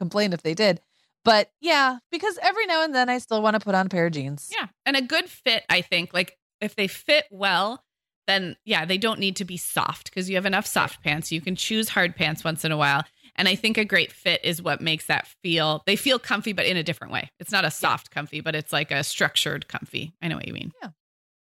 complain 0.00 0.32
if 0.32 0.42
they 0.42 0.54
did. 0.54 0.80
But 1.24 1.50
yeah, 1.60 1.98
because 2.10 2.38
every 2.42 2.66
now 2.66 2.82
and 2.82 2.94
then 2.94 3.08
I 3.08 3.18
still 3.18 3.42
want 3.42 3.54
to 3.54 3.60
put 3.60 3.74
on 3.74 3.86
a 3.86 3.88
pair 3.90 4.06
of 4.06 4.12
jeans. 4.12 4.50
yeah. 4.58 4.68
And 4.86 4.96
a 4.96 5.02
good 5.02 5.28
fit, 5.28 5.64
I 5.68 5.82
think, 5.82 6.12
like 6.14 6.36
if 6.60 6.74
they 6.74 6.86
fit 6.88 7.26
well, 7.30 7.84
then 8.26 8.56
yeah, 8.64 8.84
they 8.84 8.98
don't 8.98 9.20
need 9.20 9.36
to 9.36 9.44
be 9.44 9.56
soft 9.56 10.04
because 10.10 10.28
you 10.30 10.36
have 10.36 10.46
enough 10.46 10.66
soft 10.66 11.02
pants. 11.02 11.30
You 11.30 11.40
can 11.40 11.56
choose 11.56 11.90
hard 11.90 12.16
pants 12.16 12.42
once 12.42 12.64
in 12.64 12.72
a 12.72 12.76
while. 12.76 13.04
And 13.40 13.48
I 13.48 13.54
think 13.54 13.78
a 13.78 13.86
great 13.86 14.12
fit 14.12 14.44
is 14.44 14.60
what 14.60 14.82
makes 14.82 15.06
that 15.06 15.26
feel, 15.42 15.82
they 15.86 15.96
feel 15.96 16.18
comfy, 16.18 16.52
but 16.52 16.66
in 16.66 16.76
a 16.76 16.82
different 16.82 17.10
way. 17.10 17.30
It's 17.40 17.50
not 17.50 17.64
a 17.64 17.70
soft 17.70 18.10
comfy, 18.10 18.42
but 18.42 18.54
it's 18.54 18.70
like 18.70 18.90
a 18.90 19.02
structured 19.02 19.66
comfy. 19.66 20.12
I 20.20 20.28
know 20.28 20.36
what 20.36 20.46
you 20.46 20.52
mean. 20.52 20.72
Yeah. 20.82 20.90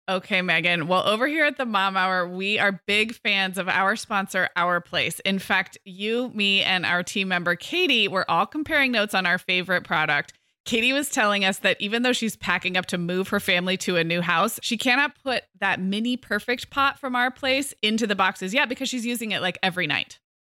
Okay, 0.07 0.41
Meagan. 0.41 0.87
Well, 0.87 1.05
over 1.05 1.27
here 1.27 1.43
at 1.43 1.57
the 1.57 1.65
Mom 1.65 1.97
Hour, 1.97 2.25
we 2.25 2.57
are 2.57 2.81
big 2.87 3.13
fans 3.15 3.57
of 3.57 3.67
our 3.67 3.97
sponsor, 3.97 4.47
Our 4.55 4.79
Place. 4.79 5.19
In 5.25 5.39
fact, 5.39 5.77
you, 5.83 6.31
me, 6.33 6.61
and 6.61 6.85
our 6.85 7.03
team 7.03 7.27
member, 7.27 7.57
Katie, 7.57 8.07
were 8.07 8.29
all 8.31 8.45
comparing 8.45 8.93
notes 8.93 9.13
on 9.13 9.25
our 9.25 9.37
favorite 9.37 9.83
product. 9.83 10.31
Katie 10.63 10.93
was 10.93 11.09
telling 11.09 11.43
us 11.43 11.57
that 11.59 11.75
even 11.81 12.03
though 12.03 12.13
she's 12.13 12.37
packing 12.37 12.77
up 12.77 12.85
to 12.85 12.97
move 12.97 13.27
her 13.27 13.41
family 13.41 13.75
to 13.75 13.97
a 13.97 14.05
new 14.05 14.21
house, 14.21 14.57
she 14.63 14.77
cannot 14.77 15.21
put 15.21 15.43
that 15.59 15.81
mini 15.81 16.15
perfect 16.15 16.69
pot 16.69 16.97
from 16.97 17.13
Our 17.13 17.29
Place 17.29 17.73
into 17.81 18.07
the 18.07 18.15
boxes 18.15 18.53
yet 18.53 18.69
because 18.69 18.87
she's 18.87 19.05
using 19.05 19.31
it 19.31 19.41
like 19.41 19.57
every 19.61 19.85
night. 19.85 20.19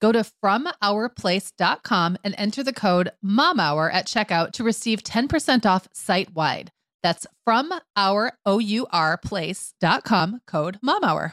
Go 0.00 0.12
to 0.12 0.24
FromOurPlace.com 0.44 2.18
and 2.22 2.34
enter 2.38 2.62
the 2.62 2.72
code 2.72 3.10
MOMHOUR 3.24 3.92
at 3.92 4.06
checkout 4.06 4.52
to 4.52 4.64
receive 4.64 5.02
10% 5.02 5.66
off 5.66 5.88
site 5.92 6.34
wide. 6.34 6.70
That's 7.02 7.26
from 7.44 7.72
our 7.96 8.32
O-U-R 8.46 9.18
code 10.46 10.78
MOMHOUR. 10.82 11.32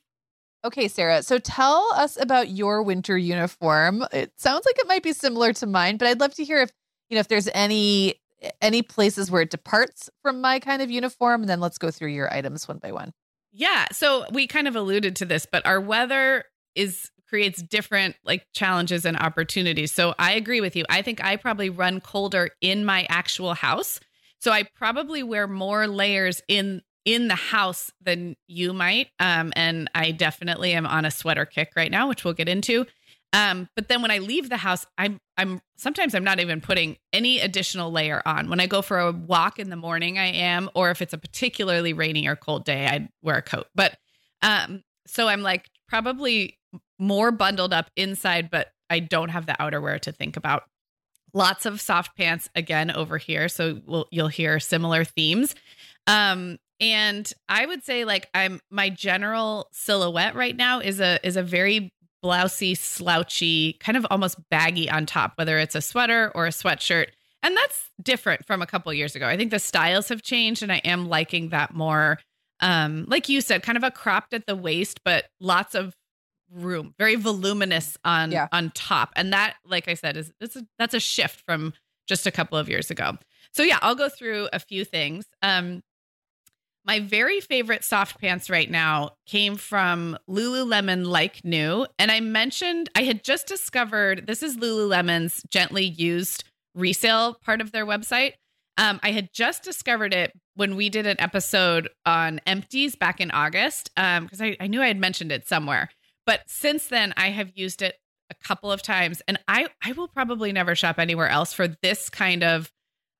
Okay, 0.63 0.87
Sarah. 0.87 1.23
So 1.23 1.39
tell 1.39 1.89
us 1.95 2.19
about 2.21 2.49
your 2.49 2.83
winter 2.83 3.17
uniform. 3.17 4.05
It 4.11 4.31
sounds 4.37 4.65
like 4.65 4.77
it 4.77 4.87
might 4.87 5.03
be 5.03 5.13
similar 5.13 5.53
to 5.53 5.65
mine, 5.65 5.97
but 5.97 6.07
I'd 6.07 6.19
love 6.19 6.35
to 6.35 6.43
hear 6.43 6.61
if 6.61 6.71
you 7.09 7.15
know 7.15 7.19
if 7.19 7.27
there's 7.27 7.49
any 7.53 8.15
any 8.61 8.81
places 8.81 9.29
where 9.29 9.41
it 9.41 9.49
departs 9.49 10.09
from 10.21 10.41
my 10.41 10.59
kind 10.59 10.81
of 10.81 10.91
uniform, 10.91 11.41
and 11.41 11.49
then 11.49 11.59
let's 11.59 11.77
go 11.77 11.91
through 11.91 12.09
your 12.09 12.31
items 12.33 12.67
one 12.67 12.77
by 12.77 12.91
one. 12.91 13.11
Yeah. 13.51 13.87
So 13.91 14.25
we 14.31 14.47
kind 14.47 14.67
of 14.67 14.75
alluded 14.75 15.15
to 15.17 15.25
this, 15.25 15.45
but 15.51 15.65
our 15.65 15.81
weather 15.81 16.45
is 16.75 17.09
creates 17.27 17.61
different 17.61 18.15
like 18.25 18.45
challenges 18.53 19.05
and 19.05 19.17
opportunities. 19.17 19.91
So 19.91 20.13
I 20.19 20.33
agree 20.33 20.61
with 20.61 20.75
you. 20.75 20.85
I 20.89 21.01
think 21.01 21.23
I 21.23 21.37
probably 21.37 21.69
run 21.69 22.01
colder 22.01 22.49
in 22.59 22.83
my 22.83 23.07
actual 23.09 23.53
house. 23.53 23.99
So 24.39 24.51
I 24.51 24.63
probably 24.75 25.23
wear 25.23 25.47
more 25.47 25.87
layers 25.87 26.41
in 26.47 26.81
in 27.05 27.27
the 27.27 27.35
house 27.35 27.91
than 28.01 28.35
you 28.47 28.73
might. 28.73 29.07
Um, 29.19 29.51
and 29.55 29.89
I 29.95 30.11
definitely 30.11 30.73
am 30.73 30.85
on 30.85 31.05
a 31.05 31.11
sweater 31.11 31.45
kick 31.45 31.71
right 31.75 31.91
now, 31.91 32.07
which 32.07 32.23
we'll 32.23 32.33
get 32.33 32.49
into. 32.49 32.85
Um, 33.33 33.69
but 33.75 33.87
then 33.87 34.01
when 34.01 34.11
I 34.11 34.17
leave 34.17 34.49
the 34.49 34.57
house, 34.57 34.85
I'm 34.97 35.19
I'm 35.37 35.61
sometimes 35.77 36.13
I'm 36.13 36.23
not 36.23 36.39
even 36.39 36.59
putting 36.59 36.97
any 37.13 37.39
additional 37.39 37.91
layer 37.91 38.21
on. 38.25 38.49
When 38.49 38.59
I 38.59 38.67
go 38.67 38.81
for 38.81 38.99
a 38.99 39.11
walk 39.11 39.57
in 39.57 39.69
the 39.69 39.77
morning, 39.77 40.19
I 40.19 40.27
am, 40.27 40.69
or 40.75 40.91
if 40.91 41.01
it's 41.01 41.13
a 41.13 41.17
particularly 41.17 41.93
rainy 41.93 42.27
or 42.27 42.35
cold 42.35 42.65
day, 42.65 42.87
I 42.87 43.09
wear 43.21 43.37
a 43.37 43.41
coat. 43.41 43.67
But 43.73 43.97
um, 44.41 44.83
so 45.07 45.27
I'm 45.27 45.41
like 45.41 45.69
probably 45.87 46.57
more 46.99 47.31
bundled 47.31 47.73
up 47.73 47.89
inside, 47.95 48.49
but 48.51 48.71
I 48.89 48.99
don't 48.99 49.29
have 49.29 49.45
the 49.45 49.53
outerwear 49.53 49.99
to 50.01 50.11
think 50.11 50.35
about. 50.35 50.63
Lots 51.33 51.65
of 51.65 51.79
soft 51.79 52.17
pants 52.17 52.49
again 52.55 52.91
over 52.91 53.17
here, 53.17 53.47
so 53.47 53.79
we'll, 53.85 54.07
you'll 54.11 54.27
hear 54.27 54.59
similar 54.59 55.05
themes. 55.05 55.55
Um, 56.05 56.57
and 56.81 57.31
I 57.47 57.65
would 57.65 57.83
say 57.83 58.03
like 58.03 58.27
I'm 58.33 58.59
my 58.71 58.89
general 58.89 59.69
silhouette 59.71 60.35
right 60.35 60.55
now 60.55 60.79
is 60.79 60.99
a 60.99 61.25
is 61.25 61.37
a 61.37 61.43
very 61.43 61.93
blousy, 62.23 62.77
slouchy, 62.77 63.73
kind 63.79 63.97
of 63.97 64.05
almost 64.11 64.37
baggy 64.49 64.89
on 64.89 65.05
top, 65.05 65.33
whether 65.35 65.57
it's 65.57 65.75
a 65.75 65.81
sweater 65.81 66.31
or 66.35 66.47
a 66.47 66.49
sweatshirt. 66.49 67.07
And 67.43 67.55
that's 67.57 67.89
different 68.01 68.45
from 68.45 68.61
a 68.61 68.67
couple 68.67 68.93
years 68.93 69.15
ago. 69.15 69.27
I 69.27 69.37
think 69.37 69.49
the 69.49 69.59
styles 69.59 70.09
have 70.09 70.21
changed 70.21 70.61
and 70.61 70.71
I 70.71 70.77
am 70.77 71.07
liking 71.07 71.49
that 71.49 71.73
more. 71.73 72.19
Um, 72.59 73.05
like 73.07 73.27
you 73.27 73.41
said, 73.41 73.63
kind 73.63 73.77
of 73.77 73.83
a 73.83 73.89
cropped 73.89 74.33
at 74.33 74.45
the 74.45 74.55
waist, 74.55 75.01
but 75.03 75.25
lots 75.39 75.73
of 75.73 75.95
room, 76.51 76.93
very 76.99 77.15
voluminous 77.15 77.97
on 78.03 78.31
yeah. 78.31 78.47
on 78.51 78.71
top. 78.71 79.11
And 79.15 79.33
that, 79.33 79.55
like 79.65 79.87
I 79.87 79.95
said, 79.95 80.17
is 80.17 80.31
a, 80.41 80.65
that's 80.77 80.93
a 80.93 80.99
shift 80.99 81.43
from 81.45 81.73
just 82.07 82.27
a 82.27 82.31
couple 82.31 82.57
of 82.57 82.69
years 82.69 82.91
ago. 82.91 83.17
So 83.53 83.63
yeah, 83.63 83.79
I'll 83.81 83.95
go 83.95 84.09
through 84.09 84.49
a 84.53 84.59
few 84.59 84.85
things. 84.85 85.25
Um, 85.41 85.81
my 86.85 86.99
very 86.99 87.39
favorite 87.39 87.83
soft 87.83 88.19
pants 88.19 88.49
right 88.49 88.69
now 88.69 89.11
came 89.25 89.55
from 89.55 90.17
Lululemon 90.29 91.05
Like 91.05 91.43
New. 91.43 91.85
And 91.99 92.11
I 92.11 92.19
mentioned 92.19 92.89
I 92.95 93.03
had 93.03 93.23
just 93.23 93.47
discovered 93.47 94.25
this 94.27 94.41
is 94.41 94.57
Lululemon's 94.57 95.43
gently 95.49 95.85
used 95.85 96.43
resale 96.73 97.35
part 97.43 97.61
of 97.61 97.71
their 97.71 97.85
website. 97.85 98.33
Um, 98.77 98.99
I 99.03 99.11
had 99.11 99.29
just 99.33 99.63
discovered 99.63 100.13
it 100.13 100.31
when 100.55 100.75
we 100.75 100.89
did 100.89 101.05
an 101.05 101.19
episode 101.19 101.89
on 102.05 102.39
empties 102.45 102.95
back 102.95 103.19
in 103.19 103.29
August 103.31 103.91
because 103.95 104.41
um, 104.41 104.47
I, 104.47 104.57
I 104.59 104.67
knew 104.67 104.81
I 104.81 104.87
had 104.87 104.99
mentioned 104.99 105.31
it 105.31 105.47
somewhere. 105.47 105.89
But 106.25 106.41
since 106.47 106.87
then, 106.87 107.13
I 107.17 107.29
have 107.29 107.51
used 107.55 107.81
it 107.81 107.95
a 108.29 108.35
couple 108.47 108.71
of 108.71 108.81
times, 108.81 109.21
and 109.27 109.37
I 109.47 109.67
I 109.83 109.91
will 109.91 110.07
probably 110.07 110.51
never 110.51 110.73
shop 110.75 110.99
anywhere 110.99 111.27
else 111.27 111.53
for 111.53 111.67
this 111.67 112.09
kind 112.09 112.43
of 112.43 112.71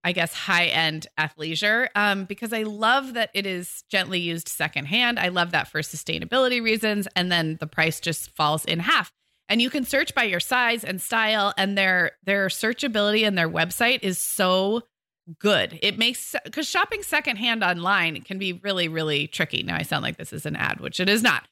I 0.04 0.14
guess, 0.14 0.34
high 0.34 0.66
end 0.66 1.08
athleisure 1.18 1.88
um, 1.96 2.26
because 2.26 2.54
I 2.54 2.64
love 2.64 3.14
that 3.14 3.30
it 3.34 3.46
is 3.46 3.84
gently 3.90 4.20
used 4.20 4.48
secondhand. 4.48 5.20
I 5.20 5.28
love 5.28 5.52
that 5.52 5.68
for 5.68 5.82
sustainability 5.82 6.62
reasons. 6.62 7.08
And 7.16 7.32
then 7.32 7.58
the 7.60 7.68
price 7.68 8.00
just 8.00 8.36
falls 8.36 8.66
in 8.66 8.80
half. 8.80 9.12
And 9.48 9.62
you 9.62 9.70
can 9.70 9.84
search 9.84 10.16
by 10.16 10.24
your 10.24 10.40
size 10.40 10.84
and 10.86 11.02
style, 11.02 11.54
and 11.58 11.78
their 11.78 12.14
their 12.24 12.48
searchability 12.48 13.28
and 13.28 13.38
their 13.38 13.50
website 13.50 14.00
is 14.02 14.18
so 14.18 14.84
good. 15.40 15.78
It 15.82 15.98
makes 15.98 16.36
because 16.46 16.68
shopping 16.68 17.04
secondhand 17.04 17.62
online 17.64 18.22
can 18.22 18.40
be 18.40 18.54
really, 18.54 18.88
really 18.88 19.28
tricky. 19.28 19.62
Now 19.62 19.76
I 19.76 19.82
sound 19.82 20.04
like 20.04 20.18
this 20.18 20.32
is 20.32 20.46
an 20.46 20.56
ad, 20.56 20.80
which 20.80 21.02
it 21.02 21.10
is 21.10 21.22
not. 21.22 21.44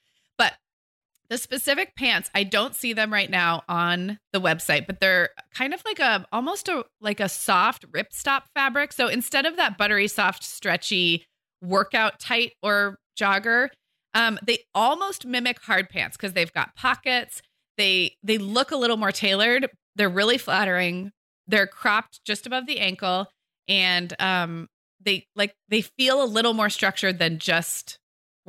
The 1.30 1.38
specific 1.38 1.96
pants, 1.96 2.32
I 2.34 2.44
don't 2.44 2.76
see 2.76 2.94
them 2.94 3.14
right 3.14 3.30
now 3.30 3.62
on 3.70 4.18
the 4.34 4.42
website, 4.42 4.88
but 4.88 5.00
they're 5.00 5.30
kind 5.54 5.76
of 5.76 5.84
like 5.86 6.00
a 6.00 6.26
almost 6.32 6.68
a 6.68 6.86
like 7.02 7.20
a 7.20 7.30
soft 7.30 7.86
ripstop 7.92 8.44
fabric. 8.56 8.94
So 8.94 9.08
instead 9.08 9.46
of 9.46 9.56
that 9.58 9.78
buttery 9.78 10.08
soft 10.08 10.44
stretchy 10.44 11.26
workout 11.62 12.20
tight 12.20 12.54
or 12.64 12.98
jogger, 13.20 13.70
um, 14.16 14.40
they 14.44 14.60
almost 14.74 15.26
mimic 15.26 15.62
hard 15.62 15.90
pants 15.90 16.18
because 16.18 16.34
they've 16.34 16.52
got 16.52 16.76
pockets. 16.76 17.44
They 17.78 18.16
they 18.24 18.40
look 18.40 18.72
a 18.72 18.78
little 18.78 18.98
more 18.98 19.12
tailored. 19.12 19.70
They're 19.96 20.10
really 20.10 20.40
flattering. 20.40 21.12
They're 21.48 21.68
cropped 21.68 22.22
just 22.26 22.48
above 22.48 22.66
the 22.66 22.80
ankle, 22.80 23.28
and 23.68 24.14
um, 24.20 24.68
they 25.00 25.28
like 25.36 25.54
they 25.70 25.82
feel 25.82 26.24
a 26.24 26.26
little 26.26 26.54
more 26.54 26.72
structured 26.72 27.20
than 27.20 27.38
just 27.38 28.00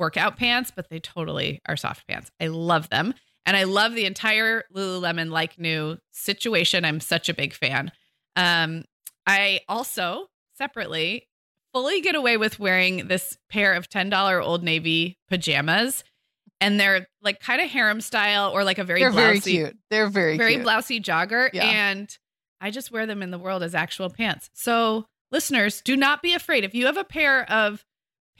workout 0.01 0.35
pants, 0.35 0.73
but 0.75 0.89
they 0.89 0.99
totally 0.99 1.61
are 1.67 1.77
soft 1.77 2.05
pants. 2.07 2.31
I 2.41 2.47
love 2.47 2.89
them. 2.89 3.13
And 3.45 3.55
I 3.55 3.63
love 3.63 3.93
the 3.93 4.05
entire 4.05 4.63
Lululemon 4.75 5.29
like 5.29 5.57
new 5.57 5.97
situation. 6.11 6.83
I'm 6.83 6.99
such 6.99 7.29
a 7.29 7.33
big 7.33 7.53
fan. 7.53 7.91
Um, 8.35 8.83
I 9.25 9.61
also 9.69 10.27
separately 10.57 11.27
fully 11.73 12.01
get 12.01 12.15
away 12.15 12.37
with 12.37 12.59
wearing 12.59 13.07
this 13.07 13.37
pair 13.49 13.73
of 13.73 13.89
$10 13.89 14.43
Old 14.43 14.63
Navy 14.63 15.17
pajamas. 15.29 16.03
And 16.59 16.79
they're 16.79 17.07
like 17.21 17.39
kind 17.39 17.61
of 17.61 17.69
harem 17.69 18.01
style 18.01 18.51
or 18.51 18.63
like 18.63 18.77
a 18.77 18.83
very 18.83 19.01
they're 19.01 19.11
blousy, 19.11 19.17
very 19.17 19.39
cute. 19.39 19.77
They're 19.89 20.09
very 20.09 20.37
very 20.37 20.55
cute. 20.55 20.65
blousy 20.65 21.01
jogger. 21.01 21.49
Yeah. 21.53 21.65
And 21.65 22.15
I 22.59 22.71
just 22.71 22.91
wear 22.91 23.05
them 23.05 23.23
in 23.23 23.31
the 23.31 23.39
world 23.39 23.63
as 23.63 23.73
actual 23.73 24.09
pants. 24.09 24.49
So 24.53 25.05
listeners, 25.31 25.81
do 25.81 25.95
not 25.95 26.21
be 26.21 26.33
afraid. 26.33 26.63
If 26.63 26.75
you 26.75 26.85
have 26.87 26.97
a 26.97 27.03
pair 27.03 27.49
of 27.49 27.83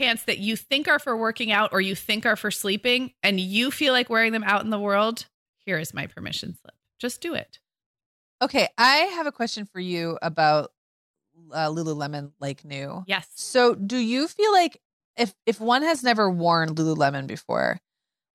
pants 0.02 0.24
that 0.24 0.40
you 0.40 0.56
think 0.56 0.88
are 0.88 1.00
for 1.00 1.16
working 1.16 1.52
out 1.52 1.70
or 1.72 1.82
you 1.82 1.96
think 1.96 2.26
are 2.26 2.36
for 2.36 2.52
sleeping 2.52 3.14
and 3.24 3.40
you 3.40 3.72
feel 3.72 3.94
like 3.94 4.10
wearing 4.10 4.32
them 4.32 4.44
out 4.44 4.64
in 4.64 4.70
the 4.70 4.80
world, 4.80 5.26
here 5.60 5.78
is 5.78 5.94
my 5.94 6.08
permission 6.08 6.56
slip. 6.60 6.74
Just 7.00 7.22
do 7.22 7.34
it. 7.34 7.60
Okay, 8.42 8.68
I 8.78 8.96
have 9.16 9.28
a 9.28 9.32
question 9.32 9.66
for 9.66 9.80
you 9.80 10.18
about 10.22 10.72
uh, 11.54 11.68
Lululemon 11.70 12.32
like 12.40 12.66
new. 12.66 13.04
Yes. 13.08 13.28
So, 13.36 13.76
do 13.76 13.98
you 13.98 14.28
feel 14.28 14.52
like 14.52 14.82
if 15.18 15.34
if 15.46 15.60
one 15.60 15.84
has 15.84 16.04
never 16.04 16.30
worn 16.30 16.76
Lululemon 16.76 17.28
before, 17.28 17.80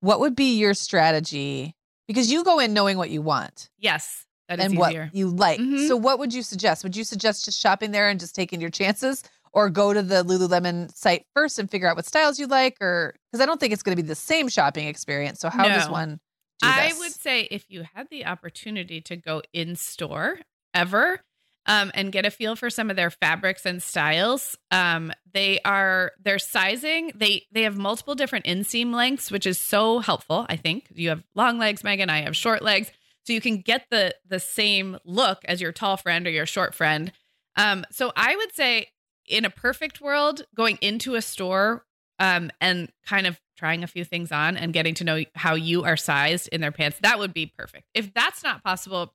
what 0.01 0.21
would 0.21 0.37
be 0.37 0.57
your 0.59 0.75
strategy? 0.75 1.75
Because 2.07 2.31
you 2.31 2.45
go 2.45 2.61
in 2.61 2.73
knowing 2.73 2.99
what 2.99 3.11
you 3.11 3.21
want 3.23 3.69
Yes. 3.79 4.25
That 4.49 4.61
is 4.61 4.67
and 4.67 4.75
easier. 4.75 5.05
what 5.07 5.15
you 5.17 5.29
like. 5.29 5.59
Mhm. 5.59 5.89
So, 5.89 5.97
what 5.97 6.21
would 6.21 6.33
you 6.33 6.43
suggest? 6.43 6.85
Would 6.85 6.97
you 6.97 7.03
suggest 7.03 7.45
just 7.45 7.61
shopping 7.61 7.91
there 7.91 8.09
and 8.09 8.21
just 8.21 8.35
taking 8.35 8.61
your 8.61 8.71
chances, 8.71 9.25
or 9.57 9.71
go 9.71 9.95
to 9.95 10.03
the 10.03 10.23
Lululemon 10.23 10.95
site 10.95 11.25
first 11.35 11.59
and 11.59 11.69
figure 11.69 11.89
out 11.89 11.97
what 11.97 12.05
styles 12.05 12.39
you 12.39 12.47
like? 12.47 12.77
Or 12.81 13.15
because 13.33 13.43
I 13.43 13.47
don't 13.47 13.59
think 13.59 13.73
it's 13.73 13.83
going 13.83 13.97
to 13.97 14.03
be 14.03 14.07
the 14.07 14.15
same 14.15 14.49
shopping 14.49 14.87
experience. 14.87 15.41
So, 15.41 15.49
how 15.49 15.67
does 15.67 15.89
one? 15.89 16.21
Do 16.61 16.69
I 16.69 16.93
would 16.99 17.13
say 17.13 17.49
if 17.51 17.65
you 17.69 17.85
had 17.95 18.09
the 18.11 18.27
opportunity 18.27 19.01
to 19.03 19.17
go 19.17 19.43
in 19.53 19.75
store 19.77 20.39
ever 20.75 21.21
um, 21.65 21.91
and 21.95 22.13
get 22.13 22.25
a 22.27 22.31
feel 22.31 22.55
for 22.55 22.71
some 22.71 22.91
of 22.91 22.97
their 22.97 23.11
fabrics 23.11 23.67
and 23.67 23.83
styles, 23.83 24.57
um, 24.71 25.11
they 25.33 25.59
are 25.65 26.13
their 26.23 26.39
sizing. 26.39 27.13
They 27.15 27.47
they 27.51 27.63
have 27.63 27.79
multiple 27.79 28.15
different 28.15 28.45
inseam 28.45 28.95
lengths, 28.95 29.31
which 29.31 29.47
is 29.47 29.59
so 29.59 30.01
helpful. 30.01 30.45
I 30.51 30.57
think 30.57 30.87
you 30.95 31.09
have 31.09 31.25
long 31.35 31.59
legs, 31.59 31.83
Meagan. 31.83 32.11
I 32.11 32.21
have 32.23 32.37
short 32.37 32.61
legs, 32.61 32.91
so 33.25 33.33
you 33.33 33.41
can 33.41 33.63
get 33.63 33.87
the 33.91 34.15
the 34.29 34.41
same 34.41 34.99
look 35.05 35.39
as 35.47 35.63
your 35.63 35.73
tall 35.73 35.97
friend 35.97 36.27
or 36.27 36.31
your 36.31 36.47
short 36.47 36.75
friend. 36.75 37.11
Um, 37.57 37.87
so 37.91 38.13
I 38.15 38.37
would 38.37 38.55
say, 38.55 38.89
in 39.29 39.45
a 39.45 39.51
perfect 39.51 40.01
world, 40.01 40.43
going 40.55 40.79
into 40.81 41.15
a 41.15 41.23
store 41.23 41.85
um, 42.19 42.51
and 42.61 42.91
kind 43.07 43.27
of 43.27 43.41
trying 43.57 43.83
a 43.83 43.87
few 43.87 44.05
things 44.05 44.33
on 44.33 44.57
and 44.57 44.73
getting 44.73 44.95
to 44.95 45.05
know 45.05 45.25
how 45.35 45.55
you 45.55 45.85
are 45.85 45.97
sized 45.97 46.49
in 46.53 46.61
their 46.61 46.73
pants. 46.73 46.99
That 47.01 47.19
would 47.19 47.33
be 47.33 47.47
perfect. 47.47 47.85
If 47.95 48.13
that's 48.15 48.43
not 48.43 48.63
possible, 48.63 49.15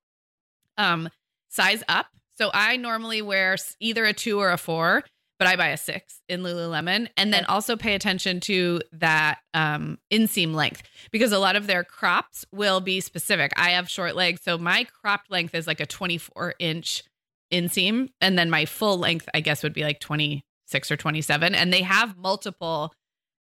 um, 0.78 1.09
size 1.49 1.84
up. 1.88 2.07
So 2.38 2.49
I 2.53 2.78
normally 2.78 3.22
wear 3.22 3.55
either 3.80 4.05
a 4.05 4.14
two 4.14 4.39
or 4.39 4.51
a 4.51 4.57
four, 4.57 5.03
but 5.38 5.47
I 5.47 5.55
buy 5.55 5.70
a 5.70 5.78
six 5.78 6.22
in 6.28 6.41
Lululemon, 6.41 7.07
and 7.18 7.34
then 7.34 7.45
also 7.45 7.76
pay 7.76 7.93
attention 7.93 8.39
to 8.41 8.82
that 8.93 9.39
um, 9.53 9.99
inseam 10.12 10.53
length 10.53 10.84
because 11.12 11.32
a 11.32 11.39
lot 11.39 11.55
of 11.55 11.68
their 11.68 11.84
crops 11.84 12.45
will 12.51 12.80
be 12.80 12.99
specific. 12.99 13.51
I 13.57 13.72
have 13.72 13.89
short 13.89 14.16
legs, 14.16 14.41
so 14.43 14.57
my 14.57 14.86
cropped 14.86 15.30
length 15.30 15.53
is 15.53 15.68
like 15.68 15.80
a 15.80 15.86
24 15.86 16.55
inch 16.59 17.03
inseam, 17.52 18.10
and 18.20 18.38
then 18.38 18.49
my 18.49 18.66
full 18.66 18.97
length, 18.97 19.28
I 19.34 19.41
guess, 19.41 19.64
would 19.64 19.74
be 19.74 19.84
like 19.84 19.99
26 19.99 20.91
or 20.91 20.97
27, 20.97 21.56
and 21.56 21.72
they 21.74 21.82
have 21.82 22.18
multiple 22.18 22.93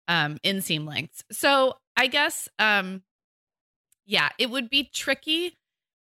um 0.09 0.39
inseam 0.45 0.87
lengths. 0.87 1.23
So 1.31 1.75
I 1.97 2.07
guess 2.07 2.49
um 2.59 3.03
yeah, 4.07 4.31
it 4.39 4.51
would 4.51 4.71
be 4.71 4.91
tricky, 4.93 5.57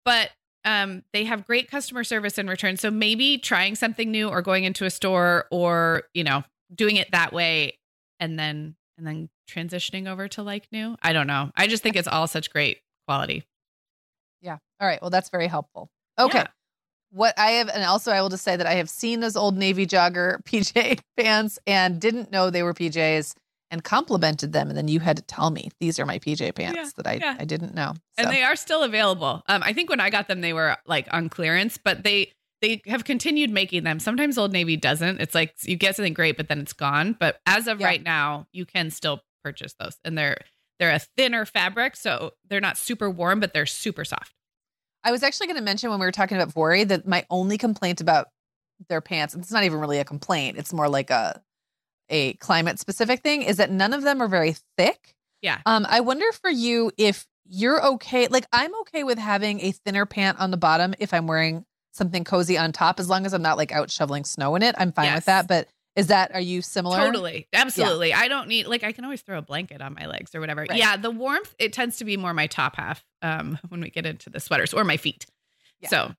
but 0.04 0.30
um 0.64 1.02
they 1.12 1.24
have 1.24 1.46
great 1.46 1.70
customer 1.70 2.04
service 2.04 2.38
and 2.38 2.48
return. 2.48 2.76
So 2.76 2.90
maybe 2.90 3.38
trying 3.38 3.74
something 3.76 4.10
new 4.10 4.28
or 4.28 4.42
going 4.42 4.64
into 4.64 4.84
a 4.84 4.90
store 4.90 5.46
or, 5.50 6.04
you 6.14 6.24
know, 6.24 6.42
doing 6.74 6.96
it 6.96 7.10
that 7.12 7.32
way 7.32 7.78
and 8.18 8.38
then 8.38 8.74
and 8.98 9.06
then 9.06 9.28
transitioning 9.48 10.08
over 10.08 10.28
to 10.28 10.42
like 10.42 10.66
new. 10.72 10.96
I 11.02 11.12
don't 11.12 11.26
know. 11.26 11.50
I 11.56 11.66
just 11.66 11.82
think 11.82 11.96
it's 11.96 12.08
all 12.08 12.26
such 12.26 12.50
great 12.50 12.78
quality. 13.06 13.44
Yeah. 14.40 14.58
All 14.80 14.86
right. 14.86 15.00
Well, 15.00 15.10
that's 15.10 15.30
very 15.30 15.46
helpful. 15.46 15.90
Okay. 16.18 16.38
Yeah. 16.38 16.46
What 17.12 17.38
I 17.38 17.52
have, 17.52 17.68
and 17.68 17.84
also 17.84 18.10
I 18.10 18.22
will 18.22 18.30
just 18.30 18.42
say 18.42 18.56
that 18.56 18.66
I 18.66 18.74
have 18.74 18.88
seen 18.88 19.20
those 19.20 19.36
old 19.36 19.56
Navy 19.56 19.86
jogger 19.86 20.42
PJ 20.44 21.00
pants 21.16 21.58
and 21.66 22.00
didn't 22.00 22.32
know 22.32 22.48
they 22.50 22.62
were 22.62 22.72
PJs 22.74 23.34
and 23.70 23.84
complimented 23.84 24.52
them. 24.52 24.68
And 24.68 24.76
then 24.76 24.88
you 24.88 25.00
had 25.00 25.16
to 25.18 25.22
tell 25.22 25.50
me 25.50 25.70
these 25.80 25.98
are 25.98 26.06
my 26.06 26.18
PJ 26.18 26.54
pants 26.54 26.76
Yeah, 26.76 26.88
that 26.96 27.06
I, 27.06 27.14
yeah. 27.14 27.36
I 27.38 27.44
didn't 27.44 27.74
know. 27.74 27.92
So, 28.18 28.24
and 28.24 28.30
they 28.30 28.42
are 28.42 28.56
still 28.56 28.82
available. 28.82 29.42
Um, 29.46 29.62
I 29.62 29.72
think 29.72 29.90
when 29.90 30.00
I 30.00 30.10
got 30.10 30.26
them, 30.28 30.40
they 30.40 30.52
were 30.52 30.76
like 30.86 31.06
on 31.10 31.28
clearance, 31.28 31.78
but 31.82 32.02
they 32.02 32.32
they 32.62 32.80
have 32.86 33.04
continued 33.04 33.50
making 33.50 33.82
them. 33.82 33.98
Sometimes 33.98 34.38
Old 34.38 34.52
Navy 34.52 34.76
doesn't. 34.76 35.20
It's 35.20 35.34
like 35.34 35.54
you 35.64 35.76
get 35.76 35.96
something 35.96 36.14
great, 36.14 36.36
but 36.36 36.48
then 36.48 36.60
it's 36.60 36.72
gone. 36.72 37.16
But 37.18 37.40
as 37.44 37.66
of 37.66 37.80
Yeah. 37.80 37.86
right 37.88 38.02
now, 38.02 38.46
you 38.52 38.64
can 38.64 38.90
still 38.90 39.20
purchase 39.44 39.74
those, 39.78 39.98
and 40.04 40.16
they're 40.16 40.38
they're 40.78 40.94
a 40.94 41.00
thinner 41.16 41.44
fabric, 41.44 41.96
so 41.96 42.32
they're 42.48 42.60
not 42.60 42.78
super 42.78 43.10
warm, 43.10 43.40
but 43.40 43.52
they're 43.52 43.66
super 43.66 44.04
soft. 44.04 44.32
I 45.04 45.10
was 45.12 45.22
actually 45.22 45.46
going 45.48 45.56
to 45.58 45.62
mention 45.62 45.90
when 45.90 45.98
we 46.00 46.06
were 46.06 46.12
talking 46.12 46.36
about 46.36 46.54
Vuori 46.54 46.86
that 46.88 47.06
my 47.06 47.26
only 47.30 47.58
complaint 47.58 48.00
about 48.00 48.28
their 48.88 49.00
pants, 49.00 49.34
it's 49.34 49.50
not 49.50 49.64
even 49.64 49.78
really 49.80 49.98
a 49.98 50.04
complaint, 50.04 50.58
it's 50.58 50.72
more 50.72 50.88
like 50.88 51.10
a 51.10 51.40
a 52.08 52.34
climate 52.34 52.78
specific 52.78 53.22
thing, 53.22 53.42
is 53.42 53.56
that 53.56 53.70
none 53.70 53.92
of 53.94 54.02
them 54.02 54.20
are 54.20 54.28
very 54.28 54.54
thick. 54.76 55.14
Yeah. 55.40 55.58
Um, 55.64 55.86
I 55.88 56.00
wonder 56.00 56.30
for 56.32 56.50
you 56.50 56.92
if 56.98 57.26
you're 57.46 57.84
okay. 57.84 58.28
Like 58.28 58.46
I'm 58.52 58.74
okay 58.82 59.02
with 59.02 59.18
having 59.18 59.60
a 59.60 59.72
thinner 59.72 60.04
pant 60.06 60.38
on 60.38 60.50
the 60.50 60.56
bottom 60.56 60.94
if 60.98 61.14
I'm 61.14 61.26
wearing 61.26 61.64
something 61.92 62.24
cozy 62.24 62.58
on 62.58 62.72
top, 62.72 63.00
as 63.00 63.08
long 63.08 63.24
as 63.26 63.32
I'm 63.32 63.42
not 63.42 63.56
like 63.56 63.72
out 63.72 63.90
shoveling 63.90 64.24
snow 64.24 64.54
in 64.56 64.62
it. 64.62 64.74
I'm 64.78 64.92
fine 64.92 65.06
Yes. 65.06 65.16
with 65.18 65.24
that. 65.26 65.48
But 65.48 65.68
is 65.94 66.06
that 66.06 66.34
are 66.34 66.40
you 66.40 66.62
similar? 66.62 66.98
Totally, 66.98 67.48
absolutely. 67.52 68.14
I 68.14 68.28
don't 68.28 68.48
need 68.48 68.66
like 68.66 68.82
I 68.82 68.92
can 68.92 69.04
always 69.04 69.22
throw 69.22 69.38
a 69.38 69.42
blanket 69.42 69.82
on 69.82 69.94
my 69.94 70.06
legs 70.06 70.34
or 70.34 70.40
whatever. 70.40 70.64
Right. 70.68 70.78
Yeah, 70.78 70.96
the 70.96 71.10
warmth 71.10 71.54
it 71.58 71.72
tends 71.72 71.98
to 71.98 72.04
be 72.04 72.16
more 72.16 72.32
my 72.32 72.46
top 72.46 72.76
half 72.76 73.04
um, 73.20 73.58
when 73.68 73.80
we 73.80 73.90
get 73.90 74.06
into 74.06 74.30
the 74.30 74.40
sweaters 74.40 74.72
or 74.72 74.84
my 74.84 74.96
feet. 74.96 75.26
Yeah. 75.80 75.88
So, 75.88 76.14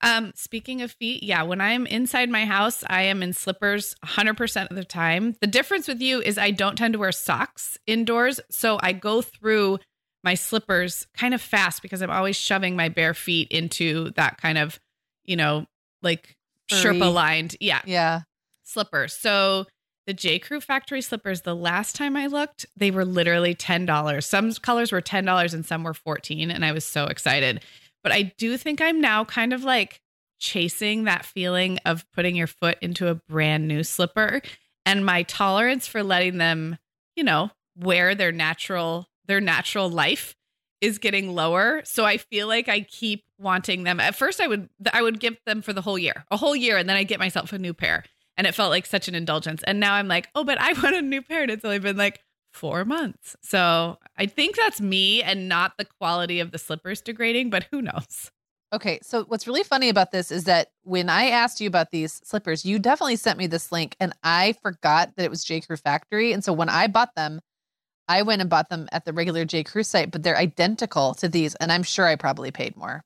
um, 0.00 0.32
speaking 0.34 0.82
of 0.82 0.90
feet, 0.90 1.22
yeah, 1.22 1.42
when 1.44 1.60
I'm 1.60 1.86
inside 1.86 2.30
my 2.30 2.44
house, 2.44 2.82
I 2.88 3.02
am 3.02 3.22
in 3.22 3.32
slippers 3.32 3.94
100% 4.04 4.70
of 4.70 4.76
the 4.76 4.84
time. 4.84 5.36
The 5.40 5.46
difference 5.46 5.86
with 5.86 6.00
you 6.00 6.20
is 6.20 6.38
I 6.38 6.50
don't 6.50 6.76
tend 6.76 6.94
to 6.94 6.98
wear 6.98 7.12
socks 7.12 7.78
indoors, 7.86 8.40
so 8.50 8.78
I 8.82 8.92
go 8.92 9.22
through 9.22 9.78
my 10.24 10.34
slippers 10.34 11.06
kind 11.16 11.34
of 11.34 11.40
fast 11.40 11.82
because 11.82 12.02
I'm 12.02 12.10
always 12.10 12.36
shoving 12.36 12.74
my 12.74 12.88
bare 12.88 13.14
feet 13.14 13.48
into 13.52 14.10
that 14.12 14.38
kind 14.38 14.58
of, 14.58 14.80
you 15.24 15.36
know, 15.36 15.66
like. 16.02 16.36
Sherpa 16.72 17.12
lined, 17.12 17.54
yeah, 17.60 17.82
Yeah. 17.84 18.22
Slippers. 18.64 19.12
So 19.12 19.66
the 20.06 20.14
J. 20.14 20.38
Crew 20.38 20.60
factory 20.60 21.00
slippers, 21.00 21.42
the 21.42 21.54
last 21.54 21.94
time 21.94 22.16
I 22.16 22.26
looked, 22.26 22.66
they 22.76 22.90
were 22.90 23.04
literally 23.04 23.54
$10. 23.54 24.24
Some 24.24 24.52
colors 24.54 24.90
were 24.90 25.02
$10 25.02 25.54
and 25.54 25.64
some 25.64 25.84
were 25.84 25.94
14 25.94 26.50
and 26.50 26.64
I 26.64 26.72
was 26.72 26.84
so 26.84 27.04
excited. 27.04 27.62
But 28.02 28.12
I 28.12 28.32
do 28.36 28.56
think 28.56 28.80
I'm 28.80 29.00
now 29.00 29.24
kind 29.24 29.52
of 29.52 29.62
like 29.62 30.00
chasing 30.40 31.04
that 31.04 31.24
feeling 31.24 31.78
of 31.86 32.04
putting 32.12 32.34
your 32.34 32.48
foot 32.48 32.76
into 32.82 33.08
a 33.08 33.14
brand 33.14 33.68
new 33.68 33.84
slipper 33.84 34.42
and 34.84 35.06
my 35.06 35.22
tolerance 35.22 35.86
for 35.86 36.02
letting 36.02 36.38
them, 36.38 36.78
you 37.14 37.22
know, 37.22 37.50
wear 37.76 38.14
their 38.14 38.32
natural 38.32 39.06
their 39.26 39.40
natural 39.40 39.88
life 39.88 40.34
is 40.80 40.98
getting 40.98 41.32
lower. 41.32 41.80
So 41.84 42.04
I 42.04 42.16
feel 42.16 42.48
like 42.48 42.68
I 42.68 42.80
keep 42.80 43.22
wanting 43.38 43.84
them. 43.84 44.00
At 44.00 44.16
first 44.16 44.40
I 44.40 44.48
would 44.48 44.68
I 44.92 45.00
would 45.00 45.20
give 45.20 45.36
them 45.46 45.62
for 45.62 45.72
the 45.72 45.80
whole 45.80 45.98
year. 45.98 46.24
A 46.32 46.36
whole 46.36 46.56
year 46.56 46.76
and 46.76 46.88
then 46.88 46.96
I 46.96 47.04
get 47.04 47.20
myself 47.20 47.52
a 47.52 47.58
new 47.58 47.72
pair 47.72 48.02
and 48.36 48.46
it 48.46 48.54
felt 48.54 48.70
like 48.70 48.86
such 48.86 49.08
an 49.08 49.14
indulgence. 49.14 49.62
And 49.64 49.80
now 49.80 49.94
I'm 49.94 50.08
like, 50.08 50.28
oh, 50.34 50.44
but 50.44 50.58
I 50.58 50.72
want 50.82 50.96
a 50.96 51.02
new 51.02 51.22
pair. 51.22 51.42
And 51.42 51.50
it's 51.50 51.64
only 51.64 51.78
been 51.78 51.96
like 51.96 52.20
four 52.52 52.84
months. 52.84 53.36
So 53.42 53.98
I 54.16 54.26
think 54.26 54.56
that's 54.56 54.80
me 54.80 55.22
and 55.22 55.48
not 55.48 55.78
the 55.78 55.84
quality 55.84 56.40
of 56.40 56.50
the 56.50 56.58
slippers 56.58 57.00
degrading, 57.00 57.50
but 57.50 57.66
who 57.70 57.82
knows? 57.82 58.30
Okay, 58.74 59.00
so 59.02 59.24
what's 59.24 59.46
really 59.46 59.62
funny 59.62 59.90
about 59.90 60.12
this 60.12 60.30
is 60.30 60.44
that 60.44 60.68
when 60.82 61.10
I 61.10 61.26
asked 61.26 61.60
you 61.60 61.68
about 61.68 61.90
these 61.90 62.22
slippers, 62.24 62.64
you 62.64 62.78
definitely 62.78 63.16
sent 63.16 63.38
me 63.38 63.46
this 63.46 63.70
link 63.70 63.96
and 64.00 64.14
I 64.22 64.54
forgot 64.62 65.14
that 65.16 65.24
it 65.24 65.30
was 65.30 65.44
J. 65.44 65.60
Crew 65.60 65.76
Factory. 65.76 66.32
And 66.32 66.42
so 66.42 66.54
when 66.54 66.70
I 66.70 66.86
bought 66.86 67.14
them, 67.14 67.40
I 68.08 68.22
went 68.22 68.40
and 68.40 68.50
bought 68.50 68.70
them 68.70 68.88
at 68.90 69.04
the 69.04 69.12
regular 69.12 69.44
J. 69.44 69.62
Crew 69.62 69.82
site, 69.82 70.10
but 70.10 70.22
they're 70.22 70.38
identical 70.38 71.12
to 71.14 71.28
these. 71.28 71.54
And 71.56 71.70
I'm 71.70 71.82
sure 71.82 72.06
I 72.06 72.16
probably 72.16 72.50
paid 72.50 72.76
more. 72.76 73.02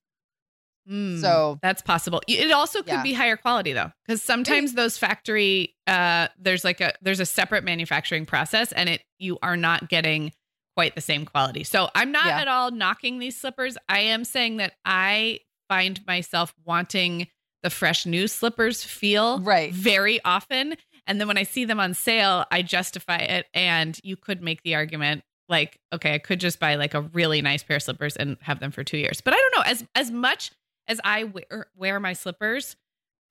Hmm, 0.86 1.20
So- 1.20 1.58
that's 1.62 1.82
possible. 1.82 2.22
It 2.28 2.50
also 2.52 2.78
could 2.82 2.92
Yeah. 2.92 3.02
be 3.02 3.12
higher 3.12 3.36
quality 3.36 3.72
though, 3.72 3.90
because 4.06 4.22
sometimes 4.22 4.74
those 4.74 4.96
factory 4.98 5.74
uh, 5.86 6.28
there's 6.38 6.64
like 6.64 6.80
a 6.80 6.92
there's 7.02 7.20
a 7.20 7.26
separate 7.26 7.64
manufacturing 7.64 8.26
process, 8.26 8.72
and 8.72 8.88
it 8.88 9.02
you 9.18 9.38
are 9.42 9.56
not 9.56 9.88
getting 9.88 10.32
quite 10.76 10.94
the 10.94 11.00
same 11.00 11.24
quality. 11.24 11.64
So 11.64 11.90
I'm 11.94 12.12
not 12.12 12.26
Yeah. 12.26 12.40
at 12.40 12.48
all 12.48 12.70
knocking 12.70 13.18
these 13.18 13.36
slippers. 13.40 13.78
I 13.88 14.00
am 14.00 14.24
saying 14.24 14.58
that 14.58 14.74
I 14.84 15.40
find 15.68 16.04
myself 16.06 16.52
wanting 16.64 17.28
the 17.62 17.70
fresh 17.70 18.04
new 18.06 18.28
slippers 18.28 18.84
feel 18.84 19.40
Right. 19.40 19.72
very 19.72 20.22
often, 20.24 20.76
and 21.06 21.18
then 21.20 21.26
when 21.26 21.38
I 21.38 21.42
see 21.44 21.64
them 21.64 21.80
on 21.80 21.94
sale, 21.94 22.44
I 22.52 22.62
justify 22.62 23.16
it. 23.18 23.46
And 23.54 23.98
you 24.04 24.16
could 24.16 24.42
make 24.42 24.62
the 24.62 24.74
argument 24.76 25.24
like, 25.48 25.78
okay, 25.92 26.14
I 26.14 26.18
could 26.18 26.40
just 26.40 26.58
buy 26.60 26.74
like 26.74 26.94
a 26.94 27.00
really 27.00 27.40
nice 27.42 27.62
pair 27.62 27.76
of 27.76 27.82
slippers 27.82 28.16
and 28.16 28.36
have 28.42 28.60
them 28.60 28.70
for 28.72 28.84
two 28.84 28.98
years. 28.98 29.20
But 29.20 29.32
I 29.34 29.36
don't 29.36 29.56
know 29.56 29.62
as 29.70 29.84
as 29.94 30.10
much 30.10 30.50
as 30.88 31.00
I 31.04 31.24
wear, 31.24 31.44
er, 31.52 31.66
wear 31.76 32.00
my 32.00 32.12
slippers, 32.12 32.76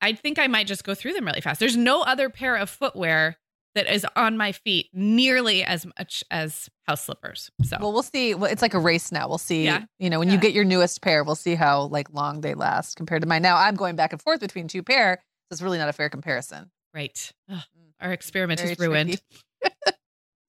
I 0.00 0.12
think 0.12 0.38
I 0.38 0.46
might 0.46 0.66
just 0.66 0.84
go 0.84 0.94
through 0.94 1.14
them 1.14 1.24
really 1.26 1.40
fast. 1.40 1.60
There's 1.60 1.76
no 1.76 2.02
other 2.02 2.28
pair 2.28 2.56
of 2.56 2.68
footwear 2.70 3.36
that 3.74 3.92
is 3.92 4.06
on 4.16 4.36
my 4.38 4.52
feet 4.52 4.88
nearly 4.94 5.62
as 5.62 5.84
much 5.84 6.24
as 6.30 6.68
house 6.86 7.04
slippers. 7.04 7.50
So 7.62 7.76
Well, 7.80 7.92
we'll 7.92 8.02
see. 8.02 8.34
Well, 8.34 8.50
it's 8.50 8.62
like 8.62 8.72
a 8.74 8.78
race 8.78 9.12
now. 9.12 9.28
We'll 9.28 9.36
see. 9.38 9.64
Yeah. 9.64 9.84
You 9.98 10.08
know, 10.08 10.18
when 10.18 10.28
Yeah. 10.28 10.34
you 10.34 10.40
get 10.40 10.52
your 10.54 10.64
newest 10.64 11.02
pair, 11.02 11.22
we'll 11.24 11.34
see 11.34 11.54
how 11.54 11.82
like 11.82 12.10
long 12.12 12.40
they 12.40 12.54
last 12.54 12.96
compared 12.96 13.20
to 13.22 13.28
mine. 13.28 13.42
Now 13.42 13.56
I'm 13.56 13.74
going 13.74 13.94
back 13.96 14.12
and 14.12 14.22
forth 14.22 14.40
between 14.40 14.66
two 14.68 14.82
pair. 14.82 15.16
So 15.20 15.52
it's 15.54 15.62
really 15.62 15.78
not 15.78 15.88
a 15.88 15.92
fair 15.92 16.08
comparison. 16.08 16.70
right. 16.94 17.32
Ugh, 17.50 17.58
mm. 17.58 17.92
our 18.00 18.12
experiment 18.12 18.60
Very 18.60 18.72
is 18.72 18.78
ruined. 18.78 19.20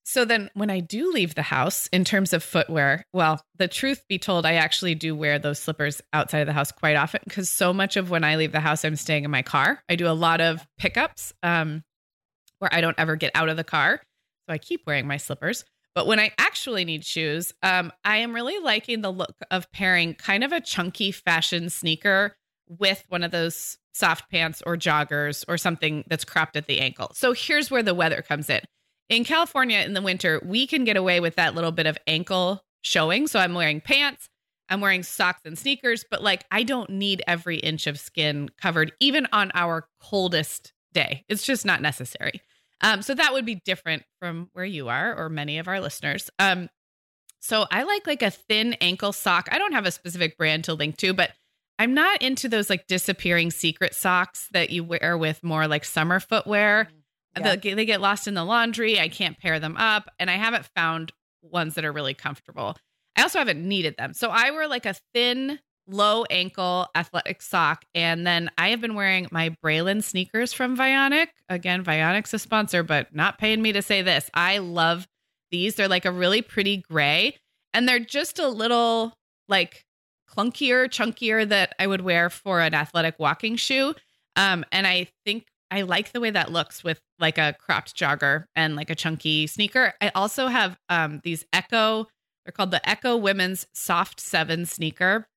So 0.07 0.23
then 0.23 0.49
when 0.53 0.69
I 0.69 0.79
do 0.79 1.11
leave 1.11 1.35
the 1.35 1.41
house 1.41 1.87
in 1.87 2.05
terms 2.05 2.31
of 2.31 2.41
footwear, 2.41 3.03
well, 3.11 3.43
the 3.57 3.67
truth 3.67 4.05
be 4.07 4.17
told, 4.17 4.45
I 4.45 4.53
actually 4.53 4.95
do 4.95 5.13
wear 5.13 5.37
those 5.37 5.59
slippers 5.59 6.01
outside 6.13 6.39
of 6.39 6.47
the 6.47 6.53
house 6.53 6.71
quite 6.71 6.95
often 6.95 7.19
because 7.25 7.49
so 7.49 7.73
much 7.73 7.97
of 7.97 8.09
when 8.09 8.23
I 8.23 8.37
leave 8.37 8.53
the 8.53 8.61
house, 8.61 8.85
I'm 8.85 8.95
staying 8.95 9.25
in 9.25 9.31
my 9.31 9.41
car. 9.41 9.83
I 9.89 9.97
do 9.97 10.07
a 10.07 10.15
lot 10.15 10.39
of 10.39 10.65
pickups 10.77 11.33
um, 11.43 11.83
where 12.59 12.73
I 12.73 12.79
don't 12.79 12.97
ever 12.97 13.17
get 13.17 13.33
out 13.35 13.49
of 13.49 13.57
the 13.57 13.65
car. 13.65 14.01
So 14.47 14.53
I 14.53 14.59
keep 14.59 14.83
wearing 14.87 15.07
my 15.07 15.17
slippers. 15.17 15.65
But 15.93 16.07
when 16.07 16.21
I 16.21 16.31
actually 16.37 16.85
need 16.85 17.03
shoes, 17.03 17.53
um, 17.61 17.91
I 18.05 18.17
am 18.17 18.33
really 18.33 18.59
liking 18.59 19.01
the 19.01 19.11
look 19.11 19.35
of 19.51 19.69
pairing 19.73 20.13
kind 20.13 20.45
of 20.45 20.53
a 20.53 20.61
chunky 20.61 21.11
fashion 21.11 21.69
sneaker 21.69 22.37
with 22.69 23.03
one 23.09 23.23
of 23.23 23.31
those 23.31 23.77
soft 23.93 24.31
pants 24.31 24.63
or 24.65 24.77
joggers 24.77 25.43
or 25.49 25.57
something 25.57 26.05
that's 26.07 26.23
cropped 26.23 26.55
at 26.55 26.67
the 26.67 26.79
ankle. 26.79 27.11
So 27.13 27.33
here's 27.33 27.69
where 27.69 27.83
the 27.83 27.93
weather 27.93 28.21
comes 28.21 28.49
in 28.49 28.61
in 29.09 29.23
California 29.23 29.79
in 29.79 29.93
the 29.93 30.01
winter, 30.01 30.41
we 30.43 30.67
can 30.67 30.83
get 30.83 30.97
away 30.97 31.19
with 31.19 31.35
that 31.35 31.55
little 31.55 31.71
bit 31.71 31.87
of 31.87 31.97
ankle 32.07 32.63
showing. 32.81 33.27
So 33.27 33.39
I'm 33.39 33.53
wearing 33.53 33.81
pants, 33.81 34.29
I'm 34.69 34.81
wearing 34.81 35.03
socks 35.03 35.41
and 35.45 35.57
sneakers, 35.57 36.05
but 36.09 36.23
like 36.23 36.45
I 36.51 36.63
don't 36.63 36.89
need 36.89 37.23
every 37.27 37.57
inch 37.57 37.87
of 37.87 37.99
skin 37.99 38.49
covered, 38.61 38.91
even 38.99 39.27
on 39.31 39.51
our 39.53 39.87
coldest 40.01 40.73
day. 40.93 41.23
It's 41.29 41.43
just 41.43 41.65
not 41.65 41.81
necessary. 41.81 42.41
Um, 42.81 43.01
so 43.01 43.15
that 43.15 43.33
would 43.33 43.45
be 43.45 43.55
different 43.55 44.03
from 44.19 44.49
where 44.53 44.65
you 44.65 44.89
are 44.89 45.15
or 45.15 45.29
many 45.29 45.57
of 45.57 45.67
our 45.67 45.79
listeners. 45.79 46.29
Um, 46.37 46.69
so 47.39 47.65
I 47.71 47.83
like 47.83 48.05
like 48.05 48.21
a 48.21 48.31
thin 48.31 48.73
ankle 48.81 49.13
sock. 49.13 49.47
I 49.51 49.57
don't 49.57 49.73
have 49.73 49.85
a 49.85 49.91
specific 49.91 50.37
brand 50.37 50.65
to 50.65 50.73
link 50.73 50.97
to, 50.97 51.13
but 51.13 51.31
I'm 51.79 51.93
not 51.93 52.21
into 52.21 52.49
those 52.49 52.69
like 52.69 52.87
disappearing 52.87 53.51
secret 53.51 53.93
socks 53.93 54.47
that 54.51 54.69
you 54.69 54.83
wear 54.83 55.17
with 55.17 55.43
more 55.43 55.67
like 55.67 55.85
summer 55.85 56.19
footwear. 56.19 56.89
Yeah. 57.43 57.55
The, 57.55 57.73
they 57.73 57.85
get 57.85 58.01
lost 58.01 58.27
in 58.27 58.33
the 58.33 58.43
laundry. 58.43 58.99
I 58.99 59.09
can't 59.09 59.37
pair 59.39 59.59
them 59.59 59.77
up, 59.77 60.09
and 60.19 60.29
I 60.29 60.35
haven't 60.35 60.65
found 60.75 61.11
ones 61.41 61.75
that 61.75 61.85
are 61.85 61.91
really 61.91 62.13
comfortable. 62.13 62.77
I 63.15 63.23
also 63.23 63.39
haven't 63.39 63.65
needed 63.65 63.95
them. 63.97 64.13
So 64.13 64.29
I 64.29 64.51
wear 64.51 64.67
like 64.67 64.85
a 64.85 64.95
thin, 65.13 65.59
low 65.87 66.23
ankle 66.29 66.87
athletic 66.95 67.41
sock. 67.41 67.85
And 67.95 68.27
then 68.27 68.51
I 68.57 68.69
have 68.69 68.81
been 68.81 68.93
wearing 68.95 69.27
my 69.31 69.55
Braylon 69.63 70.03
sneakers 70.03 70.53
from 70.53 70.77
Vionic. 70.77 71.27
Again, 71.49 71.83
Vionic's 71.83 72.33
a 72.33 72.39
sponsor, 72.39 72.83
but 72.83 73.15
not 73.15 73.39
paying 73.39 73.61
me 73.61 73.71
to 73.71 73.81
say 73.81 74.01
this. 74.01 74.29
I 74.33 74.59
love 74.59 75.07
these. 75.49 75.75
They're 75.75 75.87
like 75.87 76.05
a 76.05 76.11
really 76.11 76.41
pretty 76.41 76.77
gray, 76.77 77.37
and 77.73 77.87
they're 77.87 77.99
just 77.99 78.37
a 78.37 78.47
little 78.47 79.13
like 79.47 79.85
clunkier, 80.29 80.87
chunkier 80.87 81.47
that 81.47 81.73
I 81.79 81.87
would 81.87 82.01
wear 82.01 82.29
for 82.29 82.59
an 82.59 82.73
athletic 82.73 83.15
walking 83.17 83.55
shoe. 83.55 83.95
Um, 84.35 84.65
and 84.71 84.85
I 84.85 85.07
think 85.25 85.45
I 85.69 85.81
like 85.81 86.11
the 86.11 86.19
way 86.19 86.29
that 86.29 86.51
looks 86.51 86.83
with 86.83 87.01
like 87.19 87.37
a 87.37 87.55
cropped 87.59 87.95
jogger 87.95 88.45
and 88.55 88.75
like 88.75 88.89
a 88.89 88.95
chunky 88.95 89.47
sneaker. 89.47 89.93
I 90.01 90.11
also 90.15 90.47
have 90.47 90.77
um 90.89 91.21
these 91.23 91.45
Ecco, 91.53 92.05
they're 92.45 92.51
called 92.51 92.71
the 92.71 92.87
Ecco 92.89 93.17
Women's 93.17 93.67
Soft 93.73 94.19
7 94.19 94.65
sneaker. 94.65 95.27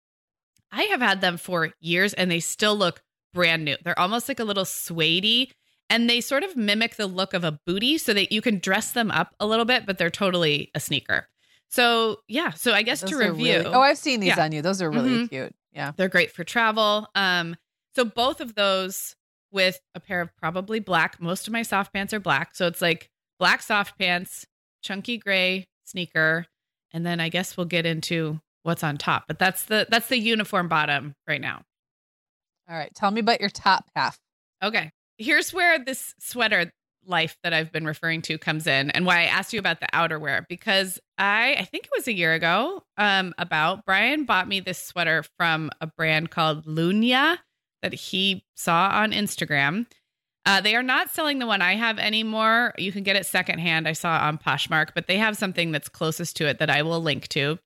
I 0.72 0.84
have 0.84 1.00
had 1.00 1.20
them 1.20 1.36
for 1.36 1.72
years 1.80 2.14
and 2.14 2.30
they 2.30 2.40
still 2.40 2.76
look 2.76 3.02
brand 3.34 3.64
new. 3.64 3.76
They're 3.82 3.98
almost 3.98 4.28
like 4.28 4.40
a 4.40 4.44
little 4.44 4.64
suede 4.64 5.52
and 5.88 6.08
they 6.08 6.20
sort 6.20 6.44
of 6.44 6.56
mimic 6.56 6.96
the 6.96 7.08
look 7.08 7.34
of 7.34 7.42
a 7.42 7.58
booty 7.66 7.98
so 7.98 8.14
that 8.14 8.30
you 8.30 8.40
can 8.40 8.58
dress 8.58 8.92
them 8.92 9.10
up 9.10 9.34
a 9.40 9.46
little 9.46 9.64
bit, 9.64 9.86
but 9.86 9.98
they're 9.98 10.10
totally 10.10 10.70
a 10.74 10.80
sneaker. 10.80 11.26
So, 11.68 12.20
yeah, 12.28 12.50
so 12.50 12.72
I 12.72 12.82
guess 12.82 13.00
Those 13.00 13.10
to 13.10 13.16
review. 13.16 13.58
Really, 13.58 13.66
oh, 13.66 13.80
I've 13.80 13.98
seen 13.98 14.20
these 14.20 14.36
yeah. 14.36 14.44
on 14.44 14.52
you. 14.52 14.62
Those 14.62 14.80
are 14.80 14.90
really 14.90 15.10
mm-hmm. 15.10 15.26
cute. 15.26 15.54
Yeah. 15.72 15.92
They're 15.96 16.08
great 16.08 16.32
for 16.32 16.44
travel. 16.44 17.08
Um 17.14 17.56
so 17.96 18.04
both 18.04 18.40
of 18.40 18.54
those 18.54 19.16
with 19.52 19.80
a 19.94 20.00
pair 20.00 20.20
of 20.20 20.34
probably 20.36 20.80
black. 20.80 21.20
Most 21.20 21.46
of 21.46 21.52
my 21.52 21.62
soft 21.62 21.92
pants 21.92 22.12
are 22.12 22.20
black. 22.20 22.54
So 22.54 22.66
it's 22.66 22.82
like 22.82 23.10
black 23.38 23.62
soft 23.62 23.98
pants, 23.98 24.46
chunky 24.82 25.18
gray 25.18 25.66
sneaker, 25.84 26.46
and 26.92 27.04
then 27.04 27.20
I 27.20 27.28
guess 27.28 27.56
we'll 27.56 27.66
get 27.66 27.86
into 27.86 28.40
what's 28.62 28.84
on 28.84 28.96
top. 28.96 29.24
But 29.26 29.38
that's 29.38 29.64
the 29.64 29.86
that's 29.90 30.08
the 30.08 30.18
uniform 30.18 30.68
bottom 30.68 31.14
right 31.26 31.40
now. 31.40 31.62
All 32.68 32.76
right. 32.76 32.94
Tell 32.94 33.10
me 33.10 33.20
about 33.20 33.40
your 33.40 33.50
top 33.50 33.90
half. 33.96 34.18
Okay. 34.62 34.90
Here's 35.18 35.52
where 35.52 35.78
this 35.78 36.14
sweater 36.20 36.70
life 37.04 37.36
that 37.42 37.52
I've 37.52 37.72
been 37.72 37.86
referring 37.86 38.22
to 38.22 38.38
comes 38.38 38.66
in 38.66 38.90
and 38.90 39.06
why 39.06 39.22
I 39.22 39.24
asked 39.24 39.52
you 39.52 39.58
about 39.58 39.80
the 39.80 39.88
outerwear 39.92 40.44
because 40.48 40.98
I 41.16 41.56
I 41.58 41.64
think 41.64 41.84
it 41.86 41.90
was 41.96 42.06
a 42.06 42.12
year 42.12 42.34
ago 42.34 42.82
um 42.98 43.32
about 43.38 43.86
Brian 43.86 44.24
bought 44.24 44.46
me 44.46 44.60
this 44.60 44.78
sweater 44.78 45.24
from 45.38 45.70
a 45.80 45.86
brand 45.86 46.30
called 46.30 46.66
Lunya 46.66 47.38
that 47.82 47.94
he 47.94 48.44
saw 48.54 48.90
on 48.92 49.12
Instagram. 49.12 49.86
Uh, 50.46 50.60
they 50.60 50.74
are 50.74 50.82
not 50.82 51.10
selling 51.10 51.38
the 51.38 51.46
one 51.46 51.60
I 51.62 51.74
have 51.74 51.98
anymore. 51.98 52.72
You 52.78 52.92
can 52.92 53.02
get 53.02 53.16
it 53.16 53.26
secondhand. 53.26 53.86
I 53.86 53.92
saw 53.92 54.18
on 54.18 54.38
Poshmark, 54.38 54.90
but 54.94 55.06
they 55.06 55.18
have 55.18 55.36
something 55.36 55.70
that's 55.70 55.88
closest 55.88 56.36
to 56.36 56.46
it 56.46 56.58
that 56.58 56.70
I 56.70 56.82
will 56.82 57.00
link 57.00 57.28
to. 57.28 57.58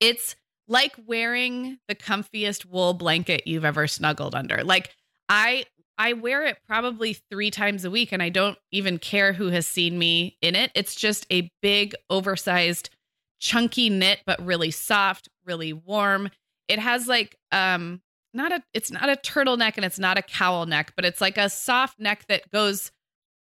It's 0.00 0.34
like 0.68 0.94
wearing 1.06 1.78
the 1.88 1.94
comfiest 1.94 2.66
wool 2.66 2.92
blanket 2.92 3.46
you've 3.46 3.64
ever 3.64 3.86
snuggled 3.86 4.34
under. 4.34 4.64
Like 4.64 4.94
I 5.28 5.64
I 5.98 6.12
wear 6.12 6.44
it 6.44 6.58
probably 6.66 7.14
3 7.30 7.50
times 7.50 7.84
a 7.84 7.90
week 7.90 8.12
and 8.12 8.22
I 8.22 8.28
don't 8.28 8.58
even 8.70 8.98
care 8.98 9.32
who 9.32 9.48
has 9.48 9.66
seen 9.66 9.98
me 9.98 10.36
in 10.42 10.54
it. 10.54 10.70
It's 10.74 10.94
just 10.94 11.24
a 11.30 11.50
big 11.62 11.94
oversized 12.10 12.90
chunky 13.38 13.88
knit 13.88 14.20
but 14.26 14.44
really 14.44 14.70
soft, 14.70 15.28
really 15.46 15.72
warm. 15.72 16.30
It 16.68 16.78
has 16.78 17.06
like 17.06 17.36
um 17.52 18.02
not 18.36 18.52
a 18.52 18.62
it's 18.72 18.90
not 18.90 19.08
a 19.08 19.16
turtleneck 19.16 19.72
and 19.76 19.84
it's 19.84 19.98
not 19.98 20.18
a 20.18 20.22
cowl 20.22 20.66
neck, 20.66 20.92
but 20.94 21.04
it's 21.04 21.20
like 21.20 21.38
a 21.38 21.50
soft 21.50 21.98
neck 21.98 22.26
that 22.28 22.50
goes 22.52 22.92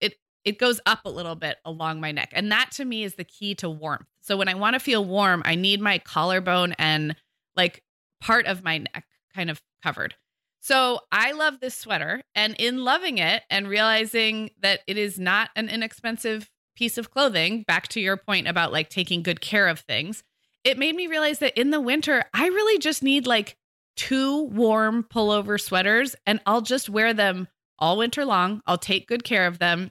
it 0.01 0.15
it 0.45 0.59
goes 0.59 0.81
up 0.85 1.01
a 1.05 1.11
little 1.11 1.37
bit 1.37 1.59
along 1.65 2.01
my 2.01 2.13
neck. 2.13 2.31
And 2.33 2.51
that 2.53 2.71
to 2.73 2.85
me 2.85 3.05
is 3.05 3.15
the 3.15 3.25
key 3.25 3.55
to 3.57 3.71
warmth. 3.71 4.07
So 4.21 4.37
when 4.37 4.49
I 4.49 4.55
want 4.55 4.75
to 4.75 4.81
feel 4.81 5.05
warm, 5.05 5.43
I 5.45 5.55
need 5.55 5.81
my 5.81 5.99
collarbone 5.99 6.75
and 6.79 7.17
like 7.57 7.83
part 8.21 8.47
of 8.47 8.63
my 8.63 8.79
neck 8.79 9.05
kind 9.35 9.51
of 9.51 9.63
covered. 9.83 10.15
So 10.61 11.01
I 11.11 11.33
love 11.33 11.61
this 11.61 11.75
sweater 11.75 12.23
and 12.35 12.55
in 12.59 12.85
loving 12.85 13.17
it 13.17 13.45
and 13.49 13.67
realizing 13.67 14.51
that 14.61 14.81
it 14.87 14.99
is 14.99 15.19
not 15.19 15.49
an 15.57 15.71
inexpensive 15.71 16.51
piece 16.77 16.99
of 16.99 17.11
clothing, 17.11 17.63
back 17.63 17.89
to 17.89 18.01
your 18.01 18.17
point 18.17 18.47
about 18.47 18.73
like 18.73 18.91
taking 18.91 19.23
good 19.23 19.41
care 19.41 19.69
of 19.69 19.81
things, 19.81 20.23
it 20.65 20.79
made 20.79 20.95
me 20.95 21.07
realize 21.07 21.39
that 21.39 21.59
in 21.59 21.71
the 21.71 21.81
winter, 21.81 22.25
I 22.35 22.47
really 22.47 22.79
just 22.79 23.03
need 23.03 23.27
like 23.27 23.57
two 24.01 24.45
warm 24.45 25.03
pullover 25.03 25.61
sweaters 25.61 26.17
and 26.27 26.41
I'll 26.47 26.63
just 26.63 26.89
wear 26.89 27.13
them 27.13 27.49
all 27.79 27.99
winter 27.99 28.25
long. 28.25 28.63
I'll 28.67 28.79
take 28.79 29.07
good 29.07 29.25
care 29.25 29.47
of 29.47 29.59
them. 29.59 29.91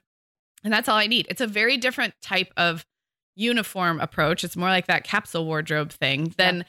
And 0.63 0.73
that's 0.73 0.89
all 0.89 0.97
I 0.97 1.05
need. 1.05 1.27
It's 1.29 1.41
a 1.41 1.47
very 1.47 1.77
different 1.77 2.15
type 2.19 2.51
of 2.57 2.87
uniform 3.35 3.99
approach. 3.99 4.43
It's 4.43 4.57
more 4.57 4.69
like 4.69 4.87
that 4.87 5.03
capsule 5.03 5.45
wardrobe 5.45 5.91
thing 5.91 6.33
than 6.37 6.57
yeah. 6.57 6.63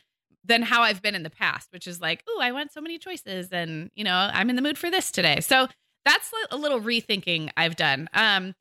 than 0.45 0.63
how 0.63 0.83
I've 0.83 1.01
been 1.01 1.15
in 1.15 1.23
the 1.23 1.31
past, 1.31 1.73
which 1.73 1.87
is 1.87 1.99
like, 1.99 2.23
oh, 2.29 2.41
I 2.43 2.53
want 2.53 2.73
so 2.73 2.83
many 2.83 2.99
choices 2.99 3.49
and, 3.51 3.91
you 3.95 4.05
know, 4.05 4.29
I'm 4.35 4.51
in 4.51 4.57
the 4.57 4.63
mood 4.63 4.77
for 4.77 4.91
this 4.91 5.11
today. 5.11 5.41
So 5.41 5.67
that's 6.05 6.31
a 6.51 6.59
little 6.59 6.81
rethinking 6.81 7.49
I've 7.57 7.77
done. 7.77 8.11
Um 8.13 8.55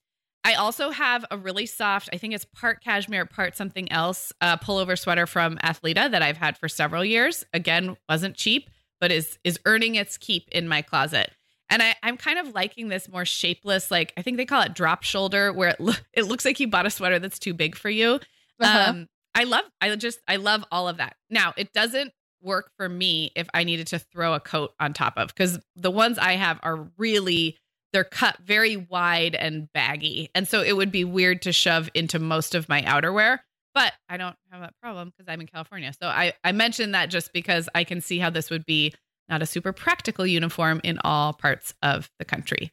I 0.50 0.56
also 0.56 0.90
have 0.90 1.26
a 1.30 1.38
really 1.38 1.68
soft, 1.68 2.10
I 2.12 2.18
think 2.18 2.34
it's 2.34 2.46
part 2.46 2.84
cashmere, 2.84 3.26
part 3.26 3.56
something 3.56 3.92
else, 3.92 4.34
uh, 4.42 4.58
pullover 4.58 4.98
sweater 4.98 5.28
from 5.28 5.58
Athleta 5.58 6.10
that 6.10 6.24
I've 6.24 6.38
had 6.38 6.58
for 6.58 6.68
several 6.68 7.06
years. 7.06 7.46
Again, 7.54 7.96
wasn't 8.10 8.36
cheap, 8.36 8.70
but 9.00 9.12
is 9.12 9.38
is 9.44 9.60
earning 9.66 9.94
its 9.94 10.18
keep 10.18 10.50
in 10.50 10.68
my 10.68 10.82
closet. 10.82 11.30
And 11.70 11.84
I, 11.84 11.96
I'm 12.02 12.18
kind 12.18 12.40
of 12.40 12.56
liking 12.56 12.88
this 12.88 13.08
more 13.08 13.26
shapeless, 13.26 13.92
like 13.92 14.12
I 14.18 14.24
think 14.24 14.38
they 14.38 14.46
call 14.46 14.64
it 14.64 14.74
drop 14.74 15.04
shoulder, 15.04 15.54
where 15.54 15.70
it 15.70 15.80
lo- 15.80 15.94
it 16.14 16.24
looks 16.24 16.46
like 16.46 16.60
you 16.60 16.68
bought 16.68 16.88
a 16.88 16.90
sweater 16.90 17.20
that's 17.20 17.38
too 17.38 17.54
big 17.54 17.76
for 17.76 17.92
you. 17.92 18.20
Uh-huh. 18.60 18.90
Um, 18.90 19.08
I 19.36 19.44
love, 19.44 19.66
I 19.80 19.96
just, 19.96 20.20
I 20.28 20.38
love 20.38 20.66
all 20.72 20.90
of 20.90 20.98
that. 20.98 21.16
Now, 21.30 21.54
it 21.58 21.72
doesn't 21.74 22.12
work 22.42 22.72
for 22.76 22.90
me 22.90 23.32
if 23.36 23.48
I 23.54 23.64
needed 23.64 23.86
to 23.88 24.00
throw 24.00 24.34
a 24.34 24.40
coat 24.40 24.72
on 24.80 24.94
top 24.94 25.14
of, 25.18 25.28
because 25.28 25.60
the 25.76 25.92
ones 25.92 26.18
I 26.18 26.34
have 26.34 26.60
are 26.64 26.90
really 26.98 27.58
they're 27.92 28.04
cut 28.04 28.38
very 28.44 28.78
wide 28.78 29.36
and 29.36 29.72
baggy. 29.74 30.30
And 30.36 30.48
so 30.48 30.62
it 30.62 30.76
would 30.76 30.92
be 30.92 31.04
weird 31.04 31.42
to 31.44 31.52
shove 31.52 31.90
into 31.94 32.20
most 32.20 32.56
of 32.56 32.70
my 32.70 32.82
outerwear. 32.82 33.40
But 33.74 33.94
I 34.08 34.18
don't 34.18 34.36
have 34.52 34.62
that 34.62 34.74
problem 34.82 35.12
because 35.16 35.32
I'm 35.32 35.42
in 35.42 35.48
California. 35.48 35.94
So 36.02 36.08
I, 36.08 36.34
I 36.44 36.52
mentioned 36.52 36.96
that 36.96 37.10
just 37.10 37.34
because 37.34 37.70
I 37.74 37.84
can 37.84 38.02
see 38.02 38.20
how 38.20 38.30
this 38.30 38.50
would 38.50 38.66
be 38.66 38.94
not 39.28 39.42
a 39.42 39.46
super 39.46 39.72
practical 39.72 40.26
uniform 40.26 40.82
in 40.84 41.00
all 41.04 41.34
parts 41.34 41.74
of 41.84 42.10
the 42.18 42.26
country. 42.26 42.72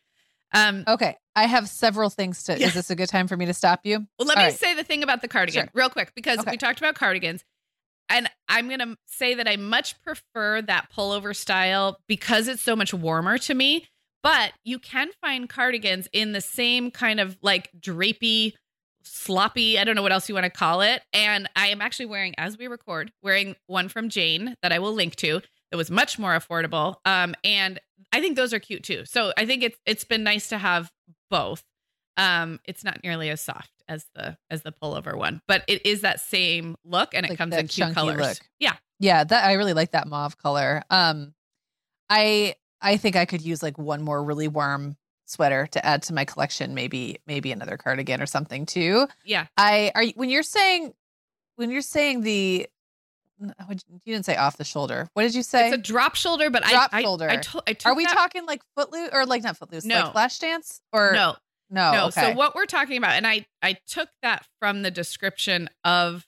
Um, 0.54 0.84
okay. 0.88 1.16
I 1.34 1.44
have 1.44 1.68
several 1.68 2.08
things 2.08 2.44
to. 2.44 2.58
Yeah. 2.58 2.68
Is 2.68 2.74
this 2.74 2.90
a 2.90 2.96
good 2.96 3.10
time 3.10 3.28
for 3.28 3.36
me 3.36 3.44
to 3.46 3.54
stop 3.54 3.80
you? 3.84 4.06
Well, 4.18 4.26
let 4.26 4.38
all 4.38 4.44
me 4.44 4.48
right. 4.48 4.58
say 4.58 4.74
the 4.74 4.84
thing 4.84 5.02
about 5.02 5.20
the 5.20 5.28
cardigan 5.28 5.64
sure. 5.64 5.70
real 5.74 5.90
quick 5.90 6.12
because 6.14 6.38
okay. 6.38 6.52
we 6.52 6.56
talked 6.56 6.78
about 6.78 6.94
cardigans. 6.94 7.44
And 8.08 8.30
I'm 8.48 8.68
going 8.68 8.78
to 8.78 8.96
say 9.06 9.34
that 9.34 9.48
I 9.48 9.56
much 9.56 10.00
prefer 10.02 10.62
that 10.62 10.88
pullover 10.96 11.34
style 11.34 11.98
because 12.06 12.46
it's 12.48 12.62
so 12.62 12.76
much 12.76 12.94
warmer 12.94 13.36
to 13.38 13.54
me 13.54 13.88
but 14.26 14.52
you 14.64 14.80
can 14.80 15.08
find 15.20 15.48
cardigans 15.48 16.08
in 16.12 16.32
the 16.32 16.40
same 16.40 16.90
kind 16.90 17.20
of 17.20 17.38
like 17.42 17.70
drapey, 17.78 18.54
sloppy, 19.04 19.78
I 19.78 19.84
don't 19.84 19.94
know 19.94 20.02
what 20.02 20.10
else 20.10 20.28
you 20.28 20.34
want 20.34 20.46
to 20.46 20.50
call 20.50 20.80
it. 20.80 21.02
And 21.12 21.48
I 21.54 21.68
am 21.68 21.80
actually 21.80 22.06
wearing, 22.06 22.34
as 22.36 22.58
we 22.58 22.66
record, 22.66 23.12
wearing 23.22 23.54
one 23.68 23.88
from 23.88 24.08
Jane 24.08 24.56
that 24.62 24.72
I 24.72 24.80
will 24.80 24.92
link 24.92 25.14
to 25.16 25.42
that 25.70 25.76
was 25.76 25.92
much 25.92 26.18
more 26.18 26.36
affordable. 26.36 26.96
Um, 27.04 27.36
and 27.44 27.78
I 28.12 28.20
think 28.20 28.34
those 28.34 28.52
are 28.52 28.58
cute 28.58 28.82
too. 28.82 29.04
So 29.04 29.32
I 29.36 29.46
think 29.46 29.62
it's 29.62 29.78
it's 29.86 30.02
been 30.04 30.24
nice 30.24 30.48
to 30.48 30.58
have 30.58 30.90
both. 31.30 31.62
Um, 32.16 32.58
it's 32.64 32.82
not 32.82 33.04
nearly 33.04 33.30
as 33.30 33.40
soft 33.40 33.70
as 33.88 34.06
the 34.16 34.36
as 34.50 34.62
the 34.62 34.72
pullover 34.72 35.16
one, 35.16 35.40
but 35.46 35.62
it 35.68 35.86
is 35.86 36.00
that 36.00 36.18
same 36.18 36.74
look, 36.84 37.14
and 37.14 37.24
it 37.26 37.30
Like 37.30 37.38
comes 37.38 37.54
in 37.54 37.68
cute 37.68 37.94
colors. 37.94 38.16
look. 38.18 38.38
Yeah, 38.58 38.74
Yeah, 38.98 39.22
that 39.22 39.44
I 39.44 39.52
really 39.52 39.74
like 39.74 39.92
that 39.92 40.08
mauve 40.08 40.36
color. 40.36 40.82
Um 40.90 41.32
I 42.10 42.54
I 42.80 42.96
think 42.96 43.16
I 43.16 43.24
could 43.24 43.42
use 43.42 43.62
like 43.62 43.78
one 43.78 44.02
more 44.02 44.22
really 44.22 44.48
warm 44.48 44.96
sweater 45.24 45.66
to 45.72 45.84
add 45.84 46.02
to 46.04 46.14
my 46.14 46.24
collection, 46.24 46.74
maybe 46.74 47.18
maybe 47.26 47.50
another 47.52 47.76
cardigan 47.76 48.20
or 48.22 48.26
something 48.26 48.66
too. 48.66 49.06
yeah. 49.24 49.46
I 49.56 49.90
are 49.94 50.04
when 50.14 50.30
you're 50.30 50.42
saying 50.42 50.92
when 51.56 51.70
you're 51.70 51.80
saying 51.80 52.20
the 52.22 52.66
you 53.38 53.82
didn't 54.06 54.24
say 54.24 54.36
off 54.36 54.56
the 54.56 54.64
shoulder. 54.64 55.08
What 55.12 55.22
did 55.22 55.34
you 55.34 55.42
say? 55.42 55.68
It's 55.68 55.74
a 55.74 55.78
drop 55.78 56.14
shoulder, 56.14 56.48
but 56.48 56.62
Drop 56.64 56.88
I, 56.92 57.02
shoulder. 57.02 57.28
I, 57.28 57.34
I, 57.34 57.36
to- 57.36 57.62
I 57.66 57.90
Are 57.90 57.94
we 57.94 58.04
that- 58.04 58.14
talking 58.14 58.46
like 58.46 58.62
footloose 58.76 59.10
or 59.12 59.26
like 59.26 59.42
not 59.42 59.56
footloose, 59.58 59.84
No. 59.84 60.00
like 60.04 60.12
flash 60.12 60.38
dance 60.38 60.80
or 60.92 61.12
No, 61.12 61.36
no? 61.68 61.92
no. 61.92 62.06
okay. 62.06 62.32
So 62.32 62.32
what 62.32 62.54
we're 62.54 62.64
talking 62.66 62.96
about, 62.96 63.12
and 63.12 63.26
I 63.26 63.44
I 63.62 63.76
took 63.86 64.08
that 64.22 64.46
from 64.58 64.82
the 64.82 64.90
description 64.90 65.68
of 65.84 66.26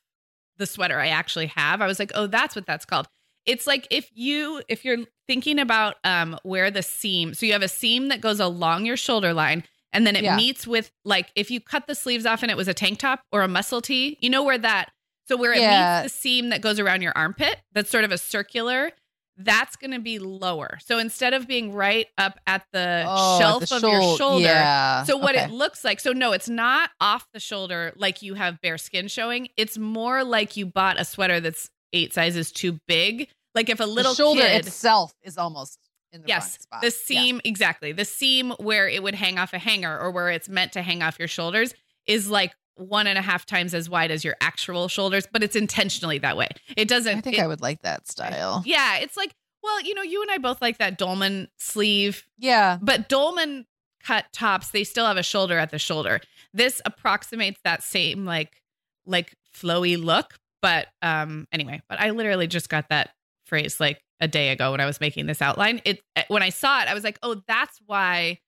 the 0.58 0.66
sweater 0.66 0.98
I 0.98 1.08
actually 1.08 1.46
have. 1.46 1.80
I 1.80 1.86
was 1.86 1.98
like, 1.98 2.10
oh, 2.14 2.26
that's 2.26 2.54
what 2.56 2.66
that's 2.66 2.84
called. 2.84 3.06
It's 3.48 3.66
like 3.66 3.88
if 3.90 4.08
you 4.14 4.62
if 4.68 4.84
you're 4.84 4.98
thinking 5.26 5.58
about 5.58 5.96
um 6.04 6.38
where 6.44 6.70
the 6.70 6.82
seam, 6.82 7.34
so 7.34 7.44
you 7.46 7.52
have 7.52 7.62
a 7.62 7.68
seam 7.68 8.08
that 8.10 8.20
goes 8.20 8.38
along 8.38 8.86
your 8.86 8.96
shoulder 8.96 9.32
line, 9.34 9.64
and 9.92 10.06
then 10.06 10.14
it 10.14 10.22
Yeah. 10.22 10.36
meets 10.36 10.66
with 10.66 10.92
like 11.04 11.30
if 11.34 11.50
you 11.50 11.60
cut 11.60 11.86
the 11.88 11.94
sleeves 11.96 12.26
off 12.26 12.42
and 12.42 12.50
it 12.50 12.56
was 12.56 12.68
a 12.68 12.74
tank 12.74 12.98
top 13.00 13.22
or 13.32 13.42
a 13.42 13.48
muscle 13.48 13.80
tee, 13.80 14.16
you 14.20 14.30
know 14.30 14.44
where 14.44 14.58
that 14.58 14.90
so 15.26 15.36
where 15.36 15.52
it 15.52 15.60
Yeah. 15.60 16.02
meets 16.02 16.12
the 16.14 16.20
seam 16.20 16.50
that 16.50 16.60
goes 16.60 16.78
around 16.78 17.02
your 17.02 17.12
armpit, 17.16 17.56
that's 17.72 17.90
sort 17.90 18.04
of 18.04 18.12
a 18.12 18.18
circular. 18.18 18.92
That's 19.40 19.76
going 19.76 19.92
to 19.92 20.00
be 20.00 20.18
lower. 20.18 20.78
So 20.84 20.98
instead 20.98 21.32
of 21.32 21.46
being 21.46 21.72
right 21.72 22.08
up 22.18 22.40
at 22.48 22.64
the 22.72 23.04
Oh, 23.06 23.38
shelf 23.38 23.68
the 23.68 23.76
of 23.76 23.82
your 23.82 24.16
shoulder, 24.16 24.44
Yeah. 24.44 25.04
so 25.04 25.16
what 25.16 25.36
okay. 25.36 25.44
it 25.44 25.50
looks 25.52 25.84
like, 25.84 26.00
so 26.00 26.12
no, 26.12 26.32
it's 26.32 26.48
not 26.48 26.90
off 27.00 27.24
the 27.32 27.38
shoulder 27.38 27.92
like 27.94 28.20
you 28.20 28.34
have 28.34 28.60
bare 28.60 28.78
skin 28.78 29.06
showing. 29.06 29.48
It's 29.56 29.78
more 29.78 30.24
like 30.24 30.56
you 30.56 30.66
bought 30.66 30.98
a 31.00 31.04
sweater 31.04 31.38
that's 31.38 31.70
eight 31.92 32.12
sizes 32.12 32.50
too 32.50 32.80
big. 32.88 33.28
Like 33.58 33.68
if 33.70 33.80
a 33.80 33.84
little 33.84 34.12
the 34.12 34.16
shoulder 34.16 34.42
kid, 34.42 34.66
itself 34.66 35.12
is 35.22 35.36
almost 35.36 35.78
in 36.12 36.22
the 36.22 36.28
yes, 36.28 36.58
spot. 36.60 36.80
the 36.80 36.86
Yeah. 36.86 36.92
seam 36.92 37.40
exactly 37.44 37.90
the 37.92 38.04
seam 38.04 38.52
where 38.58 38.88
it 38.88 39.02
would 39.02 39.14
hang 39.16 39.38
off 39.38 39.52
a 39.52 39.58
hanger 39.58 39.98
or 39.98 40.10
where 40.10 40.30
it's 40.30 40.48
meant 40.48 40.72
to 40.72 40.82
hang 40.82 41.02
off 41.02 41.18
your 41.18 41.28
shoulders 41.28 41.74
is 42.06 42.30
like 42.30 42.54
one 42.76 43.06
and 43.08 43.18
a 43.18 43.22
half 43.22 43.44
times 43.44 43.74
as 43.74 43.90
wide 43.90 44.10
as 44.12 44.24
your 44.24 44.36
actual 44.40 44.86
shoulders, 44.86 45.26
but 45.32 45.42
it's 45.42 45.56
intentionally 45.56 46.18
that 46.18 46.36
way. 46.36 46.46
It 46.76 46.86
doesn't. 46.86 47.18
I 47.18 47.20
think 47.20 47.36
it- 47.36 47.42
I 47.42 47.46
would 47.48 47.60
like 47.60 47.82
that 47.82 48.06
style. 48.08 48.62
Yeah, 48.64 48.98
it's 48.98 49.16
like 49.16 49.34
well, 49.64 49.80
you 49.82 49.92
know, 49.94 50.02
you 50.02 50.22
and 50.22 50.30
I 50.30 50.38
both 50.38 50.62
like 50.62 50.78
that 50.78 50.96
dolman 50.98 51.48
sleeve 51.58 52.24
Yeah. 52.38 52.78
but 52.80 53.08
dolman 53.08 53.66
cut 54.04 54.26
tops 54.32 54.70
they 54.70 54.84
still 54.84 55.04
have 55.06 55.16
a 55.16 55.22
shoulder 55.24 55.58
at 55.58 55.70
the 55.70 55.78
shoulder 55.80 56.20
this 56.54 56.80
approximates 56.86 57.58
that 57.64 57.82
same 57.82 58.24
like 58.24 58.62
like 59.04 59.34
flowy 59.54 60.02
look 60.02 60.38
but 60.62 60.86
um 61.02 61.46
anyway 61.52 61.80
but 61.88 62.00
i 62.00 62.10
literally 62.10 62.46
just 62.46 62.68
got 62.68 62.88
that 62.90 63.10
phrase 63.48 63.80
like 63.80 64.00
a 64.20 64.28
day 64.28 64.50
ago 64.50 64.70
when 64.70 64.80
i 64.80 64.86
was 64.86 65.00
making 65.00 65.26
this 65.26 65.42
outline 65.42 65.80
it 65.84 66.00
eh, 66.16 66.24
when 66.28 66.42
i 66.42 66.50
saw 66.50 66.80
it 66.82 66.88
i 66.88 66.94
was 66.94 67.04
like 67.04 67.18
oh 67.22 67.40
that's 67.46 67.80
why 67.86 68.38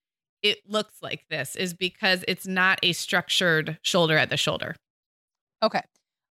it 0.42 0.58
looks 0.66 0.94
like 1.02 1.24
this 1.30 1.56
is 1.56 1.74
because 1.74 2.24
it's 2.26 2.46
not 2.46 2.78
a 2.82 2.92
structured 2.92 3.78
shoulder 3.82 4.16
at 4.16 4.30
the 4.30 4.36
shoulder 4.36 4.74
Okay. 5.62 5.82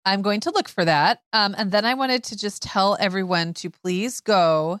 I'm 0.05 0.21
going 0.21 0.39
to 0.41 0.51
look 0.51 0.69
for 0.69 0.85
that. 0.85 1.21
Um, 1.33 1.55
and 1.57 1.71
then 1.71 1.85
I 1.85 1.95
wanted 1.95 2.23
to 2.25 2.37
just 2.37 2.61
tell 2.61 2.95
everyone 2.99 3.53
to 3.55 3.69
please 3.69 4.19
go 4.19 4.79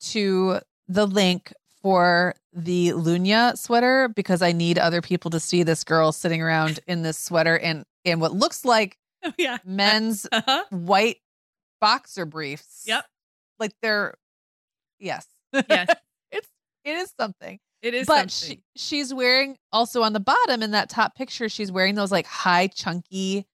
to 0.00 0.60
the 0.88 1.06
link 1.06 1.52
for 1.82 2.34
the 2.52 2.90
Lunya 2.90 3.58
sweater 3.58 4.08
because 4.08 4.40
I 4.40 4.52
need 4.52 4.78
other 4.78 5.02
people 5.02 5.30
to 5.32 5.40
see 5.40 5.62
this 5.62 5.84
girl 5.84 6.12
sitting 6.12 6.40
around 6.40 6.80
in 6.86 7.02
this 7.02 7.18
sweater 7.18 7.58
and 7.58 7.84
in 8.04 8.20
what 8.20 8.32
looks 8.32 8.64
like 8.64 8.96
oh 9.24 9.32
yeah 9.38 9.58
men's 9.64 10.26
uh-huh. 10.30 10.64
white 10.70 11.18
boxer 11.80 12.24
briefs. 12.24 12.84
Yep. 12.86 13.04
Like 13.58 13.72
they're 13.82 14.14
yes. 14.98 15.26
yes 15.68 15.88
it's 16.32 16.48
it 16.84 16.96
is 16.96 17.12
something. 17.18 17.58
it 17.82 17.94
is 17.94 18.06
but 18.06 18.30
something. 18.30 18.58
she, 18.58 18.80
she's 18.96 19.12
wearing 19.14 19.56
also 19.72 20.02
on 20.02 20.12
the 20.12 20.20
bottom 20.20 20.62
in 20.62 20.72
that 20.72 20.88
top 20.88 21.14
picture 21.14 21.48
she's 21.48 21.70
wearing 21.70 21.94
those 21.94 22.10
like 22.12 22.26
high 22.26 22.66
chunky 22.66 23.46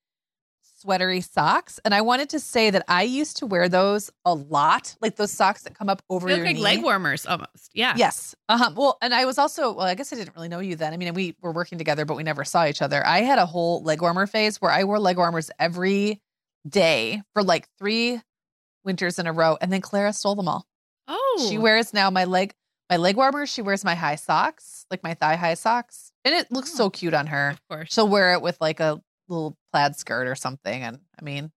sweatery 0.82 1.20
socks 1.22 1.78
and 1.84 1.94
i 1.94 2.00
wanted 2.00 2.30
to 2.30 2.40
say 2.40 2.70
that 2.70 2.82
i 2.88 3.02
used 3.02 3.36
to 3.36 3.44
wear 3.46 3.68
those 3.68 4.10
a 4.24 4.32
lot 4.32 4.96
like 5.02 5.16
those 5.16 5.30
socks 5.30 5.62
that 5.64 5.74
come 5.74 5.90
up 5.90 6.02
over 6.08 6.26
They 6.28 6.36
your 6.36 6.46
like 6.46 6.56
knee. 6.56 6.62
leg 6.62 6.82
warmers 6.82 7.26
almost 7.26 7.70
yeah 7.74 7.92
yes 7.98 8.34
uh-huh 8.48 8.70
well 8.74 8.96
and 9.02 9.12
i 9.12 9.26
was 9.26 9.36
also 9.36 9.72
well 9.74 9.84
i 9.86 9.94
guess 9.94 10.10
i 10.10 10.16
didn't 10.16 10.34
really 10.34 10.48
know 10.48 10.60
you 10.60 10.76
then 10.76 10.94
i 10.94 10.96
mean 10.96 11.12
we 11.12 11.36
were 11.42 11.52
working 11.52 11.76
together 11.76 12.06
but 12.06 12.16
we 12.16 12.22
never 12.22 12.44
saw 12.44 12.64
each 12.64 12.80
other 12.80 13.06
i 13.06 13.20
had 13.20 13.38
a 13.38 13.44
whole 13.44 13.82
leg 13.82 14.00
warmer 14.00 14.26
phase 14.26 14.56
where 14.62 14.70
i 14.72 14.84
wore 14.84 14.98
leg 14.98 15.18
warmers 15.18 15.50
every 15.58 16.18
day 16.66 17.20
for 17.34 17.42
like 17.42 17.68
three 17.78 18.18
winters 18.84 19.18
in 19.18 19.26
a 19.26 19.32
row 19.32 19.56
and 19.60 19.72
then 19.72 19.80
clara 19.80 20.12
stole 20.12 20.34
them 20.34 20.48
all 20.48 20.66
oh 21.08 21.46
she 21.48 21.58
wears 21.58 21.92
now 21.92 22.10
my 22.10 22.24
leg 22.24 22.54
my 22.90 22.96
leg 22.96 23.16
warmers. 23.16 23.48
She 23.48 23.62
wears 23.62 23.84
my 23.84 23.94
high 23.94 24.16
socks, 24.16 24.84
like 24.90 25.04
my 25.04 25.14
thigh 25.14 25.36
high 25.36 25.54
socks, 25.54 26.10
and 26.24 26.34
it 26.34 26.50
looks 26.50 26.72
so 26.72 26.86
oh. 26.86 26.90
cute 26.90 27.14
on 27.14 27.28
her. 27.28 27.50
of 27.50 27.68
course 27.68 27.92
She'll 27.92 28.08
wear 28.08 28.32
it 28.34 28.42
with 28.42 28.60
like 28.60 28.80
a 28.80 29.00
little 29.28 29.56
plaid 29.72 29.96
skirt 29.96 30.26
or 30.26 30.34
something. 30.34 30.82
And 30.82 30.98
I 31.18 31.24
mean, 31.24 31.52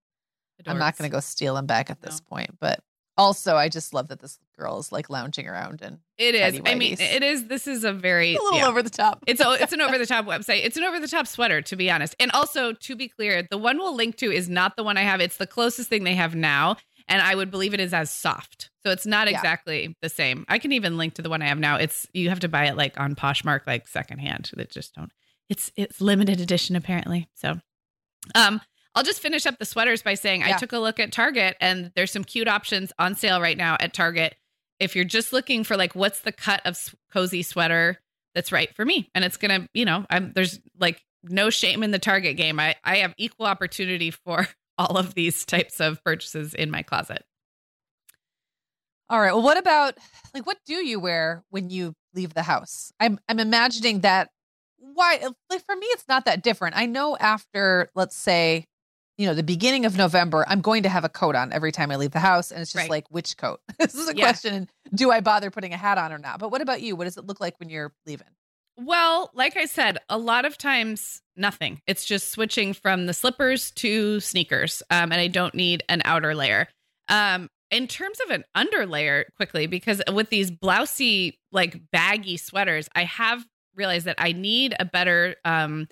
I'm 0.64 0.78
not 0.78 0.96
going 0.96 1.10
to 1.10 1.12
go 1.12 1.20
steal 1.20 1.56
them 1.56 1.66
back 1.66 1.90
at 1.90 2.00
this 2.00 2.20
No. 2.20 2.36
point, 2.36 2.50
but 2.60 2.80
also 3.16 3.56
I 3.56 3.68
just 3.68 3.92
love 3.92 4.08
that 4.08 4.20
this 4.20 4.38
girl 4.56 4.78
is 4.78 4.92
like 4.92 5.10
lounging 5.10 5.48
around 5.48 5.82
and 5.82 5.98
It 6.18 6.36
is. 6.36 6.60
I 6.64 6.74
mean, 6.76 6.96
it 6.98 7.22
is. 7.22 7.48
This 7.48 7.66
is 7.66 7.82
a 7.82 7.92
very 7.92 8.36
a 8.36 8.42
little 8.42 8.60
yeah. 8.60 8.68
over 8.68 8.82
the 8.82 8.90
top. 8.90 9.24
It's 9.26 9.40
a, 9.40 9.50
it's 9.60 9.72
an 9.72 9.80
over 9.80 9.98
the 10.04 10.06
top 10.06 10.26
website. 10.26 10.64
It's 10.64 10.76
an 10.76 10.84
over 10.84 11.00
the 11.00 11.08
top 11.08 11.26
sweater, 11.26 11.60
to 11.62 11.76
be 11.76 11.90
honest. 11.90 12.14
And 12.20 12.30
also, 12.30 12.72
to 12.72 12.96
be 12.96 13.08
clear, 13.08 13.42
the 13.50 13.58
one 13.58 13.78
we'll 13.78 13.94
link 13.94 14.16
to 14.18 14.30
is 14.30 14.48
not 14.48 14.76
the 14.76 14.84
one 14.84 14.96
I 14.96 15.02
have. 15.02 15.20
It's 15.20 15.36
the 15.36 15.48
closest 15.48 15.88
thing 15.88 16.04
they 16.04 16.14
have 16.14 16.36
now, 16.36 16.76
and 17.08 17.20
I 17.20 17.34
would 17.34 17.50
believe 17.50 17.74
it 17.74 17.80
is 17.80 17.92
as 17.94 18.10
soft. 18.10 18.70
So 18.84 18.90
it's 18.90 19.06
not 19.06 19.28
Yeah. 19.30 19.36
exactly 19.36 19.96
the 20.02 20.08
same. 20.08 20.44
I 20.48 20.58
can 20.58 20.72
even 20.72 20.96
link 20.96 21.14
to 21.14 21.22
the 21.22 21.30
one 21.30 21.42
I 21.42 21.46
have 21.46 21.58
now. 21.58 21.76
It's 21.76 22.06
you 22.12 22.28
have 22.30 22.40
to 22.40 22.48
buy 22.48 22.66
it 22.66 22.76
like 22.76 22.98
on 22.98 23.14
Poshmark, 23.14 23.66
like 23.66 23.86
secondhand. 23.88 24.50
That 24.54 24.70
just 24.70 24.94
don't. 24.94 25.10
It's 25.48 25.70
it's 25.76 26.00
limited 26.00 26.40
edition 26.40 26.76
apparently. 26.76 27.28
So, 27.34 27.60
um, 28.34 28.60
I'll 28.94 29.02
just 29.02 29.20
finish 29.20 29.44
up 29.46 29.58
the 29.58 29.64
sweaters 29.64 30.02
by 30.02 30.14
saying 30.14 30.42
I 30.42 30.56
took 30.56 30.72
a 30.72 30.78
look 30.78 31.00
at 31.00 31.12
Target, 31.12 31.56
and 31.60 31.90
there's 31.96 32.12
some 32.12 32.24
cute 32.24 32.48
options 32.48 32.92
on 32.98 33.14
sale 33.14 33.40
right 33.40 33.56
now 33.56 33.76
at 33.80 33.92
Target. 33.92 34.36
If 34.80 34.94
you're 34.96 35.04
just 35.04 35.32
looking 35.32 35.64
for 35.64 35.76
like 35.76 35.94
what's 35.94 36.20
the 36.20 36.32
cut 36.32 36.60
of 36.64 36.78
cozy 37.12 37.42
sweater 37.42 38.00
that's 38.34 38.50
right 38.50 38.74
for 38.74 38.84
me 38.84 39.08
and 39.14 39.24
it's 39.24 39.36
gonna 39.36 39.68
you 39.74 39.84
know 39.84 40.04
i'm 40.10 40.32
there's 40.34 40.58
like 40.80 41.00
no 41.22 41.50
shame 41.50 41.84
in 41.84 41.92
the 41.92 42.00
target 42.00 42.36
game 42.36 42.58
i 42.58 42.74
i 42.82 42.96
have 42.96 43.14
equal 43.16 43.46
opportunity 43.46 44.10
for 44.10 44.48
all 44.78 44.96
of 44.96 45.14
these 45.14 45.44
types 45.54 45.80
of 45.80 46.02
purchases 46.04 46.54
in 46.54 46.70
my 46.70 46.82
closet 46.82 47.24
All 49.10 49.20
right. 49.20 49.32
Well, 49.32 49.42
what 49.42 49.58
about 49.58 49.94
like 50.32 50.46
what 50.46 50.58
do 50.66 50.74
you 50.74 50.98
wear 50.98 51.44
when 51.50 51.70
you 51.70 51.94
leave 52.14 52.34
the 52.34 52.42
house? 52.42 52.92
I'm 52.98 53.18
I'm 53.28 53.38
imagining 53.38 54.00
that 54.00 54.30
why 54.78 55.18
like 55.50 55.64
for 55.64 55.76
me 55.76 55.86
it's 55.88 56.08
not 56.08 56.24
that 56.24 56.42
different. 56.42 56.76
I 56.76 56.86
know 56.86 57.16
after 57.18 57.90
let's 57.94 58.16
say 58.16 58.64
you 59.18 59.26
know 59.26 59.34
the 59.34 59.42
beginning 59.42 59.84
of 59.84 59.96
November, 59.96 60.44
I'm 60.48 60.60
going 60.62 60.82
to 60.84 60.88
have 60.88 61.04
a 61.04 61.08
coat 61.08 61.36
on 61.36 61.52
every 61.52 61.70
time 61.70 61.90
I 61.90 61.96
leave 61.96 62.12
the 62.12 62.18
house 62.18 62.50
and 62.50 62.60
it's 62.62 62.72
just 62.72 62.84
Right. 62.84 62.90
like 62.90 63.10
which 63.10 63.36
coat? 63.36 63.60
this 63.78 63.94
is 63.94 64.08
a 64.08 64.16
Yeah. 64.16 64.24
question. 64.24 64.68
Do 64.94 65.10
I 65.10 65.20
bother 65.20 65.50
putting 65.50 65.72
a 65.74 65.76
hat 65.76 65.98
on 65.98 66.12
or 66.12 66.18
not? 66.18 66.38
But 66.40 66.50
what 66.50 66.62
about 66.62 66.80
you? 66.80 66.96
What 66.96 67.04
does 67.04 67.16
it 67.16 67.26
look 67.26 67.40
like 67.40 67.58
when 67.60 67.68
you're 67.68 67.92
leaving? 68.06 68.26
Well 68.76 69.30
like 69.34 69.56
i 69.56 69.66
said 69.66 69.98
a 70.08 70.18
lot 70.18 70.44
of 70.44 70.58
times 70.58 71.22
nothing 71.36 71.80
it's 71.86 72.04
just 72.04 72.30
switching 72.30 72.72
from 72.72 73.06
the 73.06 73.14
slippers 73.14 73.70
to 73.72 74.20
sneakers 74.20 74.82
um, 74.90 75.12
and 75.12 75.20
i 75.20 75.28
don't 75.28 75.54
need 75.54 75.82
an 75.88 76.02
outer 76.04 76.34
layer 76.34 76.68
um, 77.08 77.48
in 77.70 77.86
terms 77.86 78.18
of 78.20 78.30
an 78.30 78.44
underlayer 78.56 79.24
quickly 79.36 79.66
because 79.66 80.02
with 80.12 80.30
these 80.30 80.50
blousy 80.50 81.34
like 81.52 81.80
baggy 81.92 82.36
sweaters 82.36 82.88
i 82.94 83.04
have 83.04 83.44
realized 83.76 84.06
that 84.06 84.16
i 84.18 84.32
need 84.32 84.74
a 84.80 84.84
better 84.84 85.36
um, 85.44 85.86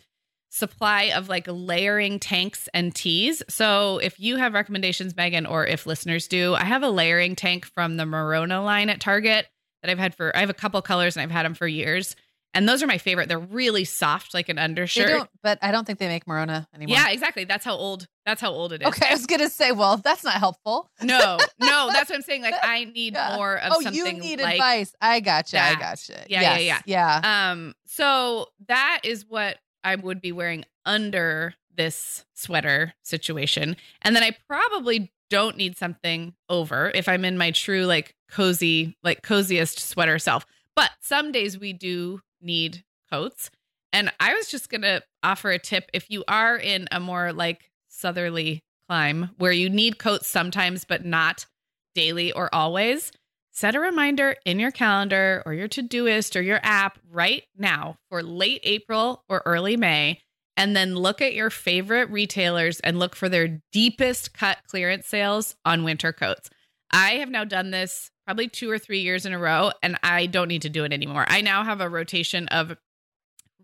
supply 0.52 1.04
of 1.14 1.30
like 1.30 1.46
layering 1.48 2.18
tanks 2.18 2.68
and 2.74 2.94
tees. 2.94 3.42
So 3.48 3.98
if 3.98 4.20
you 4.20 4.36
have 4.36 4.52
recommendations, 4.52 5.16
Meagan, 5.16 5.46
or 5.46 5.66
if 5.66 5.86
listeners 5.86 6.28
do, 6.28 6.54
I 6.54 6.64
have 6.64 6.82
a 6.82 6.90
layering 6.90 7.34
tank 7.34 7.64
from 7.64 7.96
the 7.96 8.04
Merona 8.04 8.62
line 8.62 8.90
at 8.90 9.00
Target 9.00 9.46
that 9.82 9.90
I've 9.90 9.98
had 9.98 10.14
for 10.14 10.36
I 10.36 10.40
have 10.40 10.50
a 10.50 10.54
couple 10.54 10.80
colors 10.82 11.16
and 11.16 11.22
I've 11.22 11.30
had 11.30 11.46
them 11.46 11.54
for 11.54 11.66
years. 11.66 12.14
And 12.54 12.68
those 12.68 12.82
are 12.82 12.86
my 12.86 12.98
favorite. 12.98 13.28
They're 13.28 13.38
really 13.38 13.84
soft, 13.84 14.34
like 14.34 14.48
an 14.50 14.56
They 14.56 14.62
undershirt. 14.62 15.08
don't, 15.08 15.30
but 15.42 15.58
I 15.62 15.72
don't 15.72 15.86
think 15.86 15.98
they 15.98 16.08
make 16.08 16.26
Merona 16.26 16.66
anymore. 16.74 16.96
Yeah, 16.96 17.10
exactly. 17.10 17.44
That's 17.44 17.64
how 17.64 17.74
old 17.74 18.06
that's 18.26 18.40
how 18.40 18.50
old 18.52 18.72
it 18.72 18.82
is. 18.82 18.88
Okay, 18.88 19.08
I 19.08 19.12
was 19.12 19.26
gonna 19.26 19.48
say, 19.48 19.72
well, 19.72 19.96
that's 19.96 20.22
not 20.22 20.34
helpful. 20.34 20.90
No, 21.02 21.38
no, 21.60 21.88
that's 21.92 22.10
what 22.10 22.16
I'm 22.16 22.22
saying. 22.22 22.42
Like 22.42 22.54
I 22.62 22.84
need 22.84 23.14
Yeah. 23.14 23.36
more 23.36 23.56
of 23.56 23.72
oh, 23.74 23.80
something 23.80 23.94
you 23.94 24.12
need 24.12 24.40
like 24.40 24.54
advice. 24.54 24.94
I 25.00 25.20
gotcha. 25.20 25.58
I 25.58 25.70
that. 25.70 25.80
gotcha. 25.80 26.24
Yeah, 26.28 26.42
yeah, 26.42 26.58
Yes, 26.58 26.82
yeah. 26.86 27.50
Um, 27.52 27.74
so 27.86 28.48
that 28.68 29.00
is 29.04 29.24
what 29.26 29.58
I 29.82 29.96
would 29.96 30.20
be 30.20 30.32
wearing 30.32 30.64
under 30.84 31.54
this 31.74 32.24
sweater 32.34 32.92
situation. 33.02 33.76
And 34.02 34.14
then 34.14 34.22
I 34.22 34.36
probably 34.46 35.10
don't 35.30 35.56
need 35.56 35.78
something 35.78 36.34
over 36.50 36.90
if 36.94 37.08
I'm 37.08 37.24
in 37.24 37.38
my 37.38 37.50
true 37.50 37.86
like 37.86 38.14
cozy, 38.30 38.96
like 39.02 39.22
coziest 39.22 39.80
sweater 39.80 40.18
self. 40.18 40.44
But 40.76 40.90
some 41.00 41.32
days 41.32 41.58
we 41.58 41.72
do 41.72 42.20
need 42.42 42.84
coats. 43.10 43.50
And 43.92 44.10
I 44.18 44.34
was 44.34 44.48
just 44.48 44.70
going 44.70 44.82
to 44.82 45.02
offer 45.22 45.50
a 45.50 45.58
tip 45.58 45.90
if 45.92 46.10
you 46.10 46.24
are 46.26 46.56
in 46.56 46.88
a 46.90 46.98
more 46.98 47.32
like 47.32 47.70
southerly 47.88 48.62
climb 48.88 49.30
where 49.38 49.52
you 49.52 49.68
need 49.68 49.98
coats 49.98 50.28
sometimes, 50.28 50.84
but 50.84 51.04
not 51.04 51.46
daily 51.94 52.32
or 52.32 52.52
always, 52.54 53.12
set 53.50 53.74
a 53.74 53.80
reminder 53.80 54.36
in 54.46 54.58
your 54.58 54.70
calendar 54.70 55.42
or 55.44 55.52
your 55.52 55.68
Todoist 55.68 56.36
or 56.36 56.40
your 56.40 56.60
app 56.62 56.98
right 57.10 57.44
now 57.56 57.96
for 58.08 58.22
late 58.22 58.60
April 58.64 59.24
or 59.28 59.42
early 59.44 59.76
May. 59.76 60.20
And 60.56 60.76
then 60.76 60.94
look 60.94 61.22
at 61.22 61.34
your 61.34 61.50
favorite 61.50 62.10
retailers 62.10 62.80
and 62.80 62.98
look 62.98 63.16
for 63.16 63.28
their 63.28 63.60
deepest 63.72 64.34
cut 64.34 64.58
clearance 64.66 65.06
sales 65.06 65.54
on 65.64 65.84
winter 65.84 66.12
coats. 66.12 66.50
I 66.92 67.12
have 67.14 67.30
now 67.30 67.44
done 67.44 67.70
this 67.70 68.10
probably 68.26 68.48
two 68.48 68.70
or 68.70 68.78
three 68.78 69.00
years 69.00 69.26
in 69.26 69.32
a 69.32 69.38
row, 69.38 69.72
and 69.82 69.98
I 70.02 70.26
don't 70.26 70.48
need 70.48 70.62
to 70.62 70.70
do 70.70 70.84
it 70.84 70.92
anymore. 70.92 71.24
I 71.28 71.40
now 71.40 71.64
have 71.64 71.80
a 71.80 71.88
rotation 71.88 72.48
of 72.48 72.76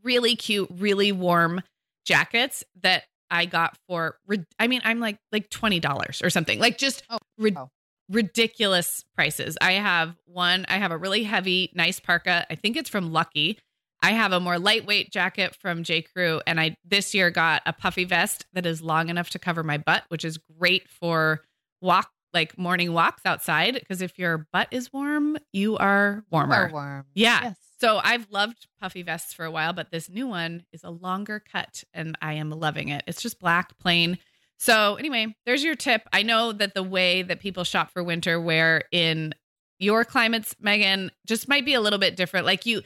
really 0.02 0.36
cute, 0.36 0.68
really 0.70 1.12
warm 1.12 1.62
jackets 2.06 2.64
that 2.82 3.04
I 3.30 3.44
got 3.44 3.76
for 3.86 4.16
I 4.58 4.66
mean 4.66 4.80
I'm 4.84 5.00
like 5.00 5.18
like 5.32 5.50
$20 5.50 6.24
or 6.24 6.30
something. 6.30 6.58
Like 6.58 6.78
just 6.78 7.02
oh, 7.10 7.18
wow. 7.38 7.70
ridiculous 8.08 9.04
prices. 9.14 9.58
I 9.60 9.72
have 9.72 10.16
one 10.24 10.64
I 10.68 10.78
have 10.78 10.90
a 10.90 10.96
really 10.96 11.24
heavy 11.24 11.70
nice 11.74 12.00
parka. 12.00 12.46
I 12.50 12.54
think 12.54 12.76
it's 12.76 12.88
from 12.88 13.12
Lucky. 13.12 13.58
I 14.02 14.12
have 14.12 14.32
a 14.32 14.40
more 14.40 14.58
lightweight 14.58 15.12
jacket 15.12 15.56
from 15.60 15.82
J 15.82 16.02
Crew 16.02 16.40
and 16.46 16.58
I 16.58 16.76
this 16.84 17.14
year 17.14 17.30
got 17.30 17.62
a 17.66 17.72
puffy 17.72 18.04
vest 18.04 18.46
that 18.54 18.64
is 18.64 18.80
long 18.80 19.10
enough 19.10 19.28
to 19.30 19.38
cover 19.38 19.62
my 19.62 19.76
butt, 19.76 20.04
which 20.08 20.24
is 20.24 20.38
great 20.58 20.88
for 20.88 21.42
walk 21.82 22.10
like 22.32 22.58
morning 22.58 22.92
walks 22.92 23.22
outside 23.24 23.74
because 23.74 24.02
if 24.02 24.18
your 24.18 24.46
butt 24.52 24.68
is 24.70 24.92
warm, 24.92 25.36
you 25.52 25.76
are 25.76 26.24
warmer. 26.30 26.54
You 26.54 26.62
are 26.62 26.72
warm. 26.72 27.06
Yeah. 27.14 27.40
Yes. 27.42 27.56
So 27.80 28.00
I've 28.02 28.26
loved 28.30 28.66
puffy 28.80 29.02
vests 29.02 29.32
for 29.32 29.44
a 29.44 29.50
while, 29.50 29.72
but 29.72 29.90
this 29.90 30.10
new 30.10 30.26
one 30.26 30.64
is 30.72 30.82
a 30.82 30.90
longer 30.90 31.40
cut 31.40 31.84
and 31.94 32.16
I 32.20 32.34
am 32.34 32.50
loving 32.50 32.88
it. 32.88 33.04
It's 33.06 33.22
just 33.22 33.38
black, 33.38 33.78
plain. 33.78 34.18
So 34.58 34.96
anyway, 34.96 35.36
there's 35.46 35.62
your 35.62 35.76
tip. 35.76 36.02
I 36.12 36.22
know 36.24 36.52
that 36.52 36.74
the 36.74 36.82
way 36.82 37.22
that 37.22 37.38
people 37.38 37.62
shop 37.62 37.92
for 37.92 38.02
winter 38.02 38.40
wear 38.40 38.82
in 38.90 39.32
your 39.78 40.04
climates, 40.04 40.56
Meagan, 40.60 41.12
just 41.26 41.48
might 41.48 41.64
be 41.64 41.74
a 41.74 41.80
little 41.80 42.00
bit 42.00 42.16
different. 42.16 42.46
Like 42.46 42.66
you, 42.66 42.82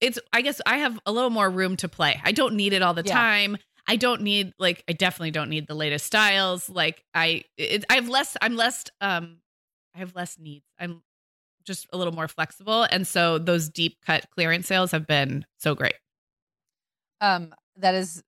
it's, 0.00 0.18
I 0.32 0.42
guess 0.42 0.60
I 0.66 0.78
have 0.78 0.98
a 1.06 1.12
little 1.12 1.30
more 1.30 1.48
room 1.48 1.76
to 1.76 1.88
play. 1.88 2.20
I 2.24 2.32
don't 2.32 2.54
need 2.54 2.72
it 2.72 2.82
all 2.82 2.94
the 2.94 3.04
yeah. 3.04 3.14
time. 3.14 3.56
I 3.88 3.96
don't 3.96 4.22
need 4.22 4.52
like 4.58 4.84
I 4.88 4.92
definitely 4.92 5.32
don't 5.32 5.50
need 5.50 5.66
the 5.66 5.74
latest 5.74 6.06
styles. 6.06 6.68
Like 6.68 7.04
I 7.14 7.42
it, 7.56 7.84
I 7.90 7.94
have 7.94 8.08
less 8.08 8.36
I'm 8.40 8.54
less 8.54 8.84
um 9.00 9.38
I 9.96 9.98
have 9.98 10.14
less 10.14 10.38
needs. 10.38 10.64
I'm 10.78 11.02
just 11.68 11.86
a 11.92 11.96
little 11.96 12.14
more 12.14 12.26
flexible. 12.26 12.84
And 12.90 13.06
so 13.06 13.38
those 13.38 13.68
deep 13.68 13.98
cut 14.04 14.26
clearance 14.30 14.66
sales 14.66 14.90
have 14.90 15.06
been 15.06 15.44
so 15.58 15.74
great. 15.74 15.94
Um, 17.20 17.54
that 17.76 17.94
is, 17.94 18.22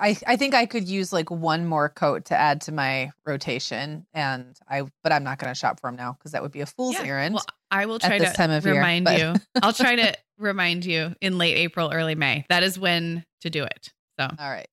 I, 0.00 0.16
I 0.26 0.36
think 0.36 0.54
I 0.54 0.64
could 0.64 0.88
use 0.88 1.12
like 1.12 1.30
one 1.30 1.66
more 1.66 1.88
coat 1.88 2.26
to 2.26 2.36
add 2.36 2.60
to 2.62 2.72
my 2.72 3.10
rotation, 3.26 4.06
and 4.14 4.56
I, 4.68 4.82
but 5.02 5.12
I'm 5.12 5.24
not 5.24 5.38
going 5.38 5.52
to 5.52 5.58
shop 5.58 5.80
for 5.80 5.88
them 5.88 5.96
now 5.96 6.12
because 6.12 6.32
that 6.32 6.42
would 6.42 6.52
be 6.52 6.60
a 6.60 6.66
fool's 6.66 6.94
yeah. 6.94 7.04
errand. 7.04 7.34
Well, 7.34 7.44
I 7.70 7.86
will 7.86 7.98
try 7.98 8.18
to 8.18 8.32
time 8.32 8.50
of 8.50 8.64
remind 8.64 9.08
year, 9.08 9.34
you. 9.34 9.40
I'll 9.62 9.72
try 9.72 9.96
to 9.96 10.14
remind 10.38 10.84
you 10.84 11.14
in 11.20 11.36
late 11.36 11.56
April, 11.56 11.90
early 11.92 12.14
May. 12.14 12.46
That 12.48 12.62
is 12.62 12.78
when 12.78 13.24
to 13.40 13.50
do 13.50 13.64
it. 13.64 13.92
So, 14.18 14.28
all 14.38 14.50
right. 14.50 14.68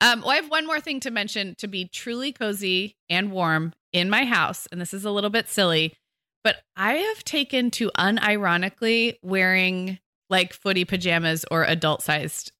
Um, 0.00 0.20
well, 0.20 0.30
I 0.30 0.36
have 0.36 0.50
one 0.50 0.66
more 0.66 0.80
thing 0.80 1.00
to 1.00 1.10
mention 1.10 1.54
to 1.56 1.66
be 1.66 1.86
truly 1.86 2.32
cozy 2.32 2.96
and 3.10 3.32
warm 3.32 3.74
in 3.92 4.08
my 4.08 4.24
house, 4.24 4.68
and 4.70 4.80
this 4.80 4.94
is 4.94 5.04
a 5.04 5.10
little 5.10 5.30
bit 5.30 5.48
silly 5.48 5.94
but 6.44 6.62
I 6.76 6.94
have 6.94 7.24
taken 7.24 7.70
to 7.72 7.90
unironically 7.98 9.16
wearing 9.22 9.98
like 10.30 10.52
footy 10.52 10.84
pajamas 10.84 11.44
or 11.50 11.64
adult 11.64 12.02
sized 12.02 12.52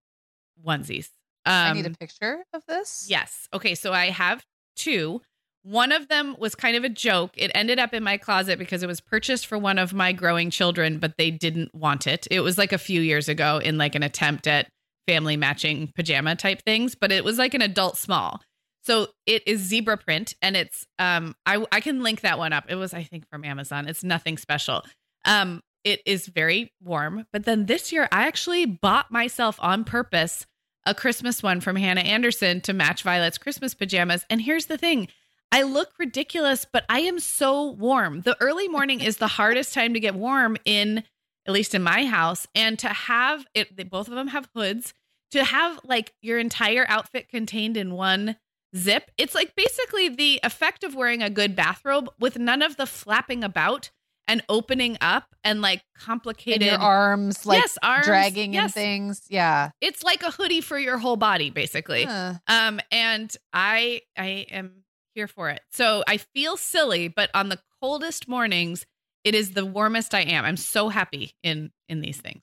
onesies. 0.65 1.09
Um, 1.47 1.55
I 1.55 1.73
need 1.73 1.87
a 1.87 1.89
um, 1.89 1.95
picture 1.95 2.45
of 2.53 2.63
this. 2.67 3.07
Yes. 3.09 3.49
Okay. 3.55 3.75
So 3.75 3.93
I 3.93 4.11
have 4.11 4.45
two. 4.77 5.23
One 5.63 5.93
of 5.93 6.09
them 6.09 6.37
was 6.39 6.55
kind 6.55 6.77
of 6.77 6.85
a 6.85 6.89
joke. 6.89 7.33
It 7.37 7.51
ended 7.55 7.79
up 7.79 7.93
in 7.93 8.03
my 8.03 8.17
closet 8.17 8.59
because 8.59 8.83
it 8.83 8.87
was 8.87 9.01
purchased 9.01 9.47
for 9.47 9.59
one 9.59 9.79
of 9.79 9.93
my 9.93 10.13
growing 10.13 10.51
children, 10.51 10.99
but 10.99 11.17
they 11.19 11.31
didn't 11.31 11.75
want 11.75 12.07
it. 12.07 12.27
It 12.31 12.41
was 12.41 12.59
like 12.59 12.73
a 12.73 12.79
few 12.79 13.01
years 13.01 13.29
ago 13.29 13.59
in 13.59 13.77
like 13.77 13.95
an 13.95 14.03
attempt 14.03 14.47
at 14.47 14.69
family 15.09 15.39
matching 15.39 15.91
pajama 15.97 16.37
type 16.37 16.61
things, 16.63 16.95
but 16.95 17.11
it 17.11 17.25
was 17.25 17.39
like 17.39 17.55
an 17.55 17.63
adult 17.63 17.97
small. 17.97 18.43
So 18.83 19.09
it 19.25 19.43
is 19.47 19.61
zebra 19.61 19.97
print 19.97 20.35
and 20.43 20.55
it's 20.55 20.87
um 20.99 21.35
I 21.47 21.65
I 21.73 21.81
can 21.81 22.03
link 22.03 22.21
that 22.21 22.39
one 22.39 22.53
up. 22.53 22.67
It 22.69 22.75
was 22.75 22.93
I 22.93 23.05
think 23.05 23.27
from 23.29 23.43
Amazon. 23.45 23.89
It's 23.89 24.05
nothing 24.05 24.37
special. 24.37 24.85
Um 25.25 25.63
it 25.83 26.03
is 26.05 26.27
very 26.27 26.73
warm, 26.83 27.25
but 27.33 27.47
then 27.47 27.65
this 27.67 27.91
year 27.91 28.07
I 28.13 28.27
actually 28.27 28.67
bought 28.67 29.11
myself 29.11 29.57
on 29.61 29.85
purpose 29.85 30.47
a 30.85 30.95
Christmas 30.95 31.43
one 31.43 31.61
from 31.63 31.77
Hanna 31.77 32.03
Andersson 32.03 32.61
to 32.63 32.75
match 32.75 33.03
Violet's 33.03 33.39
Christmas 33.39 33.75
pajamas. 33.75 34.27
And 34.29 34.43
here's 34.43 34.67
the 34.67 34.79
thing. 34.79 35.09
I 35.51 35.63
look 35.63 35.93
ridiculous, 35.99 36.67
but 36.71 36.85
I 36.91 37.01
am 37.01 37.19
so 37.19 37.71
warm. 37.71 38.21
The 38.23 38.37
early 38.41 38.69
morning 38.69 39.01
is 39.01 39.17
the 39.17 39.27
hardest 39.39 39.73
time 39.73 39.95
to 39.95 40.01
get 40.01 40.15
warm 40.15 40.59
in 40.67 41.05
at 41.49 41.55
least 41.55 41.75
in 41.75 41.83
my 41.83 42.05
house 42.05 42.47
and 42.55 42.79
to 42.79 42.89
have 42.89 43.47
it 43.55 43.75
they, 43.75 43.83
both 43.83 44.07
of 44.07 44.15
them 44.15 44.29
have 44.29 44.49
hoods 44.55 44.93
to 45.31 45.45
have 45.45 45.81
like 45.85 46.15
your 46.23 46.39
entire 46.39 46.87
outfit 46.89 47.29
contained 47.29 47.77
in 47.77 47.95
one 47.95 48.37
zip. 48.77 49.11
It's 49.17 49.35
like 49.35 49.55
basically 49.55 50.09
the 50.09 50.41
effect 50.43 50.85
of 50.85 50.95
wearing 50.95 51.23
a 51.23 51.31
good 51.31 51.57
bathrobe 51.57 52.09
with 52.19 52.39
none 52.39 52.63
of 52.63 52.77
the 52.77 52.87
flapping 52.87 53.43
about 53.43 53.91
and 54.27 54.43
opening 54.49 54.99
up 55.01 55.35
and 55.43 55.63
like 55.63 55.83
complicated 55.97 56.63
and 56.63 56.73
your 56.73 56.81
arms 56.81 57.47
like 57.47 57.63
yes, 57.63 57.79
arms, 57.83 58.07
dragging 58.07 58.53
yes. 58.53 58.65
and 58.65 58.75
things. 58.75 59.23
Yeah. 59.31 59.71
It's 59.81 60.03
like 60.03 60.23
a 60.23 60.31
hoodie 60.31 60.61
for 60.61 60.79
your 60.79 60.99
whole 60.99 61.17
body 61.17 61.51
basically. 61.51 62.05
Huh. 62.05 62.35
Um 62.47 62.79
and 62.93 63.35
I 63.53 64.03
I 64.17 64.47
am 64.51 64.85
here 65.15 65.29
for 65.29 65.49
it. 65.49 65.63
So 65.73 66.05
I 66.07 66.19
feel 66.19 66.59
silly, 66.59 67.09
but 67.09 67.31
on 67.35 67.49
the 67.49 67.59
coldest 67.81 68.29
mornings 68.29 68.85
it 69.25 69.35
is 69.35 69.53
the 69.53 69.65
warmest 69.65 70.15
I 70.15 70.21
am. 70.21 70.45
I'm 70.45 70.57
so 70.59 70.91
happy 70.91 71.35
in 71.43 71.71
in 71.89 72.03
these 72.03 72.21
things. 72.21 72.43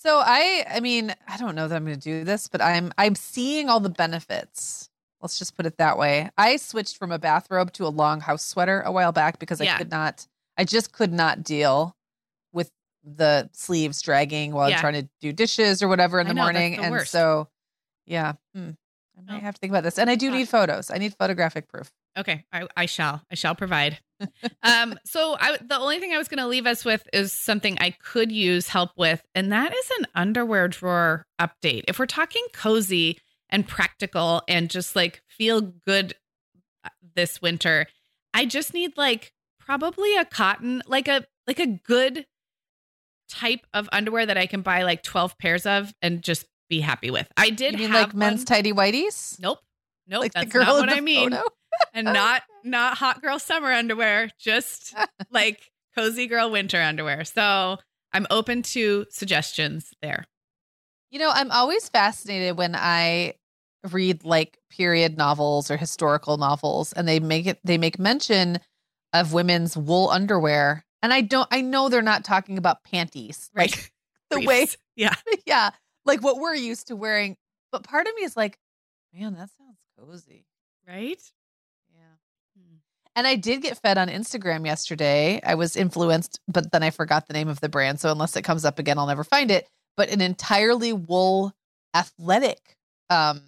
So 0.00 0.18
I 0.24 0.64
I 0.68 0.80
mean, 0.80 1.14
I 1.28 1.36
don't 1.36 1.54
know 1.54 1.68
that 1.68 1.76
I'm 1.76 1.84
going 1.84 1.98
to 1.98 2.02
do 2.02 2.24
this, 2.24 2.48
but 2.48 2.60
I'm 2.60 2.92
I'm 2.98 3.14
seeing 3.14 3.68
all 3.68 3.80
the 3.80 3.90
benefits 3.90 4.90
Let's 5.20 5.38
just 5.38 5.56
put 5.56 5.66
it 5.66 5.76
that 5.76 5.98
way. 5.98 6.30
I 6.38 6.56
switched 6.56 6.96
from 6.96 7.12
a 7.12 7.18
bathrobe 7.18 7.72
to 7.74 7.86
a 7.86 7.88
long 7.88 8.20
house 8.20 8.44
sweater 8.44 8.80
a 8.80 8.90
while 8.90 9.12
back 9.12 9.38
because 9.38 9.60
yeah. 9.60 9.74
I 9.74 9.78
could 9.78 9.90
not, 9.90 10.26
I 10.56 10.64
just 10.64 10.92
could 10.92 11.12
not 11.12 11.42
deal 11.42 11.94
with 12.52 12.70
the 13.04 13.50
sleeves 13.52 14.00
dragging 14.00 14.52
while 14.52 14.70
yeah. 14.70 14.76
I'm 14.76 14.80
trying 14.80 15.02
to 15.02 15.08
do 15.20 15.32
dishes 15.32 15.82
or 15.82 15.88
whatever 15.88 16.20
in 16.20 16.26
the 16.26 16.34
know, 16.34 16.42
morning. 16.42 16.76
The 16.76 16.84
and 16.84 16.90
worst. 16.92 17.12
so, 17.12 17.48
yeah, 18.06 18.34
hmm, 18.54 18.70
I 19.16 19.32
might 19.32 19.38
oh. 19.38 19.40
have 19.40 19.54
to 19.54 19.60
think 19.60 19.72
about 19.72 19.84
this. 19.84 19.98
And 19.98 20.08
I 20.08 20.14
do 20.14 20.30
need 20.30 20.48
photos. 20.48 20.90
I 20.90 20.96
need 20.96 21.14
photographic 21.14 21.68
proof. 21.68 21.90
Okay, 22.18 22.44
I, 22.52 22.66
I 22.76 22.86
shall. 22.86 23.22
I 23.30 23.34
shall 23.34 23.54
provide. 23.54 23.98
um, 24.62 24.98
so 25.04 25.36
I, 25.40 25.56
the 25.60 25.78
only 25.78 25.98
thing 25.98 26.12
I 26.12 26.18
was 26.18 26.28
going 26.28 26.38
to 26.38 26.46
leave 26.46 26.66
us 26.66 26.84
with 26.84 27.08
is 27.12 27.32
something 27.32 27.78
I 27.80 27.90
could 27.90 28.30
use 28.32 28.68
help 28.68 28.90
with, 28.96 29.22
and 29.34 29.52
that 29.52 29.72
is 29.72 29.90
an 30.00 30.06
underwear 30.14 30.68
drawer 30.68 31.26
update. 31.40 31.84
If 31.88 31.98
we're 31.98 32.06
talking 32.06 32.44
cozy, 32.52 33.18
and 33.50 33.66
practical 33.66 34.42
and 34.48 34.70
just 34.70 34.96
like 34.96 35.22
feel 35.28 35.60
good 35.60 36.14
uh, 36.84 36.88
this 37.14 37.42
winter. 37.42 37.86
I 38.32 38.46
just 38.46 38.72
need 38.72 38.96
like 38.96 39.32
probably 39.58 40.16
a 40.16 40.24
cotton, 40.24 40.82
like 40.86 41.08
a 41.08 41.26
like 41.46 41.58
a 41.58 41.66
good 41.66 42.26
type 43.28 43.66
of 43.74 43.88
underwear 43.92 44.26
that 44.26 44.38
I 44.38 44.46
can 44.46 44.62
buy 44.62 44.82
like 44.82 45.02
12 45.02 45.38
pairs 45.38 45.66
of 45.66 45.92
and 46.00 46.22
just 46.22 46.46
be 46.68 46.80
happy 46.80 47.10
with. 47.10 47.28
I 47.36 47.50
did 47.50 47.74
you 47.74 47.88
mean 47.88 47.92
like 47.92 48.14
men's 48.14 48.44
tidy 48.44 48.72
whiteys? 48.72 49.38
Nope. 49.40 49.58
Nope. 50.06 50.22
Like 50.22 50.32
that's 50.32 50.54
not 50.54 50.66
what 50.66 50.90
I 50.90 51.00
mean. 51.00 51.36
And 51.94 52.06
not 52.06 52.42
not 52.64 52.96
hot 52.98 53.22
girl 53.22 53.38
summer 53.38 53.72
underwear, 53.72 54.30
just 54.38 54.94
like 55.30 55.70
cozy 55.94 56.26
girl 56.26 56.50
winter 56.50 56.80
underwear. 56.80 57.24
So 57.24 57.78
I'm 58.12 58.26
open 58.30 58.62
to 58.62 59.06
suggestions 59.10 59.92
there. 60.02 60.26
You 61.10 61.18
know, 61.18 61.30
I'm 61.32 61.50
always 61.50 61.88
fascinated 61.88 62.56
when 62.56 62.74
I 62.76 63.34
read 63.90 64.24
like 64.24 64.58
period 64.70 65.16
novels 65.16 65.70
or 65.70 65.76
historical 65.76 66.36
novels 66.36 66.92
and 66.92 67.08
they 67.08 67.18
make 67.18 67.46
it 67.46 67.58
they 67.64 67.78
make 67.78 67.98
mention 67.98 68.58
of 69.14 69.32
women's 69.32 69.74
wool 69.74 70.10
underwear 70.10 70.84
and 71.02 71.14
i 71.14 71.22
don't 71.22 71.48
i 71.50 71.62
know 71.62 71.88
they're 71.88 72.02
not 72.02 72.22
talking 72.22 72.58
about 72.58 72.84
panties 72.84 73.50
right 73.54 73.70
like 73.70 73.92
the 74.30 74.36
Briefs. 74.36 74.46
way 74.46 74.66
yeah 74.96 75.14
yeah 75.46 75.70
like 76.04 76.22
what 76.22 76.36
we're 76.36 76.54
used 76.54 76.88
to 76.88 76.94
wearing 76.94 77.38
but 77.72 77.82
part 77.82 78.06
of 78.06 78.14
me 78.16 78.22
is 78.22 78.36
like 78.36 78.58
man 79.14 79.32
that 79.32 79.48
sounds 79.56 79.78
cozy 79.98 80.44
right. 80.86 81.20
And 83.20 83.26
i 83.26 83.36
did 83.36 83.62
get 83.62 83.78
fed 83.78 83.98
on 83.98 84.08
instagram 84.08 84.66
yesterday 84.66 85.40
i 85.44 85.54
was 85.54 85.76
influenced 85.76 86.40
but 86.48 86.72
then 86.72 86.82
i 86.82 86.90
forgot 86.90 87.26
the 87.26 87.34
name 87.34 87.48
of 87.48 87.60
the 87.60 87.68
brand 87.68 88.00
so 88.00 88.10
unless 88.10 88.34
it 88.34 88.42
comes 88.42 88.64
up 88.64 88.78
again 88.78 88.98
i'll 88.98 89.06
never 89.06 89.24
find 89.24 89.50
it 89.50 89.68
but 89.96 90.10
an 90.10 90.20
entirely 90.20 90.92
wool 90.92 91.52
athletic 91.94 92.76
um 93.10 93.42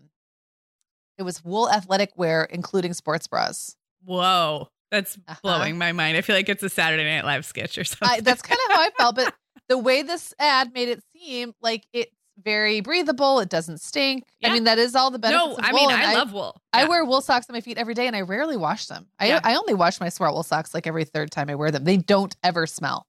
it 1.18 1.24
was 1.24 1.44
wool 1.44 1.70
athletic 1.70 2.12
wear, 2.16 2.44
including 2.44 2.94
sports 2.94 3.26
bras. 3.26 3.76
Whoa. 4.04 4.68
That's 4.90 5.16
uh-huh. 5.28 5.38
blowing 5.42 5.78
my 5.78 5.92
mind. 5.92 6.16
I 6.16 6.20
feel 6.20 6.36
like 6.36 6.48
it's 6.48 6.62
a 6.62 6.68
Saturday 6.68 7.04
Night 7.04 7.24
Live 7.24 7.46
sketch 7.46 7.78
or 7.78 7.84
something. 7.84 8.18
I, 8.18 8.20
that's 8.20 8.42
kind 8.42 8.58
of 8.68 8.74
how 8.74 8.82
I 8.82 8.90
felt. 8.98 9.16
But 9.16 9.34
the 9.68 9.78
way 9.78 10.02
this 10.02 10.34
ad 10.38 10.72
made 10.74 10.88
it 10.88 11.02
seem 11.14 11.54
like 11.62 11.86
it's 11.92 12.12
very 12.42 12.80
breathable. 12.80 13.40
It 13.40 13.48
doesn't 13.48 13.80
stink. 13.80 14.24
Yeah. 14.40 14.50
I 14.50 14.52
mean, 14.52 14.64
that 14.64 14.78
is 14.78 14.94
all 14.94 15.10
the 15.10 15.18
benefits. 15.18 15.58
No, 15.58 15.64
I 15.64 15.72
mean 15.72 15.90
and 15.90 16.02
I 16.02 16.14
love 16.14 16.32
wool. 16.32 16.60
I 16.72 16.86
wear 16.88 17.04
wool 17.04 17.20
socks 17.20 17.46
on 17.48 17.54
my 17.54 17.60
feet 17.60 17.78
every 17.78 17.94
day, 17.94 18.06
and 18.06 18.16
I 18.16 18.22
rarely 18.22 18.56
wash 18.56 18.86
them. 18.86 19.06
I 19.18 19.28
Yeah. 19.28 19.40
I 19.44 19.54
only 19.56 19.74
wash 19.74 20.00
my 20.00 20.08
Smartwool 20.08 20.44
socks 20.44 20.74
like 20.74 20.86
every 20.86 21.04
third 21.04 21.30
time 21.30 21.50
I 21.50 21.54
wear 21.54 21.70
them. 21.70 21.84
They 21.84 21.96
don't 21.96 22.34
ever 22.42 22.66
smell. 22.66 23.06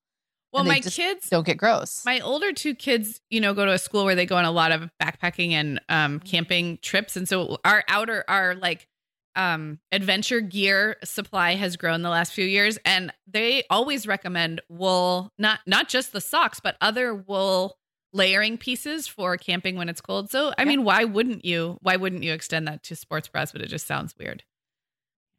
well, 0.52 0.64
my 0.64 0.80
kids 0.82 1.30
Don't 1.30 1.46
get 1.46 1.58
gross. 1.58 2.04
My 2.06 2.20
older 2.20 2.54
two 2.54 2.76
kids, 2.76 3.20
you 3.30 3.42
know, 3.42 3.54
go 3.54 3.66
to 3.66 3.72
a 3.72 3.80
school 3.80 4.06
where 4.06 4.16
they 4.16 4.26
go 4.28 4.36
on 4.36 4.46
a 4.46 4.52
lot 4.52 4.72
of 4.72 4.90
backpacking 5.02 5.52
and 5.52 5.82
um, 5.90 6.20
camping 6.20 6.78
trips, 6.82 7.16
and 7.16 7.28
so 7.28 7.58
our 7.66 7.84
outer, 7.88 8.24
our 8.28 8.54
like 8.56 8.88
um, 9.36 9.80
adventure 9.92 10.42
gear 10.42 10.98
supply 11.04 11.56
has 11.56 11.76
grown 11.76 12.04
the 12.04 12.10
last 12.10 12.34
few 12.34 12.46
years, 12.46 12.78
and 12.86 13.12
they 13.26 13.64
always 13.70 14.06
recommend 14.06 14.62
wool, 14.70 15.32
not 15.40 15.60
not 15.66 15.90
just 15.90 16.14
the 16.14 16.22
socks, 16.22 16.60
but 16.60 16.76
other 16.82 17.16
wool 17.16 17.78
layering 18.14 18.58
pieces 18.58 19.08
for 19.08 19.36
camping 19.38 19.76
when 19.76 19.90
it's 19.90 20.00
cold. 20.02 20.30
So, 20.30 20.50
I 20.58 20.62
Yeah. 20.62 20.66
mean, 20.66 20.84
why 20.84 21.04
wouldn't 21.04 21.44
you? 21.44 21.78
Why 21.82 21.96
wouldn't 21.98 22.24
you 22.24 22.32
extend 22.34 22.68
that 22.68 22.84
to 22.84 22.96
sports 22.96 23.28
bras? 23.28 23.52
But 23.52 23.62
it 23.62 23.68
just 23.68 23.88
sounds 23.88 24.16
weird. 24.18 24.44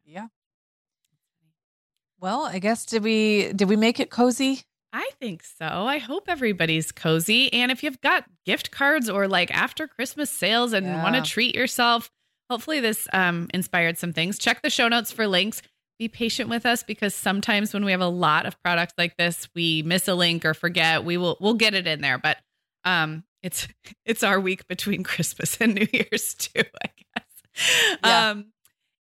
yeah. 0.05 0.27
Well, 2.19 2.45
I 2.45 2.59
guess 2.59 2.85
did 2.85 3.03
we 3.03 3.51
did 3.53 3.67
we 3.69 3.75
make 3.75 3.99
it 3.99 4.09
cozy? 4.09 4.61
I 4.93 5.09
think 5.19 5.43
so. 5.43 5.65
I 5.65 5.97
hope 5.97 6.25
everybody's 6.29 6.91
cozy. 6.91 7.51
And 7.51 7.71
if 7.71 7.83
you've 7.83 7.99
got 7.99 8.23
gift 8.45 8.71
cards 8.71 9.09
or 9.09 9.27
like 9.27 9.51
after 9.51 9.87
Christmas 9.87 10.29
sales 10.31 10.71
and 10.71 10.87
want 11.03 11.15
to 11.15 11.21
treat 11.21 11.53
yourself, 11.53 12.09
hopefully 12.49 12.79
this 12.79 13.07
um, 13.11 13.47
inspired 13.53 13.97
some 13.97 14.13
things. 14.13 14.39
Check 14.39 14.61
the 14.61 14.69
show 14.69 14.87
notes 14.87 15.11
for 15.11 15.27
links. 15.27 15.61
Be 15.99 16.07
patient 16.07 16.49
with 16.49 16.65
us 16.65 16.81
because 16.83 17.13
sometimes 17.13 17.73
when 17.73 17.83
we 17.83 17.91
have 17.91 18.01
a 18.01 18.07
lot 18.07 18.45
of 18.45 18.61
products 18.63 18.93
like 18.97 19.17
this, 19.17 19.49
we 19.53 19.83
miss 19.83 20.07
a 20.07 20.15
link 20.15 20.45
or 20.45 20.53
forget. 20.53 21.03
We 21.03 21.17
will 21.17 21.37
we'll 21.41 21.53
get 21.55 21.73
it 21.73 21.87
in 21.87 21.99
there, 22.01 22.17
but 22.17 22.37
um, 22.85 23.23
it's 23.43 23.67
it's 24.05 24.23
our 24.23 24.39
week 24.39 24.67
between 24.67 25.03
Christmas 25.03 25.57
and 25.59 25.75
New 25.75 25.87
Year's 25.91 26.33
too, 26.33 26.63
I 26.83 26.89
guess. 26.97 27.99
Yeah. 28.03 28.29
Um, 28.29 28.45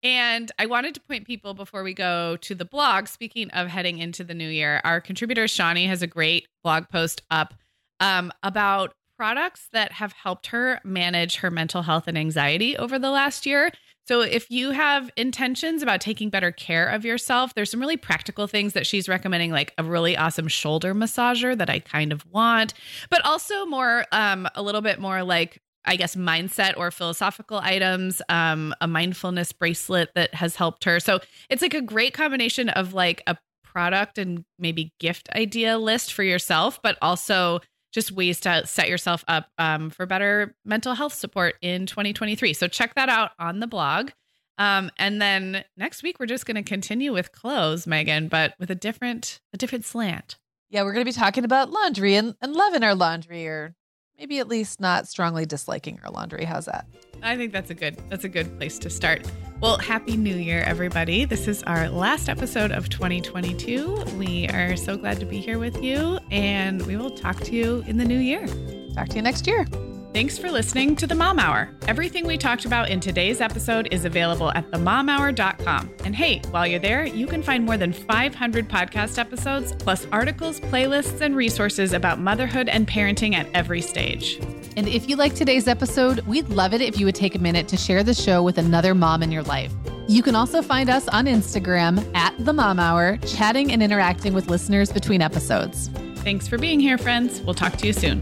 and 0.03 0.51
I 0.57 0.65
wanted 0.65 0.95
to 0.95 1.01
point 1.01 1.27
people 1.27 1.53
before 1.53 1.83
we 1.83 1.93
go 1.93 2.35
to 2.37 2.55
the 2.55 2.65
blog. 2.65 3.07
Speaking 3.07 3.51
of 3.51 3.67
heading 3.67 3.99
into 3.99 4.23
the 4.23 4.33
new 4.33 4.49
year, 4.49 4.81
our 4.83 4.99
contributor 4.99 5.47
Shawnee 5.47 5.85
has 5.85 6.01
a 6.01 6.07
great 6.07 6.47
blog 6.63 6.89
post 6.89 7.21
up 7.29 7.53
um, 7.99 8.31
about 8.41 8.95
products 9.15 9.67
that 9.73 9.91
have 9.91 10.13
helped 10.13 10.47
her 10.47 10.81
manage 10.83 11.35
her 11.35 11.51
mental 11.51 11.83
health 11.83 12.07
and 12.07 12.17
anxiety 12.17 12.75
over 12.75 12.97
the 12.97 13.11
last 13.11 13.45
year. 13.45 13.69
So, 14.07 14.21
if 14.21 14.49
you 14.49 14.71
have 14.71 15.09
intentions 15.15 15.83
about 15.83 16.01
taking 16.01 16.29
better 16.29 16.51
care 16.51 16.87
of 16.87 17.05
yourself, 17.05 17.53
there's 17.53 17.71
some 17.71 17.79
really 17.79 17.97
practical 17.97 18.47
things 18.47 18.73
that 18.73 18.87
she's 18.87 19.07
recommending, 19.07 19.51
like 19.51 19.73
a 19.77 19.83
really 19.83 20.17
awesome 20.17 20.47
shoulder 20.47 20.93
massager 20.93 21.57
that 21.57 21.69
I 21.69 21.79
kind 21.79 22.11
of 22.11 22.25
want, 22.25 22.73
but 23.09 23.23
also 23.25 23.65
more, 23.65 24.05
um, 24.11 24.47
a 24.55 24.61
little 24.61 24.81
bit 24.81 24.99
more 24.99 25.23
like 25.23 25.61
I 25.85 25.95
guess 25.95 26.15
mindset 26.15 26.73
or 26.77 26.91
philosophical 26.91 27.57
items, 27.57 28.21
um, 28.29 28.73
a 28.81 28.87
mindfulness 28.87 29.51
bracelet 29.51 30.09
that 30.15 30.33
has 30.35 30.55
helped 30.55 30.83
her. 30.83 30.99
So 30.99 31.19
it's 31.49 31.61
like 31.61 31.73
a 31.73 31.81
great 31.81 32.13
combination 32.13 32.69
of 32.69 32.93
like 32.93 33.23
a 33.25 33.35
product 33.63 34.17
and 34.17 34.43
maybe 34.59 34.93
gift 34.99 35.29
idea 35.35 35.77
list 35.77 36.13
for 36.13 36.23
yourself, 36.23 36.79
but 36.83 36.97
also 37.01 37.61
just 37.91 38.11
ways 38.11 38.39
to 38.41 38.65
set 38.65 38.89
yourself 38.89 39.23
up 39.27 39.49
um, 39.57 39.89
for 39.89 40.05
better 40.05 40.55
mental 40.65 40.93
health 40.93 41.13
support 41.13 41.55
in 41.61 41.85
2023. 41.85 42.53
So 42.53 42.67
check 42.67 42.95
that 42.95 43.09
out 43.09 43.31
on 43.39 43.59
the 43.59 43.67
blog. 43.67 44.11
Um, 44.57 44.91
and 44.97 45.21
then 45.21 45.63
next 45.75 46.03
week 46.03 46.19
we're 46.19 46.25
just 46.25 46.45
going 46.45 46.55
to 46.55 46.63
continue 46.63 47.13
with 47.13 47.31
clothes, 47.31 47.87
Meagan, 47.87 48.27
but 48.27 48.53
with 48.59 48.69
a 48.69 48.75
different 48.75 49.41
a 49.53 49.57
different 49.57 49.85
slant. 49.85 50.37
Yeah, 50.69 50.83
we're 50.83 50.93
going 50.93 51.05
to 51.05 51.09
be 51.09 51.19
talking 51.19 51.43
about 51.43 51.71
laundry 51.71 52.15
and, 52.15 52.35
and 52.41 52.53
loving 52.53 52.83
our 52.83 52.95
laundry, 52.95 53.47
or 53.47 53.75
maybe 54.21 54.37
at 54.37 54.47
least 54.47 54.79
not 54.79 55.07
strongly 55.07 55.47
disliking 55.47 55.99
our 56.03 56.11
laundry. 56.11 56.45
How's 56.45 56.65
that? 56.65 56.85
I 57.23 57.35
think 57.35 57.51
that's 57.51 57.71
a 57.71 57.73
good 57.73 57.99
that's 58.07 58.23
a 58.23 58.29
good 58.29 58.55
place 58.57 58.77
to 58.79 58.89
start. 58.89 59.25
Well, 59.59 59.79
happy 59.79 60.15
new 60.15 60.35
year 60.35 60.61
everybody. 60.61 61.25
This 61.25 61.47
is 61.47 61.63
our 61.63 61.89
last 61.89 62.29
episode 62.29 62.71
of 62.71 62.87
2022. 62.89 64.03
We 64.17 64.47
are 64.49 64.75
so 64.77 64.95
glad 64.95 65.19
to 65.21 65.25
be 65.25 65.39
here 65.39 65.57
with 65.57 65.83
you 65.83 66.19
and 66.29 66.85
we 66.85 66.97
will 66.97 67.11
talk 67.11 67.37
to 67.41 67.55
you 67.55 67.83
in 67.87 67.97
the 67.97 68.05
new 68.05 68.19
year. 68.19 68.45
Talk 68.93 69.09
to 69.09 69.15
you 69.15 69.23
next 69.23 69.47
year. 69.47 69.65
Thanks 70.13 70.37
for 70.37 70.51
listening 70.51 70.97
to 70.97 71.07
the 71.07 71.15
Mom 71.15 71.39
Hour. 71.39 71.69
Everything 71.87 72.27
we 72.27 72.37
talked 72.37 72.65
about 72.65 72.89
in 72.89 72.99
today's 72.99 73.39
episode 73.39 73.87
is 73.91 74.03
available 74.03 74.51
at 74.51 74.69
themomhour.com. 74.69 75.89
And 76.03 76.13
hey, 76.13 76.41
while 76.51 76.67
you're 76.67 76.81
there, 76.81 77.05
you 77.05 77.25
can 77.25 77.41
find 77.41 77.65
more 77.65 77.77
than 77.77 77.93
500 77.93 78.67
podcast 78.67 79.17
episodes, 79.17 79.71
plus 79.71 80.05
articles, 80.11 80.59
playlists, 80.59 81.21
and 81.21 81.33
resources 81.33 81.93
about 81.93 82.19
motherhood 82.19 82.67
and 82.67 82.85
parenting 82.85 83.35
at 83.35 83.47
every 83.53 83.79
stage. 83.79 84.37
And 84.75 84.85
if 84.85 85.07
you 85.07 85.15
like 85.15 85.33
today's 85.33 85.69
episode, 85.69 86.19
we'd 86.27 86.49
love 86.49 86.73
it 86.73 86.81
if 86.81 86.99
you 86.99 87.05
would 87.05 87.15
take 87.15 87.35
a 87.35 87.39
minute 87.39 87.69
to 87.69 87.77
share 87.77 88.03
the 88.03 88.13
show 88.13 88.43
with 88.43 88.57
another 88.57 88.93
mom 88.93 89.23
in 89.23 89.31
your 89.31 89.43
life. 89.43 89.73
You 90.09 90.21
can 90.21 90.35
also 90.35 90.61
find 90.61 90.89
us 90.89 91.07
on 91.07 91.25
Instagram 91.25 92.05
at 92.13 92.33
the 92.37 92.51
Mom 92.51 92.79
Hour, 92.79 93.15
chatting 93.25 93.71
and 93.71 93.81
interacting 93.81 94.33
with 94.33 94.49
listeners 94.49 94.91
between 94.91 95.21
episodes. 95.21 95.89
Thanks 96.15 96.49
for 96.49 96.57
being 96.57 96.81
here, 96.81 96.97
friends. 96.97 97.39
We'll 97.39 97.53
talk 97.53 97.77
to 97.77 97.87
you 97.87 97.93
soon. 97.93 98.21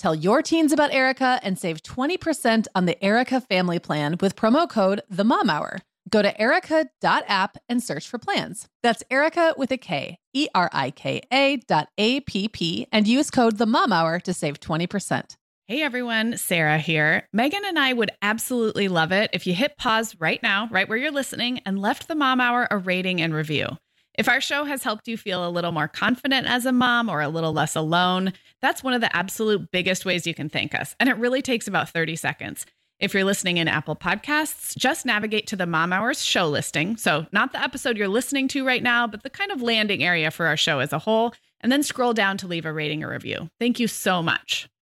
Tell 0.00 0.14
your 0.14 0.40
teens 0.40 0.72
about 0.72 0.94
Erika 0.94 1.38
and 1.42 1.58
save 1.58 1.82
20% 1.82 2.66
on 2.74 2.86
the 2.86 3.04
Erika 3.04 3.38
family 3.38 3.78
plan 3.78 4.16
with 4.18 4.34
promo 4.34 4.66
code 4.66 5.02
The 5.10 5.24
Mom 5.24 5.50
Hour. 5.50 5.76
Go 6.08 6.22
to 6.22 6.40
erika.app 6.40 7.58
and 7.68 7.82
search 7.82 8.08
for 8.08 8.16
plans. 8.16 8.66
That's 8.82 9.02
Erika 9.10 9.52
with 9.58 9.70
a 9.72 9.76
K, 9.76 10.16
E 10.32 10.48
R 10.54 10.70
I 10.72 10.90
K 10.90 11.20
A 11.30 11.58
dot 11.68 11.88
A 11.98 12.20
P 12.20 12.48
P, 12.48 12.86
and 12.90 13.06
use 13.06 13.30
code 13.30 13.58
The 13.58 13.66
Mom 13.66 13.92
Hour 13.92 14.20
to 14.20 14.32
save 14.32 14.58
20%. 14.58 15.36
Hey 15.66 15.82
everyone, 15.82 16.38
Sarah 16.38 16.78
here. 16.78 17.28
Meagan 17.34 17.66
and 17.66 17.78
I 17.78 17.92
would 17.92 18.10
absolutely 18.22 18.88
love 18.88 19.12
it 19.12 19.28
if 19.34 19.46
you 19.46 19.52
hit 19.52 19.76
pause 19.76 20.16
right 20.18 20.42
now, 20.42 20.66
right 20.70 20.88
where 20.88 20.96
you're 20.96 21.10
listening, 21.10 21.60
and 21.66 21.78
left 21.78 22.08
the 22.08 22.14
Mom 22.14 22.40
Hour 22.40 22.66
a 22.70 22.78
rating 22.78 23.20
and 23.20 23.34
review. 23.34 23.76
If 24.20 24.28
our 24.28 24.42
show 24.42 24.64
has 24.64 24.82
helped 24.82 25.08
you 25.08 25.16
feel 25.16 25.48
a 25.48 25.48
little 25.48 25.72
more 25.72 25.88
confident 25.88 26.46
as 26.46 26.66
a 26.66 26.72
mom 26.72 27.08
or 27.08 27.22
a 27.22 27.30
little 27.30 27.54
less 27.54 27.74
alone, 27.74 28.34
that's 28.60 28.84
one 28.84 28.92
of 28.92 29.00
the 29.00 29.16
absolute 29.16 29.70
biggest 29.70 30.04
ways 30.04 30.26
you 30.26 30.34
can 30.34 30.50
thank 30.50 30.74
us. 30.74 30.94
And 31.00 31.08
it 31.08 31.16
really 31.16 31.40
takes 31.40 31.66
about 31.66 31.88
30 31.88 32.16
seconds. 32.16 32.66
If 32.98 33.14
you're 33.14 33.24
listening 33.24 33.56
in 33.56 33.66
Apple 33.66 33.96
Podcasts, 33.96 34.76
just 34.76 35.06
navigate 35.06 35.46
to 35.46 35.56
the 35.56 35.64
Mom 35.64 35.90
Hours 35.90 36.22
show 36.22 36.50
listing. 36.50 36.98
So, 36.98 37.24
not 37.32 37.52
the 37.52 37.62
episode 37.62 37.96
you're 37.96 38.08
listening 38.08 38.46
to 38.48 38.66
right 38.66 38.82
now, 38.82 39.06
but 39.06 39.22
the 39.22 39.30
kind 39.30 39.52
of 39.52 39.62
landing 39.62 40.04
area 40.04 40.30
for 40.30 40.44
our 40.44 40.56
show 40.58 40.80
as 40.80 40.92
a 40.92 40.98
whole, 40.98 41.32
and 41.62 41.72
then 41.72 41.82
scroll 41.82 42.12
down 42.12 42.36
to 42.36 42.46
leave 42.46 42.66
a 42.66 42.72
rating 42.74 43.02
or 43.02 43.08
review. 43.08 43.48
Thank 43.58 43.80
you 43.80 43.88
so 43.88 44.22
much. 44.22 44.68